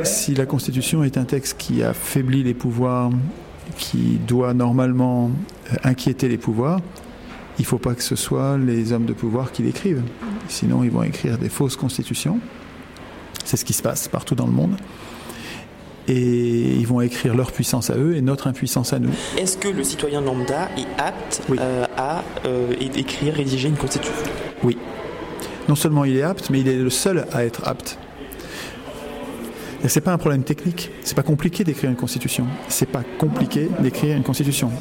Si 0.04 0.34
la 0.34 0.46
constitution 0.46 1.04
est 1.04 1.18
un 1.18 1.26
texte 1.26 1.58
qui 1.58 1.84
affaiblit 1.84 2.44
les 2.44 2.54
pouvoirs, 2.54 3.12
qui 3.78 4.20
doit 4.28 4.54
normalement 4.54 5.30
euh, 5.72 5.76
inquiéter 5.84 6.28
les 6.28 6.38
pouvoirs, 6.38 6.80
il 7.60 7.64
ne 7.64 7.68
faut 7.68 7.78
pas 7.78 7.96
que 7.96 8.04
ce 8.04 8.16
soit 8.16 8.58
les 8.58 8.92
hommes 8.92 9.06
de 9.06 9.14
pouvoir 9.14 9.52
qui 9.52 9.64
l'écrivent. 9.64 10.04
Sinon, 10.48 10.84
ils 10.84 10.92
vont 10.92 11.04
écrire 11.04 11.38
des 11.38 11.50
fausses 11.50 11.76
constitutions. 11.76 12.40
C'est 13.48 13.56
ce 13.56 13.64
qui 13.64 13.72
se 13.72 13.82
passe 13.82 14.10
partout 14.10 14.36
dans 14.36 14.46
le 14.46 14.52
monde. 14.52 14.76
Et 16.10 16.14
ils 16.14 16.86
vont 16.86 17.00
écrire 17.00 17.34
leur 17.34 17.54
puissance 17.54 17.90
à 17.90 17.96
eux 17.96 18.18
et 18.18 18.22
notre 18.22 18.48
impuissance 18.48 18.92
à 18.92 19.00
nous. 19.00 19.12
Est-ce 19.38 19.58
que 19.58 19.70
le 19.70 19.86
citoyen 19.86 20.20
lambda 20.20 20.68
est 20.78 21.02
apte 21.02 21.42
euh, 21.58 21.86
à 21.96 22.26
euh, 22.46 22.74
écrire, 22.82 23.36
rédiger 23.36 23.70
une 23.70 23.78
constitution? 23.78 24.14
Oui. 24.64 24.78
Non 25.70 25.76
seulement 25.76 26.04
il 26.04 26.18
est 26.18 26.24
apte, 26.24 26.50
mais 26.50 26.60
il 26.60 26.68
est 26.68 26.76
le 26.76 26.90
seul 26.90 27.26
à 27.32 27.46
être 27.46 27.66
apte. 27.66 27.98
C'est 29.86 30.02
pas 30.02 30.12
un 30.12 30.18
problème 30.18 30.44
technique. 30.44 30.92
C'est 31.04 31.16
pas 31.16 31.24
compliqué 31.24 31.64
d'écrire 31.64 31.90
une 31.90 31.96
constitution. 31.96 32.46
C'est 32.68 32.90
pas 32.90 33.04
compliqué 33.20 33.70
d'écrire 33.80 34.18
une 34.18 34.24
constitution. 34.24 34.72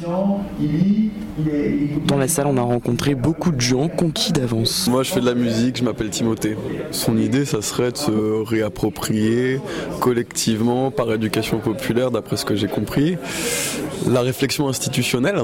Dans 2.07 2.17
la 2.17 2.27
salle, 2.27 2.47
on 2.47 2.57
a 2.57 2.61
rencontré 2.61 3.15
beaucoup 3.15 3.51
de 3.51 3.61
gens 3.61 3.87
conquis 3.89 4.31
d'avance. 4.31 4.87
Moi, 4.87 5.03
je 5.03 5.11
fais 5.11 5.21
de 5.21 5.25
la 5.25 5.35
musique. 5.35 5.77
Je 5.77 5.83
m'appelle 5.83 6.09
Timothée. 6.09 6.57
Son 6.91 7.17
idée, 7.17 7.45
ça 7.45 7.61
serait 7.61 7.91
de 7.91 7.97
se 7.97 8.11
réapproprier 8.43 9.59
collectivement 9.99 10.91
par 10.91 11.13
éducation 11.13 11.59
populaire, 11.59 12.11
d'après 12.11 12.37
ce 12.37 12.45
que 12.45 12.55
j'ai 12.55 12.67
compris, 12.67 13.17
la 14.07 14.21
réflexion 14.21 14.67
institutionnelle. 14.67 15.43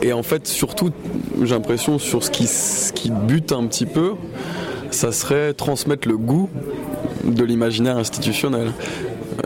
Et 0.00 0.12
en 0.12 0.22
fait, 0.22 0.46
surtout, 0.46 0.90
j'ai 1.42 1.54
l'impression 1.54 1.98
sur 1.98 2.22
ce 2.24 2.30
qui, 2.30 2.46
ce 2.46 2.92
qui 2.92 3.10
bute 3.10 3.52
un 3.52 3.66
petit 3.66 3.86
peu, 3.86 4.14
ça 4.90 5.12
serait 5.12 5.52
transmettre 5.54 6.08
le 6.08 6.16
goût 6.16 6.48
de 7.24 7.44
l'imaginaire 7.44 7.96
institutionnel. 7.96 8.72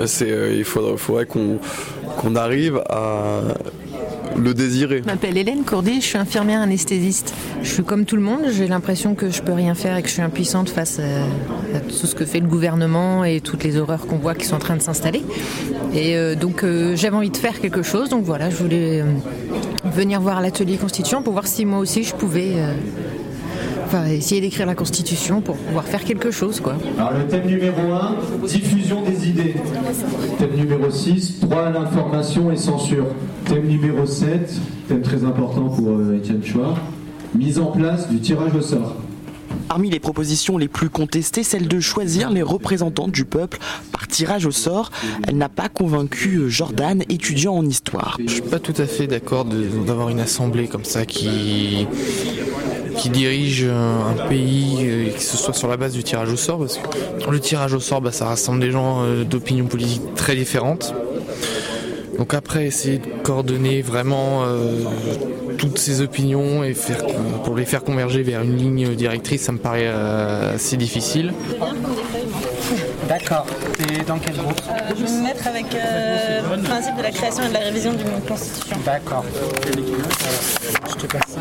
C'est, 0.07 0.30
euh, 0.30 0.55
il 0.55 0.64
faudrait, 0.64 0.97
faudrait 0.97 1.26
qu'on, 1.26 1.59
qu'on 2.16 2.34
arrive 2.36 2.82
à 2.88 3.40
le 4.36 4.55
désirer. 4.55 5.01
Je 5.03 5.05
m'appelle 5.05 5.36
Hélène 5.36 5.64
Cordet, 5.64 5.97
je 5.97 6.07
suis 6.07 6.18
infirmière 6.18 6.61
anesthésiste. 6.61 7.34
Je 7.62 7.68
suis 7.68 7.82
comme 7.82 8.05
tout 8.05 8.16
le 8.16 8.22
monde, 8.22 8.40
j'ai 8.51 8.66
l'impression 8.66 9.14
que 9.14 9.30
je 9.30 9.43
peux 9.43 9.53
rien 9.53 9.74
faire 9.74 9.97
et 9.97 10.03
que 10.03 10.09
je 10.09 10.14
suis 10.14 10.22
impuissante 10.22 10.68
face 10.70 10.99
à, 10.99 11.80
tout 11.80 12.07
ce 12.07 12.14
que 12.14 12.24
fait 12.24 12.40
le 12.40 12.47
gouvernement 12.47 13.24
et 13.24 13.40
toutes 13.40 13.64
les 13.64 13.76
horreurs 13.76 14.07
qu'on 14.07 14.16
voit 14.16 14.34
qui 14.34 14.47
sont 14.47 14.57
en 14.57 14.61
train 14.61 14.76
de 14.76 14.82
s'installer. 14.82 15.22
Et 15.95 16.16
euh, 16.16 16.34
donc 16.34 16.64
euh, 16.64 16.97
j'avais 16.97 17.16
envie 17.16 17.30
de 17.30 17.36
faire 17.36 17.61
quelque 17.61 17.82
chose, 17.82 18.09
donc 18.09 18.24
voilà, 18.24 18.51
je 18.51 18.57
voulais 18.57 19.05
venir 19.84 20.20
voir 20.20 20.40
l'atelier 20.40 20.76
Constitution 20.76 21.22
pour 21.22 21.32
voir 21.32 21.47
si 21.47 21.64
moi 21.64 21.78
aussi 21.78 22.03
je 22.03 22.14
pouvais 22.14 22.55
essayer 24.09 24.40
d'écrire 24.40 24.66
la 24.66 24.74
Constitution 24.74 25.40
pour 25.40 25.57
pouvoir 25.57 25.84
faire 25.84 26.05
quelque 26.05 26.30
chose. 26.30 26.61
Quoi. 26.61 26.76
Alors 26.99 27.12
le 27.12 27.26
thème 27.26 27.47
numéro 27.47 27.93
1, 27.93 28.16
diffusion 28.47 29.03
des 29.03 29.28
idées. 29.28 29.55
Thème 30.38 30.57
numéro 30.57 30.90
6, 30.90 31.40
droit 31.40 31.64
à 31.64 31.70
l'information 31.70 32.51
et 32.51 32.57
censure. 32.57 33.07
Thème 33.45 33.66
numéro 33.66 34.07
7, 34.07 34.55
thème 34.88 35.03
très 35.03 35.24
important 35.24 35.68
pour 35.68 35.90
euh, 35.90 36.16
Étienne 36.16 36.45
Chouard, 36.45 36.76
mise 37.34 37.59
en 37.59 37.66
place 37.66 38.09
du 38.09 38.20
tirage 38.20 38.55
au 38.55 38.62
sort. 38.62 38.97
Parmi 39.68 39.90
les 39.90 40.01
propositions 40.01 40.59
les 40.59 40.68
plus 40.68 40.90
contestées, 40.90 41.43
celle 41.43 41.68
de 41.68 41.80
choisir 41.80 42.30
les 42.30 42.43
représentants 42.43 43.09
du 43.09 43.24
peuple 43.24 43.59
par 43.90 44.07
tirage 44.07 44.45
au 44.45 44.51
sort. 44.51 44.90
Elle 45.26 45.38
n'a 45.38 45.49
pas 45.49 45.68
convaincu 45.68 46.36
euh, 46.36 46.49
Jordan, 46.49 47.03
étudiant 47.09 47.55
en 47.55 47.64
histoire. 47.64 48.18
Je 48.24 48.32
suis 48.32 48.43
pas 48.43 48.59
tout 48.59 48.74
à 48.76 48.86
fait 48.86 49.07
d'accord 49.07 49.45
d'avoir 49.45 50.09
une 50.09 50.20
assemblée 50.20 50.68
comme 50.68 50.84
ça 50.84 51.07
qui 51.07 51.86
qui 52.97 53.11
dirige 53.11 53.64
un 53.64 54.28
pays, 54.28 54.78
euh, 54.82 55.11
que 55.11 55.20
ce 55.22 55.36
soit 55.36 55.55
sur 55.55 55.68
la 55.68 55.76
base 55.76 55.93
du 55.93 56.03
tirage 56.03 56.30
au 56.30 56.36
sort, 56.36 56.59
parce 56.59 56.78
que 56.78 57.30
le 57.30 57.40
tirage 57.40 57.74
au 57.74 57.80
sort, 57.80 58.01
bah, 58.01 58.12
ça 58.12 58.26
rassemble 58.26 58.61
des 58.61 58.70
gens 58.70 59.03
euh, 59.03 59.24
d'opinions 59.24 59.66
politiques 59.66 60.14
très 60.14 60.34
différentes. 60.34 60.95
Donc 62.18 62.34
après, 62.34 62.66
essayer 62.66 62.99
de 62.99 63.07
coordonner 63.22 63.82
vraiment 63.82 64.43
euh, 64.45 64.82
toutes 65.59 65.78
ces 65.78 66.03
opinions 66.03 66.62
et 66.62 66.74
faire, 66.74 67.05
pour 67.45 67.57
les 67.57 67.64
faire 67.64 67.82
converger 67.82 68.22
vers 68.22 68.43
une 68.43 68.57
ligne 68.57 68.95
directrice, 68.95 69.43
ça 69.43 69.53
me 69.53 69.59
paraît 69.59 69.88
assez 69.88 70.76
difficile. 70.76 71.32
D'accord. 73.09 73.47
Dans 74.07 74.18
quel 74.18 74.36
groupe 74.36 74.61
Je 74.88 75.05
vais 75.05 75.12
me 75.12 75.22
mettre 75.22 75.47
avec 75.47 75.66
le 75.72 76.62
principe 76.62 76.97
de 76.97 77.03
la 77.03 77.11
création 77.11 77.45
et 77.45 77.49
de 77.49 77.55
la 77.55 77.61
révision 77.61 77.93
d'une 77.93 78.20
constitution. 78.26 78.76
D'accord. 78.84 79.24
Je 80.88 80.95
te 80.97 81.07
passe 81.07 81.22
ça. 81.28 81.40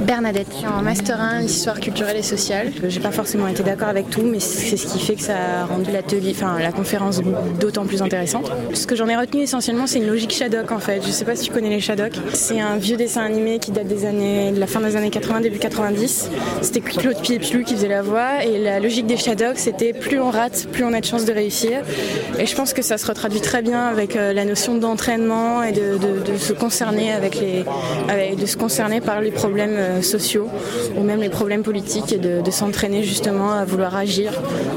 Bernadette, 0.00 0.48
je 0.52 0.56
suis 0.58 0.66
en 0.66 0.82
Master 0.82 1.20
1 1.20 1.42
Histoire 1.42 1.80
culturelle 1.80 2.16
et 2.16 2.22
sociale. 2.22 2.72
J'ai 2.84 3.00
pas 3.00 3.10
forcément 3.10 3.46
été 3.46 3.62
d'accord 3.62 3.88
avec 3.88 4.10
tout, 4.10 4.22
mais 4.22 4.40
c'est 4.40 4.76
ce 4.76 4.86
qui 4.86 4.98
fait 4.98 5.14
que 5.14 5.22
ça 5.22 5.36
a 5.62 5.64
rendu 5.66 5.90
l'atelier, 5.90 6.32
enfin 6.34 6.58
la 6.58 6.72
conférence 6.72 7.20
d'autant 7.60 7.86
plus 7.86 8.02
intéressante. 8.02 8.50
Ce 8.74 8.86
que 8.86 8.96
j'en 8.96 9.08
ai 9.08 9.16
retenu 9.16 9.42
essentiellement, 9.42 9.86
c'est 9.86 9.98
une 9.98 10.06
logique 10.06 10.32
Shadok 10.32 10.72
en 10.72 10.78
fait. 10.78 11.02
Je 11.04 11.10
sais 11.10 11.24
pas 11.24 11.36
si 11.36 11.44
tu 11.44 11.52
connais 11.52 11.70
les 11.70 11.80
Shadok. 11.80 12.12
C'est 12.32 12.60
un 12.60 12.76
vieux 12.76 12.96
dessin 12.96 13.22
animé 13.22 13.58
qui 13.58 13.70
date 13.72 13.88
des 13.88 14.04
années, 14.06 14.52
de 14.52 14.60
la 14.60 14.66
fin 14.66 14.80
des 14.80 14.96
années 14.96 15.10
80, 15.10 15.40
début 15.40 15.58
90. 15.58 16.30
C'était 16.62 16.80
Claude 16.80 17.20
Pieplu 17.20 17.64
qui 17.64 17.74
faisait 17.74 17.88
la 17.88 18.02
voix 18.02 18.44
et 18.44 18.58
la 18.58 18.80
logique 18.80 19.06
des 19.06 19.16
Shadok, 19.16 19.58
c'était 19.58 19.92
plus 19.92 20.11
on 20.18 20.30
rate, 20.30 20.68
plus 20.72 20.84
on 20.84 20.92
a 20.92 21.00
de 21.00 21.04
chances 21.04 21.24
de 21.24 21.32
réussir. 21.32 21.82
Et 22.38 22.46
je 22.46 22.54
pense 22.54 22.72
que 22.72 22.82
ça 22.82 22.98
se 22.98 23.06
retraduit 23.06 23.40
très 23.40 23.62
bien 23.62 23.86
avec 23.86 24.16
euh, 24.16 24.32
la 24.32 24.44
notion 24.44 24.76
d'entraînement 24.76 25.62
et 25.62 25.72
de, 25.72 25.98
se 26.38 26.52
concerner 26.52 27.12
avec 27.12 27.36
les, 27.40 27.64
avec, 28.08 28.36
de 28.36 28.46
se 28.46 28.56
concerner 28.56 29.00
par 29.00 29.20
les 29.20 29.30
problèmes 29.30 29.76
euh, 29.76 30.02
sociaux 30.02 30.48
ou 30.96 31.02
même 31.02 31.20
les 31.20 31.28
problèmes 31.28 31.62
politiques 31.62 32.12
et 32.12 32.18
de, 32.18 32.50
s'entraîner 32.50 33.02
justement 33.02 33.52
à 33.52 33.64
vouloir 33.64 33.96
agir 33.96 34.32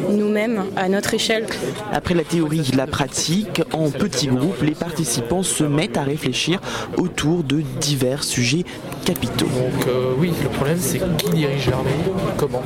nous-mêmes 0.10 0.64
à 0.78 0.88
notre 0.88 1.14
échelle. 1.14 1.46
Après 1.92 2.14
la 2.14 2.24
théorie 2.24 2.72
la 2.76 2.88
pratique, 2.88 3.62
en 3.74 3.90
petits 3.90 4.28
groupes, 4.28 4.62
les 4.62 4.76
participants 4.76 5.44
se 5.44 5.64
mettent 5.64 5.98
à 5.98 6.04
réfléchir 6.04 6.62
autour 6.98 7.44
de 7.44 7.62
divers 7.82 8.24
sujets 8.24 8.64
capitaux. 9.06 9.46
Donc 9.46 9.88
euh, 9.88 10.14
oui, 10.18 10.32
le 10.42 10.50
problème 10.50 10.78
c'est 10.80 11.00
qui 11.18 11.30
dirige 11.32 11.70
l'armée, 11.70 11.92
comment? 12.38 12.64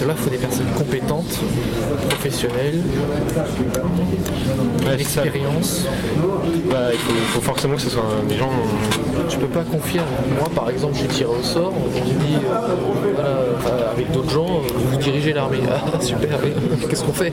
Cela, 0.00 0.14
il 0.16 0.22
faut 0.22 0.30
des 0.30 0.38
personnes 0.38 0.70
compétentes, 0.78 1.38
professionnelles, 2.08 2.80
ouais, 4.86 4.96
l'expérience. 4.96 5.84
Bah, 6.70 6.88
il 6.90 6.98
faut, 6.98 7.42
forcément 7.42 7.74
que 7.74 7.82
ce 7.82 7.90
soit 7.90 8.04
des 8.26 8.36
gens. 8.36 8.50
Tu 9.28 9.36
peux 9.36 9.46
pas 9.46 9.62
confier. 9.62 10.00
Moi, 10.38 10.48
par 10.54 10.70
exemple, 10.70 10.94
je 10.94 11.00
suis 11.00 11.08
tiré 11.08 11.28
au 11.30 11.42
sort. 11.42 11.74
On 11.74 12.04
dit, 12.04 12.36
euh, 13.18 13.90
avec 13.92 14.10
d'autres 14.12 14.30
gens, 14.30 14.62
vous 14.74 14.96
dirigez 14.96 15.34
l'armée. 15.34 15.58
Ah, 15.70 16.00
super, 16.00 16.38
qu'est-ce 16.88 17.04
qu'on 17.04 17.12
fait? 17.12 17.32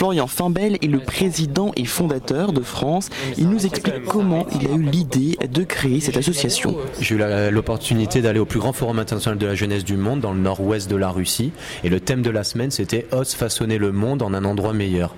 Florian 0.00 0.28
Fimbel 0.28 0.78
est 0.80 0.86
le 0.86 0.98
président 0.98 1.72
et 1.76 1.84
fondateur 1.84 2.54
de 2.54 2.62
France. 2.62 3.10
Il 3.36 3.50
nous 3.50 3.66
explique 3.66 4.02
comment 4.06 4.46
il 4.58 4.66
a 4.66 4.74
eu 4.74 4.80
l'idée 4.80 5.36
de 5.46 5.62
créer 5.62 6.00
cette 6.00 6.16
association. 6.16 6.74
J'ai 7.02 7.16
eu 7.16 7.50
l'opportunité 7.50 8.22
d'aller 8.22 8.40
au 8.40 8.46
plus 8.46 8.60
grand 8.60 8.72
forum 8.72 8.98
international 8.98 9.38
de 9.38 9.44
la 9.44 9.54
jeunesse 9.54 9.84
du 9.84 9.98
monde 9.98 10.20
dans 10.20 10.32
le 10.32 10.40
nord-ouest 10.40 10.88
de 10.88 10.96
la 10.96 11.10
Russie. 11.10 11.52
Et 11.84 11.90
le 11.90 12.00
thème 12.00 12.22
de 12.22 12.30
la 12.30 12.44
semaine, 12.44 12.70
c'était 12.70 13.08
Ose 13.12 13.34
façonner 13.34 13.76
le 13.76 13.92
monde 13.92 14.22
en 14.22 14.32
un 14.32 14.46
endroit 14.46 14.72
meilleur. 14.72 15.14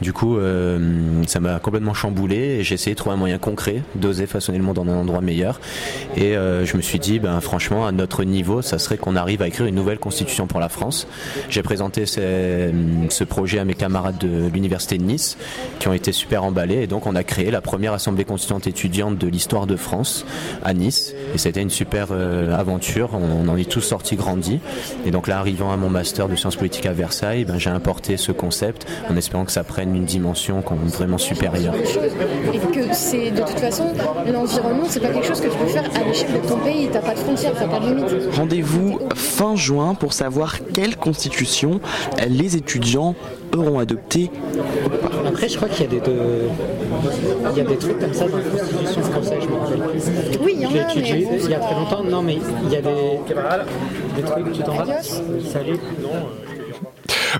Du 0.00 0.12
coup, 0.12 0.38
euh, 0.38 1.24
ça 1.26 1.40
m'a 1.40 1.58
complètement 1.58 1.92
chamboulé 1.92 2.36
et 2.36 2.62
j'ai 2.62 2.76
essayé 2.76 2.94
de 2.94 2.98
trouver 2.98 3.14
un 3.14 3.18
moyen 3.18 3.38
concret 3.38 3.82
d'oser 3.96 4.28
façonner 4.28 4.58
le 4.58 4.64
monde 4.64 4.78
en 4.78 4.86
un 4.86 4.96
endroit 4.96 5.22
meilleur. 5.22 5.60
Et 6.16 6.36
euh, 6.36 6.64
je 6.64 6.76
me 6.76 6.82
suis 6.82 7.00
dit, 7.00 7.18
ben, 7.18 7.40
franchement, 7.40 7.84
à 7.84 7.90
notre 7.90 8.22
niveau, 8.22 8.62
ça 8.62 8.78
serait 8.78 8.96
qu'on 8.96 9.16
arrive 9.16 9.42
à 9.42 9.48
écrire 9.48 9.66
une 9.66 9.74
nouvelle 9.74 9.98
constitution 9.98 10.46
pour 10.46 10.60
la 10.60 10.68
France. 10.68 11.08
J'ai 11.48 11.64
présenté 11.64 12.06
ce 12.06 13.24
projet 13.24 13.58
à 13.58 13.64
mes 13.64 13.74
camarades 13.74 14.19
de 14.20 14.48
l'université 14.52 14.98
de 14.98 15.04
Nice 15.04 15.36
qui 15.78 15.88
ont 15.88 15.92
été 15.92 16.12
super 16.12 16.44
emballés 16.44 16.82
et 16.82 16.86
donc 16.86 17.06
on 17.06 17.14
a 17.14 17.24
créé 17.24 17.50
la 17.50 17.60
première 17.60 17.92
assemblée 17.92 18.24
constituante 18.24 18.66
étudiante 18.66 19.18
de 19.18 19.26
l'histoire 19.26 19.66
de 19.66 19.76
France 19.76 20.24
à 20.62 20.74
Nice 20.74 21.14
et 21.34 21.38
c'était 21.38 21.62
une 21.62 21.70
super 21.70 22.08
euh, 22.10 22.56
aventure. 22.56 23.10
On, 23.14 23.48
en 23.48 23.56
est 23.56 23.68
tous 23.68 23.80
sortis 23.80 24.16
grandis 24.16 24.60
et 25.06 25.10
donc 25.10 25.26
là, 25.26 25.38
arrivant 25.38 25.72
à 25.72 25.76
mon 25.76 25.90
master 25.90 26.28
de 26.28 26.36
sciences 26.36 26.56
politiques 26.56 26.86
à 26.86 26.92
Versailles, 26.92 27.44
ben, 27.44 27.58
j'ai 27.58 27.70
importé 27.70 28.16
ce 28.16 28.32
concept 28.32 28.86
en 29.08 29.16
espérant 29.16 29.44
que 29.44 29.52
ça 29.52 29.64
prenne 29.64 29.94
une 29.96 30.04
dimension 30.04 30.62
vraiment 30.86 31.18
supérieure. 31.18 31.74
Et 31.74 32.58
que 32.58 32.92
c'est 32.92 33.30
de 33.30 33.40
toute 33.40 33.58
façon 33.58 33.92
l'environnement, 34.30 34.84
c'est 34.88 35.00
pas 35.00 35.08
quelque 35.08 35.26
chose 35.26 35.40
que 35.40 35.48
tu 35.48 35.56
peux 35.56 35.66
faire 35.66 35.84
à 35.84 36.04
l'échelle 36.04 36.32
de 36.32 36.48
ton 36.48 36.58
pays. 36.58 36.88
T'as 36.92 37.00
pas 37.00 37.14
de 37.14 37.18
frontières, 37.18 37.52
t'as 37.58 37.66
pas 37.66 37.80
de 37.80 37.86
limites. 37.86 38.34
Rendez-vous 38.34 38.98
fin 39.14 39.56
juin 39.56 39.94
pour 39.94 40.12
savoir 40.12 40.58
quelle 40.72 40.96
constitution 40.96 41.80
les 42.28 42.56
étudiants 42.56 43.14
auront 43.56 43.78
adopté. 43.78 44.30
Après, 45.26 45.48
je 45.48 45.56
crois 45.56 45.68
qu'il 45.68 45.82
y 45.82 45.96
a 45.96 46.00
des, 46.00 46.02
il 47.52 47.56
y 47.56 47.60
a 47.60 47.64
des 47.64 47.76
trucs 47.76 47.98
comme 47.98 48.14
ça 48.14 48.28
dans 48.28 48.36
la 48.36 48.42
Constitution 48.44 49.02
française, 49.02 49.38
je 49.42 49.48
me 49.48 49.56
rappelle. 49.56 49.82
Oui, 50.42 50.52
il 50.56 50.62
y 50.62 50.66
en 50.66 50.70
a. 50.70 50.90
étudié 50.90 51.28
il 51.44 51.50
y 51.50 51.54
a 51.54 51.58
très 51.58 51.74
longtemps. 51.74 52.04
Non, 52.04 52.22
mais 52.22 52.38
il 52.64 52.72
y 52.72 52.76
a 52.76 52.82
des, 52.82 53.20
des 54.16 54.22
trucs, 54.22 54.52
tu 54.52 54.62
t'en 54.62 54.74
vas 54.74 55.02
Salut. 55.02 55.78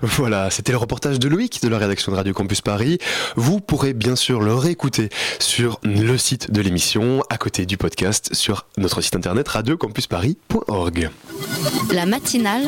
Voilà, 0.02 0.50
c'était 0.50 0.72
le 0.72 0.78
reportage 0.78 1.18
de 1.18 1.28
Loïc 1.28 1.62
de 1.62 1.68
la 1.68 1.78
rédaction 1.78 2.12
de 2.12 2.16
Radio 2.16 2.32
Campus 2.32 2.61
Paris. 2.61 2.98
Vous 3.36 3.61
pourrez 3.61 3.92
bien 3.92 4.16
sûr 4.16 4.40
le 4.40 4.54
réécouter 4.54 5.08
sur 5.38 5.80
le 5.82 6.16
site 6.16 6.50
de 6.50 6.61
l'émission, 6.61 7.22
à 7.28 7.38
côté 7.38 7.66
du 7.66 7.76
podcast, 7.76 8.34
sur 8.34 8.66
notre 8.78 9.00
site 9.00 9.16
internet 9.16 9.48
radiocampusparis.org. 9.48 11.11
La 11.92 12.06
matinale 12.06 12.66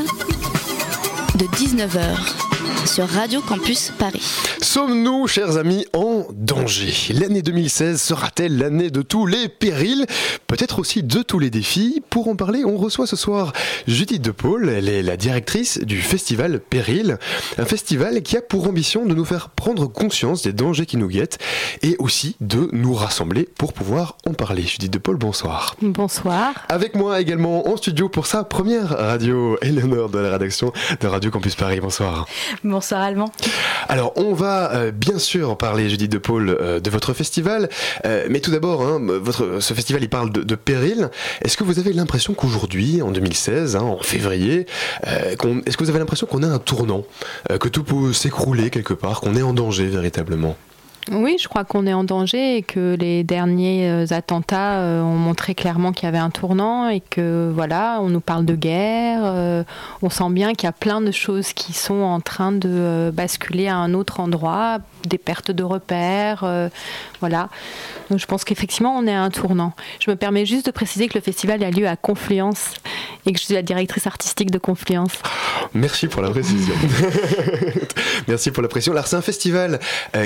de 1.37 1.45
19h 1.47 2.52
sur 2.87 3.09
Radio 3.09 3.41
Campus 3.41 3.93
Paris. 3.99 4.23
Sommes-nous, 4.61 5.27
chers 5.27 5.57
amis, 5.57 5.87
en 5.93 6.27
danger? 6.33 6.93
L'année 7.15 7.43
2016 7.43 8.01
sera-t-elle 8.01 8.59
l'année 8.59 8.91
de 8.91 9.03
tous 9.03 9.27
les 9.27 9.49
périls? 9.49 10.07
Peut-être 10.47 10.79
aussi 10.79 11.03
de 11.03 11.23
tous 11.23 11.39
les 11.39 11.51
défis? 11.51 12.03
Pour 12.11 12.29
en 12.29 12.37
parler, 12.37 12.65
on 12.65 12.77
reçoit 12.77 13.07
ce 13.07 13.17
soir 13.17 13.53
Judith 13.87 14.23
De 14.23 14.31
Paul. 14.31 14.69
Elle 14.69 14.89
est 14.89 15.03
la 15.03 15.17
directrice 15.17 15.79
du 15.81 16.01
festival 16.01 16.61
Péril, 16.61 17.19
un 17.59 17.65
festival 17.65 18.23
qui 18.23 18.37
a 18.37 18.43
pour 18.43 18.67
ambition 18.67 19.07
de 19.07 19.15
nous 19.15 19.25
faire 19.25 19.51
prendre 19.51 19.87
conscience 19.87 20.43
des 20.43 20.53
dangers 20.53 20.87
qui 20.87 20.97
nous 20.97 21.09
guettent 21.09 21.39
et 21.83 21.97
aussi 21.99 22.37
de 22.41 22.69
nous 22.73 22.95
rassembler 22.95 23.49
pour 23.57 23.73
pouvoir 23.73 24.17
en 24.27 24.35
parler. 24.35 24.63
Judith 24.63 24.93
De 24.93 24.99
Paul, 24.99 25.17
bonsoir. 25.17 25.77
Bonsoir. 25.81 26.53
Avec 26.69 26.95
moi 26.95 27.21
également 27.21 27.69
en 27.69 27.77
studio 27.77 28.09
pour 28.09 28.27
sa 28.27 28.45
première 28.45 28.91
radio, 28.91 29.57
Eleanor 29.63 30.09
de 30.11 30.19
la 30.19 30.31
rédaction 30.31 30.73
de 31.01 31.07
Radio 31.07 31.31
Campus 31.31 31.55
Paris. 31.55 31.81
Bonsoir. 31.81 32.27
Bonsoir. 32.65 33.11
Alors 33.89 34.13
on 34.17 34.35
va 34.35 34.73
euh, 34.73 34.93
bien 34.93 35.19
sûr 35.19 35.59
parler, 35.59 35.91
Judith 35.91 36.13
de 36.13 36.19
Paul, 36.19 36.49
euh, 36.49 36.79
de 36.79 36.91
votre 36.91 37.13
festival, 37.13 37.69
euh, 38.07 38.27
mais 38.31 38.39
tout 38.39 38.53
d'abord, 38.53 38.83
hein, 38.83 39.01
ce 39.59 39.75
festival 39.75 40.03
il 40.03 40.09
parle 40.09 40.31
de, 40.31 40.55
péril. 40.55 41.11
Est-ce 41.43 41.57
que 41.57 41.65
vous 41.65 41.81
avez 41.81 41.93
l'impression 41.93 42.35
qu'aujourd'hui, 42.35 43.03
en 43.03 43.11
2016, 43.11 43.75
hein, 43.75 43.81
en 43.81 43.99
février, 43.99 44.67
est-ce 45.05 45.77
que 45.77 45.83
vous 45.83 45.91
avez 45.91 45.99
l'impression 45.99 46.27
qu'on 46.27 46.43
a 46.43 46.47
un 46.47 46.59
tournant, 46.59 47.05
que 47.59 47.69
tout 47.69 47.83
peut 47.83 48.13
s'écrouler 48.13 48.71
quelque 48.71 48.95
part, 48.95 49.21
qu'on 49.21 49.35
est 49.35 49.43
en 49.43 49.55
danger 49.55 49.87
véritablement? 49.87 50.57
Oui, 51.11 51.37
je 51.41 51.49
crois 51.49 51.65
qu'on 51.65 51.87
est 51.89 51.93
en 51.93 52.05
danger 52.05 52.59
et 52.59 52.63
que 52.63 52.97
les 52.99 53.25
derniers 53.25 53.91
euh, 53.91 54.07
attentats 54.11 54.79
euh, 54.79 55.03
ont 55.03 55.17
montré 55.17 55.57
clairement 55.57 55.93
qu'il 55.93 56.05
y 56.05 56.07
avait 56.07 56.19
un 56.19 56.31
tournant 56.31 56.89
et 56.89 57.01
que 57.01 57.51
voilà, 57.53 57.99
on 58.01 58.09
nous 58.09 58.21
parle 58.21 58.45
de 58.45 58.55
guerre. 58.55 59.23
Euh, 59.25 59.65
on 60.03 60.11
sent 60.11 60.31
bien 60.31 60.53
qu'il 60.55 60.67
y 60.67 60.69
a 60.69 60.73
plein 60.73 61.01
de 61.01 61.11
choses 61.11 61.55
qui 61.55 61.73
sont 61.73 62.03
en 62.03 62.21
train 62.21 62.53
de 62.53 63.11
basculer 63.13 63.67
à 63.67 63.77
un 63.77 63.95
autre 63.95 64.21
endroit, 64.21 64.79
des 65.05 65.19
pertes 65.19 65.51
de 65.51 65.65
repères, 65.65 66.45
voilà. 67.19 67.49
Donc 68.11 68.21
je 68.21 68.27
pense 68.27 68.45
qu'effectivement 68.45 68.95
on 68.97 69.07
est 69.07 69.15
à 69.15 69.23
un 69.23 69.31
tournant. 69.31 69.73
Je 69.99 70.11
me 70.11 70.17
permets 70.17 70.47
juste 70.47 70.67
de 70.67 70.71
préciser 70.71 71.09
que 71.09 71.15
le 71.15 71.21
festival 71.23 71.63
a 71.65 71.71
lieu 71.71 71.89
à 71.89 71.97
Confluence 71.97 72.75
et 73.27 73.33
que 73.33 73.39
je 73.39 73.45
suis 73.45 73.55
la 73.55 73.63
directrice 73.63 74.07
artistique 74.07 74.51
de 74.51 74.59
Confluence. 74.59 75.15
Merci 75.75 76.07
pour 76.07 76.23
la 76.23 76.31
précision. 76.31 76.75
Merci 78.29 78.51
pour 78.53 78.63
la 78.63 78.69
précision. 78.69 78.93
Alors 78.93 79.09
c'est 79.09 79.17
un 79.17 79.23
festival 79.23 79.81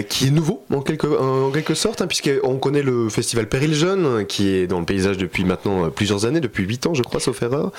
qui 0.09 0.27
est 0.27 0.31
nouveau 0.31 0.66
en 0.73 0.81
quelque, 0.81 1.07
en 1.07 1.51
quelque 1.51 1.75
sorte, 1.75 2.03
hein, 2.03 2.07
puisqu'on 2.07 2.57
connaît 2.59 2.83
le 2.83 3.09
festival 3.09 3.49
Péril 3.49 3.75
Jeune, 3.75 4.27
qui 4.27 4.49
est 4.49 4.67
dans 4.67 4.81
le 4.81 4.85
paysage 4.85 5.17
depuis 5.17 5.45
maintenant 5.45 5.85
euh, 5.85 5.89
plusieurs 5.91 6.25
années, 6.25 6.41
depuis 6.41 6.64
8 6.64 6.87
ans, 6.89 6.95
je 6.95 7.03
crois, 7.03 7.21
sauf 7.21 7.43
erreur. 7.43 7.73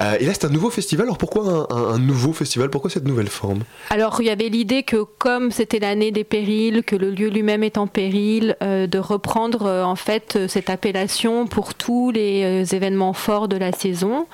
Euh, 0.00 0.16
et 0.18 0.26
là, 0.26 0.32
c'est 0.34 0.46
un 0.46 0.50
nouveau 0.50 0.70
festival. 0.70 1.06
Alors 1.06 1.18
pourquoi 1.18 1.68
un, 1.70 1.98
nouveau 1.98 2.32
festival? 2.32 2.68
Pourquoi 2.70 2.90
cette 2.90 3.06
nouvelle 3.06 3.28
forme? 3.28 3.60
Alors, 3.90 4.20
il 4.20 4.26
y 4.26 4.30
avait 4.30 4.48
l'idée 4.48 4.82
que, 4.82 5.04
comme 5.18 5.50
c'était 5.50 5.78
l'année 5.78 6.10
des 6.10 6.24
périls, 6.24 6.82
que 6.84 6.96
le 6.96 7.10
lieu 7.10 7.28
lui-même 7.28 7.62
est 7.62 7.78
en 7.78 7.86
péril, 7.86 8.56
euh, 8.62 8.86
de 8.86 8.98
reprendre 8.98 9.66
en 9.66 9.96
fait 9.96 10.38
cette 10.48 10.70
appellation 10.70 11.46
pour 11.46 11.74
tous 11.74 12.10
les 12.10 12.74
événements 12.74 13.12
forts 13.12 13.48
de 13.48 13.56
la 13.56 13.72
saison. 13.72 14.26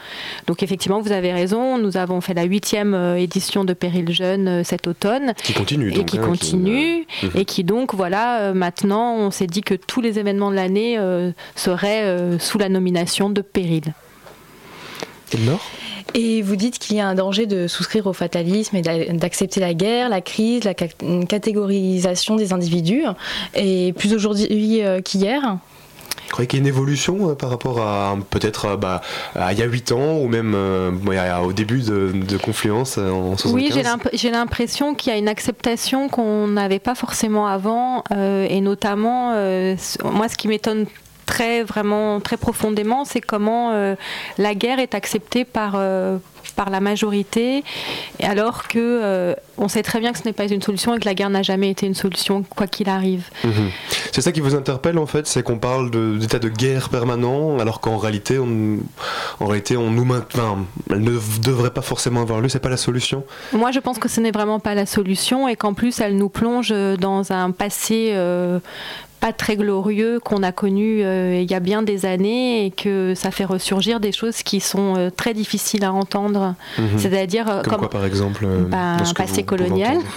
Donc, 0.46 0.62
effectivement, 0.62 1.00
vous 1.00 1.12
avez 1.12 1.32
raison. 1.32 1.78
Nous 1.78 1.96
avons 1.96 2.20
fait 2.20 2.34
la 2.34 2.44
huitième 2.44 2.94
édition 3.16 3.64
de 3.64 3.74
Péril 3.74 4.12
Jeune 4.12 4.64
cet 4.64 4.86
automne. 4.86 5.34
Qui 5.42 5.52
continue. 5.52 5.92
et 5.92 6.04
qui 6.04 6.18
hein, 6.18 6.22
continue. 6.22 7.06
Et 7.34 7.44
qui 7.44 7.64
donc 7.64 7.94
voilà, 7.99 8.42
euh, 8.42 8.55
maintenant, 8.55 9.16
on 9.16 9.32
s'est 9.32 9.49
dit 9.49 9.61
que 9.61 9.74
tous 9.74 10.01
les 10.01 10.20
événements 10.20 10.53
de 10.53 10.55
l'année 10.55 10.96
euh, 10.99 11.32
seraient 11.57 12.05
euh, 12.05 12.38
sous 12.38 12.57
la 12.57 12.68
nomination 12.68 13.28
de 13.28 13.40
péril. 13.40 13.92
Et 16.14 16.40
vous 16.40 16.55
dites 16.55 16.78
qu'il 16.78 16.94
y 16.94 17.01
a 17.01 17.09
un 17.09 17.16
danger 17.16 17.46
de 17.46 17.66
souscrire 17.66 18.07
au 18.07 18.12
fatalisme 18.12 18.76
et 18.76 18.82
d'accepter 18.82 19.59
la 19.59 19.74
guerre, 19.74 20.09
la 20.09 20.20
crise, 20.20 20.62
la 20.62 20.74
catégorisation 20.74 22.36
des 22.36 22.53
individus, 22.53 23.03
et 23.57 23.92
plus 23.94 24.14
aujourd'hui 24.14 24.80
qu'hier 25.05 25.59
vous 26.28 26.32
croyez 26.32 26.46
qu'il 26.46 26.58
y 26.58 26.62
a 26.62 26.64
une 26.64 26.68
évolution 26.68 27.30
euh, 27.30 27.34
par 27.34 27.48
rapport 27.48 27.80
à 27.80 28.16
peut-être 28.28 28.66
euh, 28.66 28.76
bah, 28.76 29.00
il 29.50 29.58
y 29.58 29.62
a 29.62 29.66
8 29.66 29.92
ans 29.92 30.18
ou 30.18 30.28
même 30.28 30.52
euh, 30.54 30.90
au 31.42 31.52
début 31.54 31.80
de, 31.80 32.36
Confluence 32.36 32.98
en 32.98 33.36
75 33.36 33.52
Oui, 33.52 33.72
j'ai 34.12 34.30
l'impression 34.30 34.94
qu'il 34.94 35.12
y 35.12 35.16
a 35.16 35.18
une 35.18 35.28
acceptation 35.28 36.08
qu'on 36.08 36.46
n'avait 36.46 36.78
pas 36.78 36.94
forcément 36.94 37.46
avant 37.46 38.04
et 38.10 38.60
notamment, 38.60 39.32
moi 40.04 40.28
ce 40.28 40.36
qui 40.36 40.48
m'étonne 40.48 40.86
très 41.26 41.62
vraiment 41.62 42.20
très 42.20 42.36
profondément, 42.36 43.04
c'est 43.04 43.20
comment 43.20 43.72
la 44.38 44.54
guerre 44.54 44.78
est 44.78 44.94
acceptée 44.94 45.44
par 45.44 45.76
par 46.59 46.70
la 46.70 46.80
majorité, 46.80 47.62
alors 48.20 48.66
que 48.66 48.80
euh, 48.80 49.34
on 49.59 49.68
sait 49.68 49.84
très 49.84 50.00
bien 50.00 50.11
que 50.11 50.18
ce 50.18 50.24
n'est 50.24 50.32
pas 50.32 50.48
une 50.48 50.61
solution 50.61 50.92
et 50.96 50.98
que 50.98 51.04
la 51.04 51.14
guerre 51.14 51.30
n'a 51.30 51.42
jamais 51.42 51.70
été 51.70 51.86
une 51.86 51.94
solution, 51.94 52.42
quoi 52.42 52.66
qu'il 52.66 52.88
arrive. 52.88 53.26
Mhm. 53.44 53.70
C'est 54.11 54.22
ça 54.22 54.32
qui 54.32 54.40
vous 54.40 54.56
interpelle 54.56 54.98
en 54.98 55.06
fait, 55.06 55.28
c'est 55.28 55.44
qu'on 55.44 55.59
parle 55.59 55.88
d'état 56.18 56.40
de, 56.40 56.48
guerre 56.48 56.88
permanent, 56.88 57.61
alors 57.61 57.80
qu'en 57.80 57.96
réalité, 57.96 58.40
on, 58.40 58.78
en 59.38 59.46
réalité, 59.46 59.76
on 59.76 59.92
nous 59.92 60.04
maintient. 60.04 60.66
Elle 60.90 61.02
ne 61.02 61.16
devrait 61.44 61.70
pas 61.70 61.82
forcément 61.82 62.22
avoir 62.22 62.40
lieu. 62.40 62.48
C'est 62.48 62.59
pas 62.59 62.68
la 62.68 62.76
solution. 62.76 63.22
Moi, 63.52 63.70
je 63.70 63.78
pense 63.78 64.00
que 64.00 64.09
ce 64.09 64.20
n'est 64.20 64.32
vraiment 64.32 64.59
pas 64.59 64.74
la 64.74 64.86
solution 64.86 65.46
et 65.46 65.54
qu'en 65.54 65.74
plus, 65.74 66.00
elle 66.00 66.16
nous 66.16 66.28
plonge 66.28 66.70
dans 66.98 67.30
un 67.30 67.52
passé 67.52 68.11
euh, 68.14 68.59
pas 69.20 69.32
très 69.32 69.56
glorieux 69.56 70.20
qu'on 70.20 70.42
a 70.42 70.52
connu 70.52 71.02
euh, 71.02 71.40
il 71.40 71.50
y 71.50 71.54
a 71.54 71.60
bien 71.60 71.82
des 71.82 72.06
années 72.06 72.66
et 72.66 72.70
que 72.70 73.14
ça 73.14 73.30
fait 73.30 73.44
ressurgir 73.44 74.00
des 74.00 74.12
choses 74.12 74.42
qui 74.42 74.60
sont 74.60 74.94
euh, 74.96 75.10
très 75.10 75.34
difficiles 75.34 75.84
à 75.84 75.92
entendre. 75.92 76.54
Mhm. 76.78 76.98
C'est-à-dire 76.98 77.48
euh, 77.48 77.62
comme, 77.62 77.78
quoi 77.78 77.90
par 77.90 78.04
exemple 78.04 78.46
bah, 78.46 78.96
un 78.98 79.14
passé 79.14 79.42
colonial. 79.42 79.98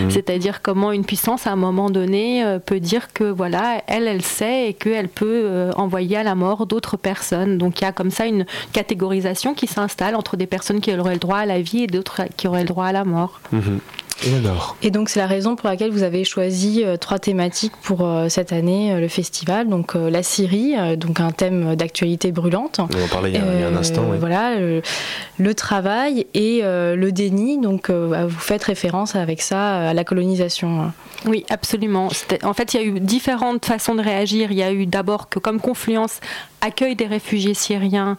Mhm. 0.00 0.10
C'est-à-dire 0.10 0.60
comment 0.60 0.90
une 0.90 1.04
puissance 1.04 1.46
à 1.46 1.52
un 1.52 1.56
moment 1.56 1.88
donné 1.88 2.44
peut 2.66 2.80
dire 2.80 3.12
que 3.12 3.22
voilà, 3.22 3.80
elle, 3.86 4.08
elle 4.08 4.22
sait 4.22 4.70
et 4.70 4.74
qu'elle 4.74 5.08
peut 5.08 5.70
envoyer 5.76 6.16
à 6.16 6.24
la 6.24 6.34
mort 6.34 6.66
d'autres 6.66 6.96
personnes. 6.96 7.58
Donc 7.58 7.80
il 7.80 7.84
y 7.84 7.86
a 7.86 7.92
comme 7.92 8.10
ça 8.10 8.26
une 8.26 8.44
catégorisation 8.72 9.54
qui 9.54 9.68
s'installe 9.68 10.16
entre 10.16 10.36
des 10.36 10.48
personnes 10.48 10.80
qui 10.80 10.92
auraient 10.96 11.14
le 11.14 11.20
droit 11.20 11.38
à 11.38 11.46
la 11.46 11.60
vie 11.60 11.84
et 11.84 11.86
d'autres 11.86 12.22
qui 12.36 12.48
auraient 12.48 12.62
le 12.62 12.68
droit 12.68 12.86
à 12.86 12.92
la 12.92 13.04
mort. 13.04 13.40
Mhm. 13.52 13.78
Et 14.82 14.90
donc 14.90 15.08
c'est 15.08 15.20
la 15.20 15.26
raison 15.26 15.56
pour 15.56 15.68
laquelle 15.68 15.90
vous 15.90 16.02
avez 16.02 16.24
choisi 16.24 16.82
euh, 16.84 16.96
trois 16.96 17.18
thématiques 17.18 17.74
pour 17.82 18.04
euh, 18.04 18.28
cette 18.28 18.52
année, 18.52 18.92
euh, 18.92 19.00
le 19.00 19.08
festival. 19.08 19.68
Donc 19.68 19.94
la 19.94 20.22
Syrie, 20.22 20.74
donc 20.96 21.20
un 21.20 21.30
thème 21.30 21.76
d'actualité 21.76 22.32
brûlante. 22.32 22.80
On 22.80 22.84
en 22.84 23.08
parlait 23.08 23.30
il 23.30 23.36
y 23.36 23.38
a, 23.38 23.54
il 23.54 23.60
y 23.60 23.62
a 23.62 23.68
un 23.68 23.76
instant. 23.76 24.04
Oui. 24.10 24.16
Voilà, 24.18 24.56
le, 24.58 25.54
travail 25.54 26.26
et 26.34 26.62
le 26.62 27.10
déni. 27.10 27.58
Donc 27.60 27.90
vous 27.90 28.38
faites 28.38 28.64
référence 28.64 29.14
avec 29.14 29.40
ça 29.40 29.88
à 29.88 29.94
la 29.94 30.04
colonisation. 30.04 30.92
Oui, 31.26 31.44
absolument. 31.50 32.08
En 32.42 32.54
fait, 32.54 32.74
il 32.74 32.80
y 32.80 32.82
a 32.82 32.86
eu 32.86 33.00
différentes 33.00 33.64
façons 33.64 33.94
de 33.94 34.02
réagir. 34.02 34.50
Il 34.52 34.58
y 34.58 34.62
a 34.62 34.72
eu 34.72 34.86
d'abord 34.86 35.28
que 35.28 35.38
comme 35.38 35.60
Confluence 35.60 36.20
accueille 36.60 36.96
des 36.96 37.06
réfugiés 37.06 37.54
syriens 37.54 38.18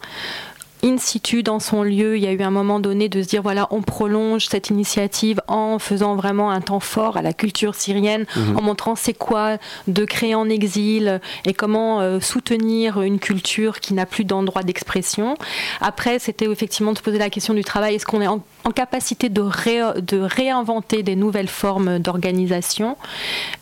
in 0.84 0.98
situ 0.98 1.44
dans 1.44 1.60
son 1.60 1.84
lieu, 1.84 2.18
il 2.18 2.24
y 2.24 2.28
a 2.28 2.32
eu 2.32 2.42
un 2.42 2.52
moment 2.52 2.80
donné 2.80 3.10
de 3.10 3.22
se 3.22 3.28
dire 3.28 3.42
voilà, 3.42 3.68
on 3.72 3.82
prolonge 3.82 4.48
cette 4.48 4.70
initiative 4.70 5.42
en 5.48 5.80
faisant 5.80 6.16
vraiment 6.16 6.52
un 6.52 6.62
temps 6.62 6.80
fort 6.80 7.18
à 7.18 7.22
la 7.22 7.34
culture 7.34 7.76
syrienne, 7.76 8.26
mmh. 8.36 8.58
en 8.58 8.62
montrant 8.62 8.96
c'est 8.96 9.14
quoi 9.14 9.58
de 9.88 10.06
créer 10.06 10.36
en 10.36 10.50
exil 10.50 11.20
et 11.46 11.54
comment 11.54 12.02
euh, 12.02 12.20
soutenir 12.20 13.02
une 13.02 13.20
culture 13.20 13.80
qui 13.80 13.94
n'a 13.94 14.06
plus 14.06 14.24
d'endroit 14.24 14.64
d'expression. 14.64 15.36
Après, 15.82 16.20
c'était 16.20 16.46
effectivement 16.46 16.94
de 16.94 16.98
se 16.98 17.04
poser 17.04 17.18
la 17.18 17.30
question 17.30 17.54
du 17.54 17.64
travail 17.64 17.96
est-ce 17.96 18.06
qu'on 18.06 18.22
est 18.22 18.28
en, 18.28 18.42
en, 18.70 18.72
capacité 18.72 19.30
de, 19.30 19.42
ré, 19.42 19.82
de 20.02 20.20
réinventer 20.20 21.04
des 21.04 21.16
nouvelles 21.16 21.48
formes 21.48 22.00
d'organisation 22.00 22.98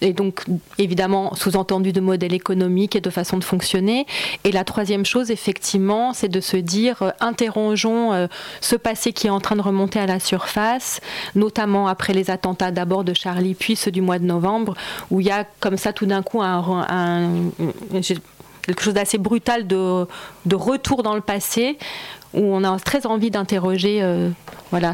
Et 0.02 0.14
donc, 0.14 0.44
évidemment, 0.78 1.34
sous-entendu 1.36 1.94
de 1.94 2.02
modèles 2.02 2.34
économiques 2.34 2.96
et 2.96 3.02
de 3.02 3.10
façon 3.10 3.38
de 3.38 3.44
fonctionner. 3.44 4.06
Et 4.44 4.52
la 4.52 4.64
troisième 4.64 5.06
chose, 5.06 5.32
effectivement, 5.32 6.14
c'est 6.14 6.30
de 6.30 6.42
se 6.42 6.58
dire 6.58 7.02
euh, 7.02 7.12
interrogeons 7.20 8.14
euh, 8.14 8.28
ce 8.62 8.76
passé 8.76 9.14
qui 9.14 9.28
est 9.28 9.32
en 9.32 9.40
train 9.40 9.56
de 9.56 9.62
remonter 9.62 10.00
à 10.00 10.06
la 10.06 10.20
surface, 10.20 11.02
notamment 11.36 11.88
après 11.88 12.14
les 12.14 12.30
attentats 12.30 12.72
d'abord 12.72 13.04
de 13.04 13.14
Charlie, 13.14 13.56
puis 13.56 13.76
ceux 13.76 13.92
du 13.92 14.02
mois 14.02 14.20
de 14.20 14.26
novembre, 14.26 14.76
où 15.10 15.22
il 15.22 15.28
y 15.28 15.32
a 15.32 15.46
comme 15.60 15.78
ça 15.78 15.94
tout 15.94 16.06
d'un 16.06 16.22
coup 16.22 16.42
quelque 18.68 18.82
chose 18.82 18.94
d'assez 18.94 19.18
brutal 19.18 19.66
de, 19.66 20.06
retour 20.54 21.02
dans 21.02 21.16
le 21.16 21.22
passé, 21.22 21.78
où 22.34 22.42
on 22.42 22.64
a 22.64 22.80
très 22.80 23.06
envie 23.06 23.32
d'interroger 23.32 24.00
euh, 24.02 24.30
voilà, 24.72 24.94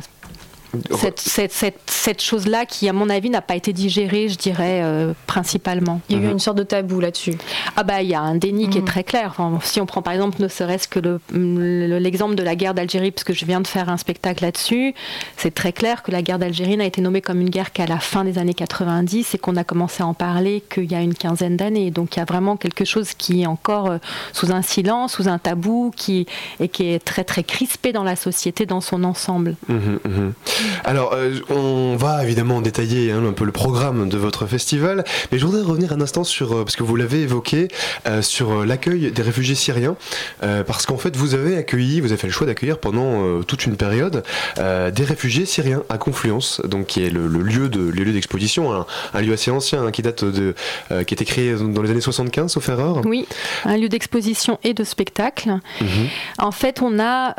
cette, 0.92 1.20
cette, 1.20 1.52
cette, 1.52 1.80
cette 1.86 2.22
chose-là 2.22 2.66
qui, 2.66 2.90
à 2.90 2.94
mon 2.94 3.10
avis, 3.10 3.30
n'a 3.30 3.42
pas 3.42 3.56
été 3.56 3.74
digérée, 3.74 4.30
je 4.30 4.38
dirais, 4.38 4.82
euh, 4.84 5.14
principalement. 5.28 6.02
Il 6.10 6.18
y 6.18 6.26
a 6.26 6.30
eu 6.30 6.32
une 6.32 6.40
sorte 6.40 6.58
de 6.58 6.64
tabou 6.64 7.00
là-dessus. 7.00 7.36
Ah 7.76 7.84
bah, 7.84 8.02
il 8.02 8.10
y 8.10 8.16
a 8.16 8.22
un 8.22 8.36
déni 8.36 8.68
mmh. 8.68 8.70
qui 8.70 8.78
est 8.80 8.88
très 8.88 9.04
clair. 9.04 9.36
Enfin, 9.38 9.60
si 9.64 9.80
on 9.82 9.86
prend 9.86 10.02
par 10.02 10.14
exemple, 10.14 10.42
ne 10.42 10.48
serait-ce 10.48 10.88
que 10.88 11.00
l'exemple 11.00 12.32
le, 12.32 12.38
de 12.38 12.44
la 12.44 12.56
guerre 12.56 12.74
d'Algérie, 12.74 13.12
parce 13.12 13.24
que 13.24 13.34
je 13.34 13.46
viens 13.46 13.62
de 13.62 13.68
faire 13.68 13.90
un 13.90 13.98
spectacle 13.98 14.44
là-dessus, 14.44 14.94
c'est 15.38 15.54
très 15.54 15.74
clair 15.74 16.04
que 16.04 16.12
la 16.12 16.22
guerre 16.22 16.40
d'Algérie 16.40 16.78
n'a 16.78 16.86
été 16.86 17.02
nommée 17.02 17.22
comme 17.22 17.42
une 17.42 17.50
guerre 17.50 17.72
qu'à 17.72 17.86
la 17.86 18.00
fin 18.00 18.24
des 18.24 18.38
années 18.38 18.54
90 18.54 19.36
et 19.36 19.38
qu'on 19.38 19.56
a 19.56 19.64
commencé 19.64 20.04
à 20.04 20.08
en 20.08 20.14
parler 20.14 20.64
qu'il 20.70 20.92
y 20.92 20.96
a 20.96 21.02
une 21.02 21.14
quinzaine 21.14 21.58
d'années. 21.58 21.92
Donc 21.92 22.16
il 22.16 22.20
y 22.20 22.22
a 22.22 22.26
vraiment 22.26 22.58
quelque 22.58 22.86
chose 22.86 23.14
qui 23.14 23.44
est 23.44 23.48
encore 23.48 23.90
euh, 23.90 23.98
sous 24.32 24.52
un 24.52 24.62
silence, 24.62 25.14
sous 25.14 25.28
un 25.28 25.38
tabou, 25.38 25.92
qui, 25.96 26.26
et 26.60 26.68
qui 26.68 26.92
est 26.92 27.04
très 27.04 27.24
très 27.24 27.44
crispé 27.44 27.92
dans 27.92 28.04
la 28.04 28.16
société 28.16 28.66
dans 28.66 28.82
son 28.82 29.04
ensemble. 29.04 29.56
Mmh, 29.68 29.76
mmh. 29.76 30.34
Alors, 30.84 31.14
euh, 31.14 31.40
on 31.50 31.96
va 31.96 32.24
évidemment 32.24 32.62
détailler 32.62 33.12
hein, 33.12 33.24
un 33.26 33.34
peu 33.34 33.46
le 33.46 33.52
programme 33.52 34.10
de 34.10 34.18
votre 34.18 34.46
festival, 34.46 35.04
mais 35.32 35.40
je 35.40 35.46
voudrais 35.46 35.62
revenir 35.62 35.94
un 35.94 36.02
instant 36.02 36.24
sur, 36.24 36.54
euh, 36.54 36.64
parce 36.64 36.76
que 36.76 36.84
vous 36.84 36.96
l'avez 36.96 37.22
évoqué, 37.22 37.68
euh, 38.08 38.22
sur 38.22 38.66
l'accueil 38.66 39.12
des 39.12 39.22
réfugiés 39.22 39.56
syriens, 39.56 39.96
parce 40.42 40.86
qu'en 40.86 40.98
fait, 40.98 41.16
vous 41.16 41.34
avez 41.34 41.58
accueilli, 41.58 42.02
vous 42.02 42.12
avez 42.12 42.18
fait 42.18 42.28
le 42.28 42.34
choix 42.34 42.48
d'accueillir 42.48 42.78
pendant 42.78 43.42
toute 43.44 43.66
une 43.66 43.76
période 43.76 44.24
des 44.58 45.04
réfugiés 45.04 45.46
syriens 45.46 45.84
à 45.90 45.98
Confluence, 45.98 46.62
donc 46.66 46.88
qui 46.88 47.04
est 47.04 47.10
le, 47.10 47.28
le 47.28 47.40
lieu 47.40 47.70
de 47.70 47.80
le 47.80 48.04
lieu 48.04 48.12
d'exposition, 48.12 48.74
un, 48.74 48.86
un, 49.14 49.22
lieu 49.22 49.34
assez 49.34 49.52
ancien, 49.52 49.86
hein, 49.86 49.92
qui 49.92 50.02
date 50.02 50.24
de, 50.24 50.54
qui 50.90 50.94
a 50.96 51.00
été 51.02 51.26
créé 51.26 51.56
dans 51.56 51.82
les 51.82 51.92
années 51.92 52.02
75, 52.02 52.52
sauf 52.52 52.70
erreur. 52.70 53.02
Oui, 53.06 53.28
un 53.66 53.78
lieu 53.78 53.90
d'exposition 53.90 54.60
et 54.64 54.74
de 54.74 54.84
spectacle. 54.84 55.58
Mmh. 55.82 55.86
En 56.40 56.52
fait, 56.52 56.82
on 56.82 57.00
a 57.00 57.36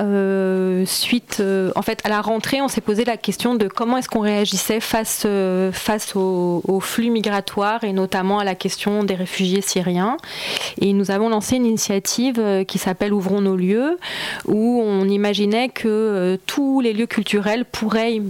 suite, 0.87 1.43
en 1.75 1.83
fait, 1.83 2.01
à 2.05 2.09
la 2.09 2.21
rentrée, 2.21 2.61
on 2.61 2.69
s'est 2.69 2.81
posé 2.81 3.05
la 3.05 3.14
question 3.17 3.55
de 3.55 3.69
comment 3.69 3.97
est-ce 3.97 4.09
qu'on 4.09 4.21
réagissait 4.21 4.81
face, 4.81 5.25
euh, 5.27 5.73
face 5.73 6.17
au, 6.17 6.63
au, 6.67 6.81
flux 6.81 7.11
migratoire 7.11 7.85
et 7.85 7.93
notamment 7.93 8.39
à 8.39 8.45
la 8.45 8.55
question 8.55 9.05
des 9.05 9.15
réfugiés 9.15 9.61
syriens. 9.61 10.17
Et 10.81 10.93
nous 10.93 11.11
avons 11.11 11.29
lancé 11.29 11.57
une 11.57 11.67
initiative 11.67 12.39
euh, 12.39 12.65
qui 12.65 12.79
s'appelle 12.79 13.13
Ouvrons 13.13 13.41
nos 13.41 13.57
lieux, 13.57 13.99
où 14.47 14.83
on 14.85 15.09
imaginait 15.09 15.69
que 15.69 15.89
euh, 15.89 16.37
tous 16.47 16.81
les 16.81 16.93
lieux 16.93 17.07
culturels 17.07 17.65
pourraient 17.65 18.21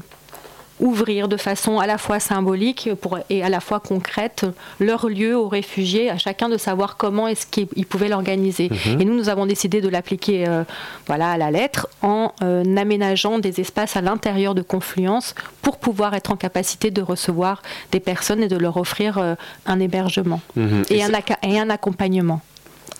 ouvrir 0.80 1.28
de 1.28 1.36
façon 1.36 1.78
à 1.78 1.86
la 1.86 1.98
fois 1.98 2.18
symbolique 2.20 2.90
pour, 3.00 3.18
et 3.30 3.42
à 3.42 3.48
la 3.48 3.60
fois 3.60 3.80
concrète 3.80 4.44
leur 4.80 5.08
lieu 5.08 5.36
aux 5.36 5.48
réfugiés, 5.48 6.10
à 6.10 6.18
chacun 6.18 6.48
de 6.48 6.56
savoir 6.56 6.96
comment 6.96 7.28
est-ce 7.28 7.46
qu'ils 7.46 7.86
pouvaient 7.86 8.08
l'organiser. 8.08 8.70
Mmh. 8.70 9.00
Et 9.00 9.04
nous, 9.04 9.14
nous 9.14 9.28
avons 9.28 9.46
décidé 9.46 9.80
de 9.80 9.88
l'appliquer 9.88 10.48
euh, 10.48 10.64
voilà, 11.06 11.30
à 11.32 11.38
la 11.38 11.50
lettre 11.50 11.88
en 12.02 12.32
euh, 12.42 12.76
aménageant 12.76 13.38
des 13.38 13.60
espaces 13.60 13.96
à 13.96 14.00
l'intérieur 14.00 14.54
de 14.54 14.62
Confluence 14.62 15.34
pour 15.62 15.78
pouvoir 15.78 16.14
être 16.14 16.30
en 16.32 16.36
capacité 16.36 16.90
de 16.90 17.02
recevoir 17.02 17.62
des 17.92 18.00
personnes 18.00 18.42
et 18.42 18.48
de 18.48 18.56
leur 18.56 18.76
offrir 18.76 19.18
euh, 19.18 19.34
un 19.66 19.78
hébergement 19.80 20.40
mmh. 20.56 20.82
et, 20.90 20.96
et, 20.96 21.02
un, 21.04 21.10
et 21.42 21.58
un 21.60 21.70
accompagnement. 21.70 22.40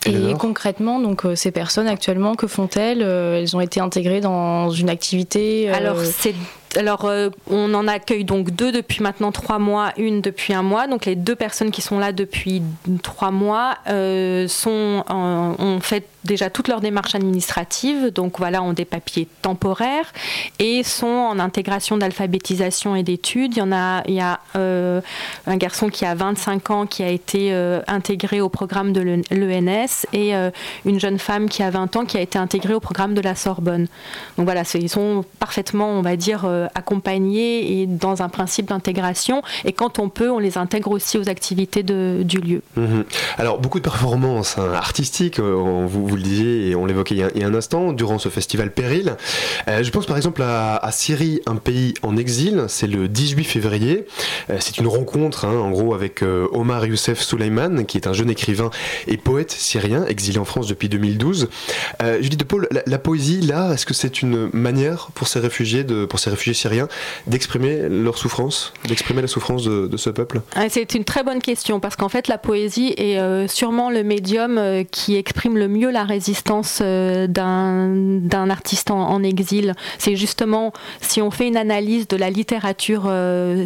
Et, 0.06 0.30
et 0.30 0.34
concrètement, 0.34 1.00
donc 1.00 1.24
euh, 1.24 1.34
ces 1.34 1.50
personnes 1.50 1.88
actuellement, 1.88 2.34
que 2.34 2.46
font-elles? 2.46 3.02
Euh, 3.02 3.40
Elles 3.40 3.56
ont 3.56 3.60
été 3.60 3.80
intégrées 3.80 4.20
dans 4.20 4.68
une 4.68 4.90
activité 4.90 5.70
euh... 5.70 5.74
Alors 5.74 5.96
c'est 5.98 6.34
alors, 6.76 7.04
euh, 7.04 7.30
on 7.50 7.72
en 7.74 7.88
accueille 7.88 8.24
donc 8.24 8.50
deux 8.50 8.72
depuis 8.72 9.02
maintenant 9.02 9.32
trois 9.32 9.58
mois, 9.58 9.92
une 9.96 10.20
depuis 10.20 10.52
un 10.52 10.62
mois. 10.62 10.86
Donc, 10.86 11.06
les 11.06 11.16
deux 11.16 11.36
personnes 11.36 11.70
qui 11.70 11.82
sont 11.82 11.98
là 11.98 12.12
depuis 12.12 12.62
trois 13.02 13.30
mois 13.30 13.76
euh, 13.88 14.48
en, 14.66 15.54
ont 15.58 15.80
fait 15.80 16.06
déjà 16.24 16.50
toutes 16.50 16.68
leurs 16.68 16.80
démarches 16.80 17.14
administratives, 17.14 18.10
donc 18.10 18.38
voilà, 18.38 18.62
ont 18.62 18.72
des 18.72 18.84
papiers 18.84 19.28
temporaires 19.42 20.12
et 20.58 20.82
sont 20.82 21.06
en 21.06 21.38
intégration 21.38 21.96
d'alphabétisation 21.96 22.96
et 22.96 23.02
d'études. 23.02 23.56
Il 23.56 23.58
y 23.58 23.62
en 23.62 23.72
a, 23.72 24.02
il 24.08 24.14
y 24.14 24.20
a 24.20 24.40
euh, 24.56 25.00
un 25.46 25.56
garçon 25.56 25.88
qui 25.88 26.04
a 26.04 26.14
25 26.14 26.70
ans 26.70 26.86
qui 26.86 27.02
a 27.02 27.08
été 27.08 27.52
euh, 27.52 27.80
intégré 27.86 28.40
au 28.40 28.48
programme 28.48 28.92
de 28.92 29.00
l'ENS 29.30 30.06
et 30.12 30.34
euh, 30.34 30.50
une 30.84 30.98
jeune 30.98 31.18
femme 31.18 31.48
qui 31.48 31.62
a 31.62 31.70
20 31.70 31.96
ans 31.96 32.04
qui 32.04 32.16
a 32.16 32.20
été 32.20 32.38
intégrée 32.38 32.74
au 32.74 32.80
programme 32.80 33.14
de 33.14 33.20
la 33.20 33.34
Sorbonne. 33.34 33.86
Donc 34.38 34.46
voilà, 34.46 34.62
ils 34.74 34.88
sont 34.88 35.24
parfaitement, 35.38 35.90
on 35.90 36.02
va 36.02 36.16
dire, 36.16 36.44
euh, 36.44 36.63
accompagnés 36.74 37.80
et 37.80 37.86
dans 37.86 38.22
un 38.22 38.28
principe 38.28 38.68
d'intégration. 38.68 39.42
Et 39.64 39.72
quand 39.72 39.98
on 39.98 40.08
peut, 40.08 40.30
on 40.30 40.38
les 40.38 40.58
intègre 40.58 40.90
aussi 40.90 41.18
aux 41.18 41.28
activités 41.28 41.82
de, 41.82 42.22
du 42.24 42.38
lieu. 42.38 42.62
Mmh. 42.76 43.02
Alors 43.38 43.58
beaucoup 43.58 43.78
de 43.78 43.84
performances 43.84 44.58
hein, 44.58 44.72
artistiques, 44.74 45.38
on 45.38 45.86
vous 45.86 46.06
vous 46.06 46.16
le 46.16 46.22
disiez 46.22 46.68
et 46.68 46.74
on 46.74 46.86
l'évoquait 46.86 47.14
il, 47.14 47.40
y 47.40 47.44
a 47.44 47.46
un 47.46 47.54
instant, 47.54 47.92
durant 47.92 48.18
ce 48.18 48.28
festival 48.28 48.70
Péril. 48.70 49.16
Euh, 49.68 49.82
je 49.82 49.90
pense 49.90 50.06
par 50.06 50.16
exemple 50.16 50.42
à, 50.42 50.88
Syrie, 50.92 51.40
un 51.46 51.56
pays 51.56 51.94
en 52.02 52.16
exil, 52.16 52.64
c'est 52.68 52.86
le 52.86 53.08
18 53.08 53.44
février. 53.44 54.06
Euh, 54.50 54.58
c'est 54.60 54.78
une 54.78 54.86
rencontre 54.86 55.44
hein, 55.44 55.56
en 55.56 55.70
gros 55.70 55.94
avec 55.94 56.22
euh, 56.22 56.46
Omar 56.52 56.86
Youssef 56.86 57.20
Souleyman, 57.20 57.86
qui 57.86 57.96
est 57.96 58.06
un 58.06 58.12
jeune 58.12 58.30
écrivain 58.30 58.70
et 59.06 59.16
poète 59.16 59.50
syrien, 59.50 60.04
exilé 60.06 60.38
en 60.38 60.44
France 60.44 60.66
depuis 60.66 60.88
2012. 60.88 61.48
Euh, 62.02 62.22
Judith 62.22 62.40
de 62.40 62.44
Paul, 62.44 62.68
la, 62.70 62.82
la 62.86 62.98
poésie, 62.98 63.40
là, 63.40 63.72
est-ce 63.72 63.86
que 63.86 63.94
c'est 63.94 64.22
une 64.22 64.50
manière 64.52 65.08
pour 65.14 65.28
ces 65.28 65.40
réfugiés, 65.40 65.84
de, 65.84 66.04
pour 66.04 66.18
ces 66.18 66.30
réfugiés 66.30 66.53
syriens 66.54 66.88
d'exprimer 67.26 67.88
leur 67.88 68.18
souffrance, 68.18 68.72
d'exprimer 68.86 69.22
la 69.22 69.28
souffrance 69.28 69.64
de, 69.64 69.86
de, 69.86 69.96
ce 69.96 70.10
peuple? 70.10 70.40
Ah, 70.54 70.68
C'est 70.68 70.94
une 70.94 71.04
très 71.04 71.22
bonne 71.22 71.40
question, 71.40 71.80
parce 71.80 71.96
qu'en 71.96 72.08
fait 72.08 72.28
la 72.28 72.38
poésie 72.38 72.94
est 72.96 73.18
euh, 73.18 73.48
sûrement 73.48 73.90
le 73.90 74.02
médium 74.02 74.58
euh, 74.58 74.84
qui 74.84 75.16
exprime 75.16 75.56
le 75.56 75.68
mieux 75.68 75.90
la 75.90 76.04
résistance 76.04 76.80
euh, 76.82 77.26
d'un 77.26 78.50
artiste 78.50 78.90
en, 78.90 79.08
en 79.08 79.22
exil. 79.22 79.74
C'est 79.98 80.16
justement, 80.16 80.72
si 81.00 81.22
on 81.22 81.30
fait 81.30 81.48
une 81.48 81.56
analyse 81.56 82.08
de 82.08 82.16
la 82.16 82.30
littérature 82.30 83.10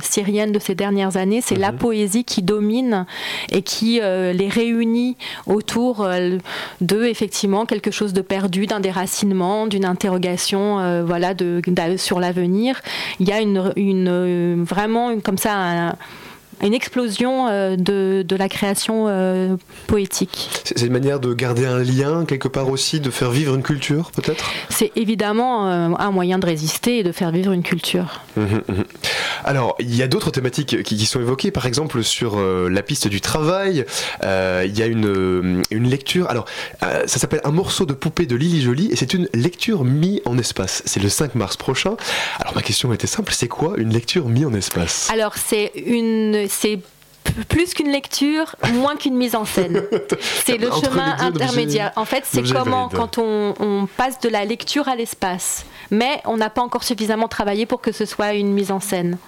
syrienne 0.02 0.52
de 0.52 0.58
ces 0.58 0.74
dernières 0.74 1.16
années, 1.16 1.40
c'est 1.40 1.56
mmh. 1.56 1.60
la 1.60 1.72
poésie 1.72 2.24
qui 2.24 2.42
domine 2.42 3.06
et 3.50 3.62
qui 3.62 4.00
les 4.00 4.48
réunit 4.48 5.16
autour 5.46 6.06
de, 6.80 7.04
effectivement, 7.04 7.66
quelque 7.66 7.90
chose 7.90 8.12
de 8.12 8.20
perdu, 8.20 8.66
d'un 8.66 8.80
déracinement, 8.80 9.66
d'une 9.66 9.84
interrogation 9.84 11.02
voilà, 11.04 11.34
de, 11.34 11.60
de, 11.66 11.96
sur 11.96 12.20
l'avenir. 12.20 12.77
Il 13.20 13.28
y 13.28 13.32
a 13.32 13.40
une, 13.40 13.72
une, 13.76 14.64
vraiment 14.64 15.10
une, 15.10 15.22
comme 15.22 15.38
ça 15.38 15.54
un, 15.54 15.96
une 16.62 16.74
explosion 16.74 17.48
euh, 17.48 17.76
de, 17.76 18.24
de, 18.26 18.36
la 18.36 18.48
création 18.48 19.06
euh, 19.08 19.56
poétique. 19.86 20.50
C'est 20.64 20.80
une 20.82 20.92
manière 20.92 21.20
de 21.20 21.32
garder 21.34 21.66
un 21.66 21.82
lien 21.82 22.24
quelque 22.24 22.48
part 22.48 22.68
aussi, 22.68 23.00
de 23.00 23.10
faire 23.10 23.30
vivre 23.30 23.54
une 23.54 23.62
culture 23.62 24.10
peut-être? 24.12 24.44
C'est 24.68 24.92
évidemment 24.96 25.68
euh, 25.68 25.88
un 25.98 26.10
moyen 26.10 26.38
de 26.38 26.46
résister 26.46 26.98
et 26.98 27.02
de 27.02 27.12
faire 27.12 27.30
vivre 27.30 27.52
une 27.52 27.62
culture. 27.62 28.22
Mmh, 28.36 28.42
mmh. 28.42 28.84
Alors, 29.44 29.76
il 29.78 29.94
y 29.94 30.02
a 30.02 30.08
d'autres 30.08 30.30
thématiques 30.30 30.82
qui, 30.82 31.06
sont 31.06 31.20
évoquées, 31.20 31.50
par 31.50 31.66
exemple 31.66 32.02
sur 32.02 32.38
la 32.38 32.82
piste 32.82 33.08
du 33.08 33.20
travail, 33.20 33.84
il 34.22 34.78
y 34.78 34.82
a 34.82 34.86
une, 34.86 35.62
une 35.70 35.88
lecture, 35.88 36.28
alors 36.28 36.44
ça 36.80 37.06
s'appelle 37.06 37.40
Un 37.44 37.52
morceau 37.52 37.86
de 37.86 37.94
poupée 37.94 38.26
de 38.26 38.36
Lily 38.36 38.60
Jolie, 38.60 38.88
et 38.90 38.96
c'est 38.96 39.14
une 39.14 39.28
lecture 39.32 39.84
mise 39.84 40.20
en 40.24 40.36
espace. 40.38 40.82
C'est 40.84 41.02
le 41.02 41.08
5 41.08 41.34
mars 41.34 41.56
prochain. 41.56 41.96
Alors 42.40 42.54
ma 42.54 42.62
question 42.62 42.92
était 42.92 43.06
simple, 43.06 43.32
c'est 43.32 43.48
quoi 43.48 43.74
une 43.76 43.92
lecture 43.92 44.28
mise 44.28 44.46
en 44.46 44.54
espace? 44.54 45.08
Alors 45.12 45.36
c'est 45.36 45.72
une... 45.76 46.47
c'est 46.48 46.80
plus 47.48 47.74
qu'une 47.74 47.90
lecture, 47.90 48.56
moins 48.74 48.96
qu'une 48.96 49.16
mise 49.16 49.34
en 49.34 49.44
scène. 49.44 49.82
C'est 50.44 50.56
le 50.56 50.70
chemin 50.70 51.16
intermédiaire. 51.20 51.92
En 51.96 52.04
fait, 52.04 52.24
c'est 52.24 52.42
comment 52.42 52.88
quand 52.88 53.18
on, 53.18 53.86
passe 53.96 54.18
de 54.20 54.28
la 54.28 54.44
lecture 54.44 54.88
à 54.88 54.96
l'espace, 54.96 55.66
mais 55.90 56.20
on 56.24 56.36
n'a 56.36 56.50
pas 56.50 56.62
encore 56.62 56.84
suffisamment 56.84 57.28
travaillé 57.28 57.66
pour 57.66 57.80
que 57.80 57.92
ce 57.92 58.04
soit 58.04 58.32
une 58.34 58.52
mise 58.52 58.70
en 58.70 58.80
scène. 58.80 59.18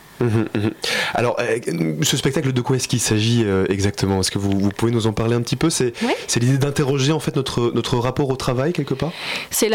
Alors, 1.15 1.37
euh, 1.41 1.59
ce 2.03 2.17
spectacle, 2.17 2.53
de 2.53 2.61
quoi 2.61 2.77
est-ce 2.77 2.89
qu'il 2.89 3.01
s'agit 3.01 3.45
euh, 3.45 3.67
exactement? 3.69 4.21
Est-ce 4.21 4.31
que 4.31 4.39
vous, 4.39 4.71
pouvez 4.71 4.93
nous 4.93 5.07
en 5.07 5.13
parler 5.13 5.35
un 5.35 5.41
petit 5.41 5.57
peu? 5.57 5.71
C'est 5.71 5.93
l'idée 6.37 6.59
d'interroger 6.59 7.13
en 7.13 7.21
fait 7.21 7.37
notre, 7.37 7.73
notre 7.75 7.99
rapport 7.99 8.29
au 8.29 8.37
travail 8.37 8.73
quelque 8.73 8.95
part? 8.95 9.13
C'est 9.51 9.71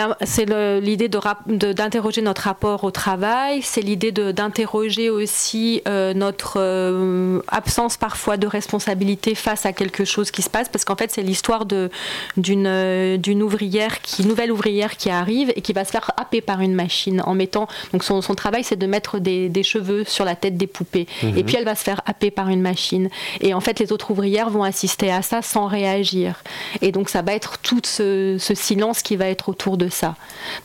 l'idée 0.82 1.10
d'interroger 1.10 2.22
notre 2.22 2.44
rapport 2.44 2.84
au 2.84 2.92
travail, 2.92 3.62
c'est 3.62 3.82
l'idée 3.82 4.12
d'interroger 4.12 5.10
aussi 5.10 5.82
euh, 5.88 6.14
notre 6.14 7.42
absence 7.48 7.98
parfois 7.98 8.38
de 8.38 8.48
responsabilité 8.48 9.36
face 9.36 9.66
à 9.66 9.74
quelque 9.74 10.06
chose 10.06 10.32
qui 10.32 10.42
se 10.42 10.50
passe, 10.50 10.70
parce 10.70 10.86
qu'en 10.86 10.96
fait 10.96 11.12
c'est 11.12 11.24
l'histoire 11.24 11.66
d'une 11.66 13.44
ouvrière, 13.44 14.02
qui, 14.02 14.26
nouvelle 14.26 14.52
ouvrière 14.52 14.98
qui 14.98 15.10
arrive 15.10 15.52
et 15.56 15.62
qui 15.62 15.74
va 15.74 15.86
se 15.86 15.92
faire 15.92 16.12
happer 16.18 16.42
par 16.42 16.62
une 16.62 16.74
machine 16.74 17.22
en 17.26 17.34
mettant, 17.34 17.68
donc 17.94 18.04
son, 18.04 18.22
son 18.22 18.36
travail 18.36 18.64
c'est 18.64 18.76
de 18.76 18.88
mettre 18.88 19.20
des, 19.20 19.50
des 19.50 19.64
cheveux 19.64 20.04
sur 20.06 20.26
la 20.26 20.35
tête 20.36 20.58
des 20.58 20.68
poupées. 20.68 21.08
Et 21.24 21.44
puis 21.44 21.56
elle 21.56 21.66
va 21.66 21.76
se 21.76 21.84
faire 21.84 22.02
happer 22.06 22.32
par 22.32 22.50
une 22.50 22.62
machine. 22.62 23.10
Et 23.42 23.54
en 23.54 23.62
fait, 23.62 23.80
les 23.80 23.92
autres 23.92 24.12
ouvrières 24.12 24.50
vont 24.50 24.64
assister 24.64 25.12
à 25.12 25.22
ça 25.22 25.42
sans 25.42 25.68
réagir. 25.68 26.44
Et 26.82 26.92
donc 26.92 27.10
ça 27.10 27.22
va 27.22 27.34
être 27.34 27.58
tout 27.60 27.82
ce, 27.84 28.38
silence 28.40 29.02
qui 29.02 29.16
va 29.16 29.28
être 29.28 29.50
autour 29.50 29.78
de 29.78 29.90
ça. 29.90 30.16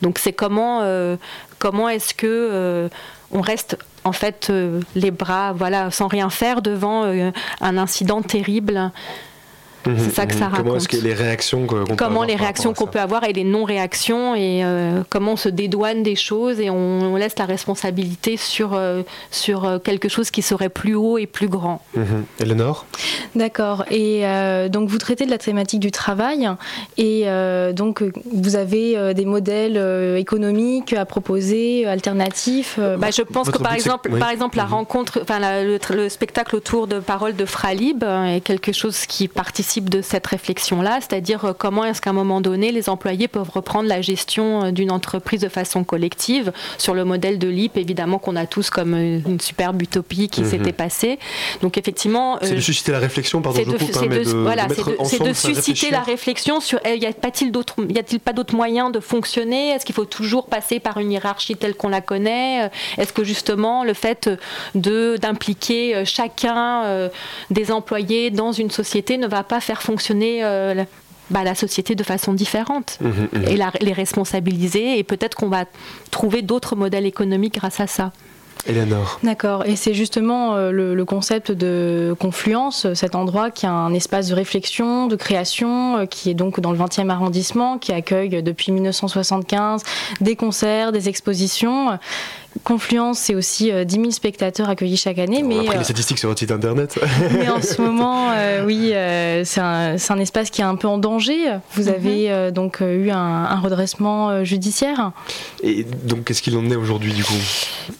Donc 0.01 0.19
c'est 0.19 0.33
comment, 0.33 0.79
euh, 0.81 1.17
comment 1.59 1.89
est-ce 1.89 2.13
que 2.13 2.27
euh, 2.27 2.89
on 3.31 3.41
reste 3.41 3.77
en 4.03 4.11
fait 4.11 4.47
euh, 4.49 4.81
les 4.95 5.11
bras 5.11 5.53
voilà 5.53 5.91
sans 5.91 6.07
rien 6.07 6.29
faire 6.29 6.61
devant 6.61 7.03
un 7.03 7.77
incident 7.77 8.21
terrible 8.21 8.91
Mhm, 9.85 9.97
c'est 9.97 10.15
ça 10.15 10.25
que 10.25 10.33
ça 10.33 10.45
mhm. 10.45 10.51
raconte. 10.51 10.65
Comment 10.65 10.77
est-ce 10.77 10.87
que 10.87 10.97
les 10.97 11.13
réactions 11.13 11.65
qu'on 11.65 11.85
peut 11.85 11.95
Comment 11.95 12.21
avoir 12.21 12.25
les 12.27 12.35
réactions 12.35 12.73
qu'on 12.73 12.87
peut 12.87 12.99
avoir 12.99 13.23
et 13.23 13.33
les 13.33 13.43
non-réactions 13.43 14.35
et 14.35 14.61
euh, 14.63 15.03
comment 15.09 15.33
on 15.33 15.37
se 15.37 15.49
dédouane 15.49 16.03
des 16.03 16.15
choses 16.15 16.59
et 16.59 16.69
on, 16.69 17.15
laisse 17.15 17.37
la 17.37 17.45
responsabilité 17.45 18.37
sur, 18.37 18.73
euh, 18.73 19.03
sur 19.31 19.65
euh, 19.65 19.79
quelque 19.79 20.09
chose 20.09 20.31
qui 20.31 20.41
serait 20.41 20.69
plus 20.69 20.95
haut 20.95 21.17
et 21.17 21.27
plus 21.27 21.47
grand. 21.47 21.81
Mhm. 21.95 22.25
Eleanor 22.39 22.85
D'accord. 23.35 23.85
Et 23.91 24.23
donc 24.69 24.89
vous 24.89 24.97
traitez 24.97 25.25
de 25.25 25.31
la 25.31 25.37
thématique 25.37 25.79
du 25.79 25.91
travail 25.91 26.49
et 26.97 27.25
donc 27.73 28.03
vous 28.33 28.55
avez 28.55 29.13
des 29.13 29.25
modèles 29.25 30.17
économiques 30.17 30.93
à 30.93 31.05
proposer, 31.05 31.85
alternatifs. 31.85 32.79
Bah, 32.97 33.09
je 33.11 33.21
pense 33.21 33.49
que 33.49 33.57
par 33.57 33.73
exemple, 33.73 34.09
par 34.17 34.29
exemple 34.29 34.57
la 34.57 34.65
rencontre, 34.65 35.19
enfin 35.21 35.39
le, 35.39 35.79
le, 35.95 36.09
spectacle 36.09 36.55
autour 36.55 36.87
de 36.87 36.99
paroles 36.99 37.35
de 37.35 37.45
Fralib 37.45 38.03
est 38.03 38.41
quelque 38.41 38.73
chose 38.73 39.05
qui 39.05 39.27
participe 39.27 39.70
de 39.79 40.01
cette 40.01 40.27
réflexion-là, 40.27 40.99
c'est-à-dire 40.99 41.45
euh, 41.45 41.53
comment 41.57 41.85
est-ce 41.85 42.01
qu'à 42.01 42.09
un 42.09 42.13
moment 42.13 42.41
donné, 42.41 42.71
les 42.71 42.89
employés 42.89 43.27
peuvent 43.27 43.49
reprendre 43.49 43.87
la 43.87 44.01
gestion 44.01 44.65
euh, 44.65 44.71
d'une 44.71 44.91
entreprise 44.91 45.41
de 45.41 45.47
façon 45.47 45.83
collective, 45.83 46.51
sur 46.77 46.93
le 46.93 47.05
modèle 47.05 47.39
de 47.39 47.47
l'IP, 47.47 47.77
évidemment, 47.77 48.19
qu'on 48.19 48.35
a 48.35 48.45
tous 48.45 48.69
comme 48.69 48.93
euh, 48.93 49.19
une 49.25 49.39
superbe 49.39 49.81
utopie 49.81 50.27
qui 50.27 50.41
mhm. 50.41 50.49
s'était 50.49 50.73
passée. 50.73 51.19
Donc 51.61 51.77
effectivement... 51.77 52.37
C'est 52.41 52.55
de 52.55 52.59
susciter 52.59 52.91
la 52.91 52.99
réflexion, 52.99 53.41
pardon, 53.41 53.59
c'est 53.59 53.69
de, 55.23 55.33
susciter 55.33 55.91
la 55.91 56.01
réflexion 56.01 56.59
sur 56.59 56.79
eh, 56.83 56.97
y 56.97 57.05
a-t-il 57.05 58.19
pas 58.19 58.33
d'autres 58.33 58.55
moyens 58.55 58.91
de 58.91 58.99
fonctionner? 58.99 59.69
Est-ce 59.69 59.85
qu'il 59.85 59.95
faut 59.95 60.05
toujours 60.05 60.47
passer 60.47 60.79
par 60.79 60.97
une 60.97 61.11
hiérarchie 61.11 61.55
telle 61.55 61.75
qu'on 61.75 61.89
la 61.89 62.01
connaît? 62.01 62.69
Est-ce 62.97 63.13
que 63.13 63.23
justement 63.23 63.83
le 63.83 63.93
fait 63.93 64.29
de 64.75 65.17
d'impliquer 65.17 66.03
chacun 66.05 67.09
des 67.49 67.71
employés 67.71 68.31
dans 68.31 68.51
une 68.51 68.71
société 68.71 69.17
ne 69.17 69.27
va 69.27 69.43
pas 69.43 69.60
faire 69.61 69.81
fonctionner 69.81 70.43
euh, 70.43 70.83
bah, 71.29 71.43
la 71.43 71.55
société 71.55 71.95
de 71.95 72.03
façon 72.03 72.33
différente 72.33 72.97
mmh, 73.01 73.07
mmh. 73.07 73.47
et 73.47 73.85
les 73.85 73.93
responsabiliser. 73.93 74.97
Et 74.97 75.03
peut-être 75.03 75.35
qu'on 75.35 75.49
va 75.49 75.65
trouver 76.11 76.41
d'autres 76.41 76.75
modèles 76.75 77.05
économiques 77.05 77.55
grâce 77.55 77.79
à 77.79 77.87
ça. 77.87 78.11
Eleanor. 78.67 79.19
D'accord, 79.23 79.65
et 79.65 79.75
c'est 79.75 79.93
justement 79.93 80.55
euh, 80.55 80.71
le, 80.71 81.05
concept 81.05 81.51
de 81.51 82.15
confluence, 82.19 82.93
cet 82.93 83.15
endroit 83.15 83.49
qui 83.49 83.65
a 83.65 83.71
un 83.71 83.93
espace 83.93 84.27
de 84.27 84.35
réflexion, 84.35 85.07
de 85.07 85.15
création, 85.15 85.97
euh, 85.97 86.05
qui 86.05 86.29
est 86.29 86.35
donc 86.35 86.59
dans 86.59 86.71
le 86.71 86.77
20e 86.77 87.09
arrondissement, 87.09 87.77
qui 87.79 87.91
accueille 87.91 88.43
depuis 88.43 88.71
1975 88.71 89.83
des 90.21 90.35
concerts, 90.35 90.91
des 90.91 91.09
expositions. 91.09 91.97
Confluence, 92.63 93.19
c'est 93.19 93.35
aussi 93.35 93.65
10 93.65 93.71
euh, 93.71 93.85
000 93.87 94.11
spectateurs 94.11 94.69
accueillis 94.69 94.97
chaque 94.97 95.19
année. 95.19 95.41
mais, 95.43 95.61
les 95.77 95.83
statistiques 95.83 96.19
sur 96.19 96.29
votre 96.29 96.39
site 96.39 96.51
internet. 96.51 96.99
mais 97.33 97.49
en 97.49 97.61
ce 97.61 97.81
moment, 97.81 98.31
oui, 98.65 98.93
c'est 99.45 99.61
un, 99.61 100.19
espace 100.19 100.49
qui 100.49 100.61
est 100.61 100.65
un 100.65 100.75
peu 100.75 100.87
en 100.87 100.97
danger. 100.97 101.37
Vous 101.73 101.83
mhm. 101.83 101.93
avez 101.93 102.51
donc 102.51 102.81
eu 102.81 103.09
un, 103.09 103.59
redressement 103.59 104.43
judiciaire. 104.43 105.11
Et 105.63 105.85
donc, 106.03 106.25
qu'est-ce 106.25 106.41
qu'il 106.41 106.57
en 106.57 106.69
est 106.69 106.75
aujourd'hui 106.75 107.13
du 107.13 107.23
coup? 107.23 107.33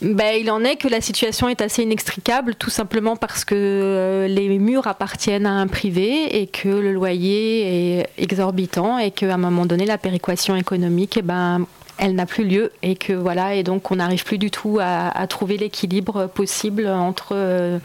Ben, 0.00 0.36
Il 0.40 0.50
en 0.50 0.64
est 0.64 0.76
que 0.76 0.88
la 0.88 1.00
situation 1.00 1.48
est 1.48 1.60
assez 1.60 1.82
inextricable, 1.82 2.54
tout 2.54 2.70
simplement 2.70 3.16
parce 3.16 3.44
que 3.44 3.54
euh, 3.54 4.28
les 4.28 4.58
murs 4.58 4.86
appartiennent 4.86 5.46
à 5.46 5.52
un 5.52 5.66
privé 5.66 6.40
et 6.40 6.46
que 6.46 6.68
le 6.68 6.92
loyer 6.92 8.00
est 8.00 8.08
exorbitant 8.18 8.98
et 8.98 9.10
qu'à 9.10 9.34
un 9.34 9.38
moment 9.38 9.66
donné, 9.66 9.86
la 9.86 9.98
péréquation 9.98 10.56
économique, 10.56 11.16
eh 11.16 11.22
ben, 11.22 11.66
elle 12.02 12.16
n'a 12.16 12.26
plus 12.26 12.44
lieu 12.44 12.72
et 12.82 12.96
que 12.96 13.12
voilà 13.12 13.54
et 13.54 13.62
donc 13.62 13.92
on 13.92 13.96
n'arrive 13.96 14.24
plus 14.24 14.36
du 14.36 14.50
tout 14.50 14.78
à, 14.80 15.24
trouver 15.28 15.56
l'équilibre 15.56 16.26
possible 16.26 16.88
entre 16.88 17.28
euh, 17.32 17.78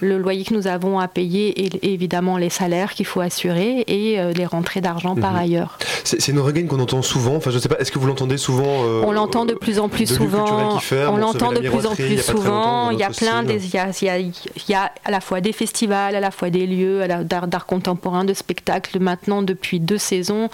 le 0.00 0.16
loyer 0.16 0.44
que 0.44 0.54
nous 0.54 0.66
avons 0.66 0.98
à 0.98 1.06
payer 1.06 1.66
et, 1.66 1.92
évidemment 1.92 2.38
les 2.38 2.48
salaires 2.48 2.94
qu'il 2.94 3.04
faut 3.04 3.20
assurer 3.20 3.84
et 3.86 4.18
euh, 4.18 4.32
les 4.32 4.46
rentrées 4.46 4.80
d'argent 4.80 5.14
par 5.14 5.32
mhm. 5.32 5.38
ailleurs. 5.38 5.78
C'est 6.04 6.28
une 6.28 6.40
regain 6.40 6.66
qu'on 6.66 6.80
entend 6.80 7.02
souvent. 7.02 7.36
Enfin, 7.36 7.50
je 7.50 7.58
sais 7.58 7.68
pas. 7.68 7.76
Est-ce 7.78 7.92
que 7.92 7.98
vous 7.98 8.06
l'entendez 8.06 8.38
souvent 8.38 8.84
euh, 8.84 9.02
On 9.04 9.12
l'entend 9.12 9.44
de 9.44 9.52
plus 9.52 9.78
en 9.78 9.90
plus 9.90 10.06
souvent. 10.06 10.78
on 10.90 11.16
l'entend 11.18 11.52
de 11.52 11.60
plus 11.60 11.84
en 11.86 11.94
plus 11.94 12.22
souvent. 12.22 12.90
Il 12.90 12.98
y 12.98 13.02
a 13.02 13.10
plein 13.10 13.42
des. 13.42 13.66
Il 13.66 13.74
y 13.74 14.08
a, 14.08 14.18
il 14.18 14.32
y 14.68 14.74
a 14.74 14.90
à 15.04 15.10
la 15.10 15.20
fois 15.20 15.42
des 15.42 15.52
festivals, 15.52 16.16
à 16.16 16.20
la 16.20 16.30
fois 16.30 16.48
des 16.48 16.66
lieux 16.66 17.06
d'art 17.24 17.66
contemporain, 17.66 18.24
de 18.24 18.32
spectacles. 18.32 18.98
Maintenant, 18.98 19.42
depuis 19.42 19.80
deux 19.80 19.98
saisons, 19.98 20.48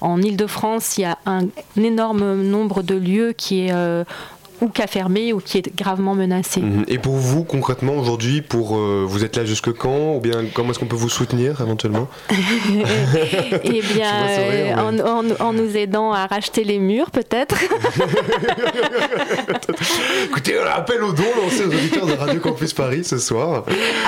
en 0.00 0.22
Ile-de-France, 0.22 0.98
il 0.98 1.00
y 1.00 1.04
a 1.04 1.18
un 1.26 1.46
énorme 1.76 2.40
nombre 2.42 2.59
nombre 2.60 2.82
de 2.82 2.94
lieux 2.94 3.32
qui 3.32 3.66
est 3.66 3.72
euh, 3.72 4.04
ou 4.60 4.68
qui 4.68 4.82
a 4.82 4.86
fermé 4.86 5.32
ou 5.32 5.40
qui 5.40 5.58
est 5.58 5.74
gravement 5.74 6.14
menacé. 6.14 6.60
Mhm. 6.60 6.84
Et 6.88 6.98
pour 6.98 7.14
vous, 7.14 7.44
concrètement, 7.44 7.94
aujourd'hui, 7.94 8.42
pour 8.42 8.76
euh, 8.76 9.04
vous 9.06 9.24
êtes 9.24 9.36
là 9.36 9.44
jusque 9.44 9.72
quand 9.72 10.16
Ou 10.16 10.20
bien 10.20 10.44
comment 10.52 10.70
est-ce 10.70 10.78
qu'on 10.78 10.86
peut 10.86 10.96
vous 10.96 11.08
soutenir 11.08 11.60
éventuellement 11.60 12.08
Eh 13.64 13.82
bien, 13.82 14.26
euh, 14.28 14.74
en, 15.40 15.52
nous 15.52 15.76
aidant 15.76 16.12
à 16.12 16.26
racheter 16.26 16.64
les 16.64 16.78
murs, 16.78 17.10
peut-être. 17.10 17.56
Écoutez, 20.24 20.58
un 20.58 20.66
appel 20.66 21.02
au 21.02 21.12
don 21.12 21.24
lancé 21.42 21.64
aux 21.64 21.68
auditeurs 21.68 22.06
de 22.06 22.12
Radio 22.12 22.40
Campus 22.40 22.72
Paris 22.72 23.04
ce 23.04 23.18
soir. 23.18 23.64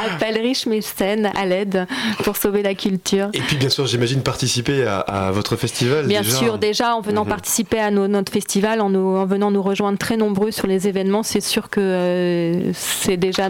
Appel 0.07 0.39
riche 0.39 0.67
mécène 0.67 1.31
à 1.35 1.47
l'aide 1.47 1.87
pour 2.25 2.37
sauver 2.37 2.63
la 2.63 2.75
culture. 2.75 3.31
Et 3.33 3.41
puis, 3.41 3.57
bien 3.57 3.69
sûr, 3.69 3.87
j'imagine 3.87 4.23
participer 4.23 4.85
à, 4.87 5.31
votre 5.33 5.57
festival. 5.57 6.07
Bien 6.07 6.23
sûr, 6.23 6.59
déjà 6.59 6.95
en 6.95 7.01
venant 7.01 7.25
mhm. 7.25 7.31
participer 7.31 7.79
à 7.79 7.91
notre 7.91 8.33
festival, 8.33 8.81
en, 8.81 8.95
en 8.95 9.27
venant 9.27 9.51
nous 9.51 9.63
rejoindre 9.63 9.99
très 9.99 10.17
nombreux 10.17 10.42
sur 10.51 10.67
les 10.67 10.89
événements, 10.89 11.23
c'est 11.23 11.41
sûr 11.41 11.71
que 11.71 11.81
euh, 11.81 12.73
c'est 12.75 13.17
déjà 13.17 13.49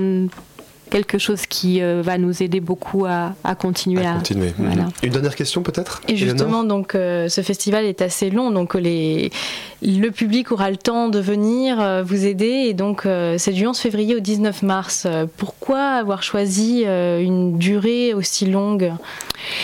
quelque 0.92 1.16
chose 1.16 1.46
qui 1.46 1.80
euh, 1.80 2.02
va 2.04 2.18
nous 2.18 2.42
aider 2.42 2.60
beaucoup 2.60 3.06
à, 3.06 3.32
continuer 3.58 4.04
à, 4.04 4.12
continuer. 4.12 4.52
Mhm. 4.58 4.90
Une 5.02 5.10
dernière 5.10 5.34
question 5.34 5.62
peut-être 5.62 6.02
Et 6.06 6.16
justement, 6.16 6.64
donc 6.64 6.94
euh, 6.94 7.30
ce 7.30 7.40
festival 7.40 7.86
est 7.86 8.02
assez 8.02 8.28
long, 8.28 8.50
donc 8.50 8.74
les, 8.74 9.32
le 9.80 10.10
public 10.10 10.52
aura 10.52 10.70
le 10.70 10.76
temps 10.76 11.08
de 11.08 11.18
venir 11.18 12.04
vous 12.04 12.26
aider. 12.26 12.66
Et 12.68 12.74
donc 12.74 13.06
c'est 13.38 13.52
du 13.52 13.66
11 13.66 13.78
février 13.78 14.14
au 14.14 14.20
19 14.20 14.62
mars. 14.62 15.06
Pourquoi 15.38 15.80
avoir 15.80 16.22
choisi 16.22 16.84
une 16.84 17.56
durée 17.56 18.12
aussi 18.12 18.46
longue? 18.46 18.92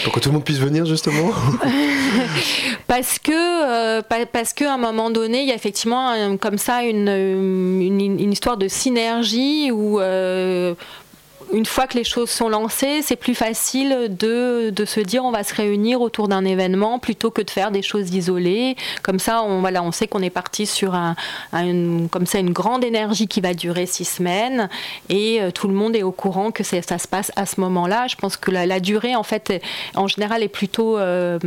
Pour 0.04 0.12
que 0.12 0.20
tout 0.20 0.30
le 0.30 0.34
monde 0.34 0.44
puisse 0.44 0.58
venir 0.58 0.86
justement 0.86 1.30
Parce 2.86 3.18
que 3.18 4.00
parce 4.24 4.52
qu'à 4.54 4.72
un 4.72 4.78
moment 4.78 5.10
donné, 5.10 5.42
il 5.42 5.48
y 5.48 5.52
a 5.52 5.54
effectivement 5.54 6.36
comme 6.38 6.58
ça 6.58 6.82
une, 6.82 7.08
une, 7.08 8.00
une, 8.00 8.32
histoire 8.32 8.56
de 8.56 8.66
synergie 8.66 9.70
où 9.70 10.00
une 11.52 11.66
fois 11.66 11.86
que 11.86 11.96
les 11.96 12.04
choses 12.04 12.30
sont 12.30 12.48
lancées, 12.48 13.00
c'est 13.02 13.16
plus 13.16 13.34
facile 13.34 14.08
de, 14.10 14.70
de, 14.70 14.84
se 14.84 15.00
dire 15.00 15.24
on 15.24 15.30
va 15.30 15.44
se 15.44 15.54
réunir 15.54 16.00
autour 16.00 16.28
d'un 16.28 16.44
événement 16.44 16.98
plutôt 16.98 17.30
que 17.30 17.42
de 17.42 17.50
faire 17.50 17.70
des 17.70 17.82
choses 17.82 18.14
isolées. 18.14 18.76
Comme 19.02 19.18
ça, 19.18 19.42
on, 19.42 19.60
voilà, 19.60 19.82
on 19.82 19.92
sait 19.92 20.06
qu'on 20.06 20.22
est 20.22 20.30
parti 20.30 20.66
sur 20.66 20.94
un, 20.94 21.16
une, 21.52 22.08
comme 22.10 22.26
ça, 22.26 22.38
une 22.38 22.52
grande 22.52 22.84
énergie 22.84 23.28
qui 23.28 23.40
va 23.40 23.54
durer 23.54 23.86
six 23.86 24.04
semaines 24.04 24.68
et 25.08 25.40
euh, 25.40 25.50
tout 25.50 25.68
le 25.68 25.74
monde 25.74 25.96
est 25.96 26.02
au 26.02 26.12
courant 26.12 26.50
que 26.50 26.64
ça 26.64 26.80
se 26.80 27.08
passe 27.08 27.32
à 27.36 27.46
ce 27.46 27.60
moment-là. 27.60 28.06
Je 28.08 28.16
pense 28.16 28.36
que 28.36 28.50
la, 28.50 28.80
durée, 28.80 29.16
en 29.16 29.22
fait, 29.22 29.62
en 29.94 30.06
général, 30.06 30.42
est 30.42 30.48
plutôt, 30.48 30.98
euh, 30.98 31.38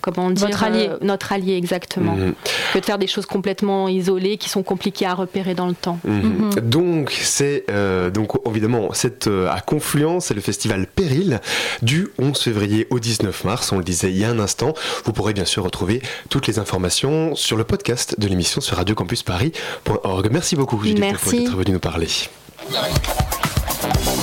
comment 0.00 0.30
dire, 0.30 0.48
notre 0.48 0.64
allié. 0.64 0.90
notre 1.00 1.32
allié 1.32 1.56
exactement, 1.56 2.14
mhm. 2.14 2.34
que 2.74 2.78
de 2.78 2.84
faire 2.84 2.98
des 2.98 3.06
choses 3.06 3.26
complètement 3.26 3.88
isolées 3.88 4.36
qui 4.36 4.48
sont 4.48 4.62
compliquées 4.62 5.06
à 5.06 5.14
repérer 5.14 5.54
dans 5.54 5.66
le 5.66 5.74
temps. 5.74 5.98
Mhm. 6.04 6.50
Mhm. 6.54 6.60
Donc, 6.60 7.10
c'est 7.10 7.66
donc 8.12 8.32
évidemment 8.46 8.92
cette 8.92 9.28
à 9.50 9.60
Confluence, 9.60 10.26
c'est 10.26 10.34
le 10.34 10.40
festival 10.40 10.86
Péril 10.86 11.40
du 11.82 12.08
11 12.18 12.38
février 12.38 12.86
au 12.90 12.98
19 12.98 13.44
mars. 13.44 13.72
On 13.72 13.78
le 13.78 13.84
disait 13.84 14.10
il 14.10 14.18
y 14.18 14.24
a 14.24 14.30
un 14.30 14.38
instant. 14.38 14.74
Vous 15.04 15.12
pourrez 15.12 15.32
bien 15.32 15.44
sûr 15.44 15.64
retrouver 15.64 16.02
toutes 16.28 16.46
les 16.46 16.58
informations 16.58 17.34
sur 17.34 17.56
le 17.56 17.64
podcast 17.64 18.18
de 18.18 18.26
l'émission 18.26 18.60
sur 18.60 18.76
radiocampusparis.org. 18.76 20.28
Merci 20.30 20.56
beaucoup, 20.56 20.82
Judith, 20.82 21.04
pour 21.18 21.34
être 21.34 21.56
venu 21.56 21.72
nous 21.72 21.80
parler. 21.80 22.08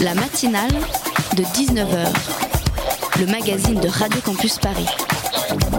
La 0.02 0.14
matinale 0.16 0.72
de 1.36 1.44
19h, 1.44 2.08
le 3.20 3.26
magazine 3.26 3.80
de 3.80 3.88
Radio 3.88 4.22
Campus 4.22 4.58
Paris. 4.58 4.88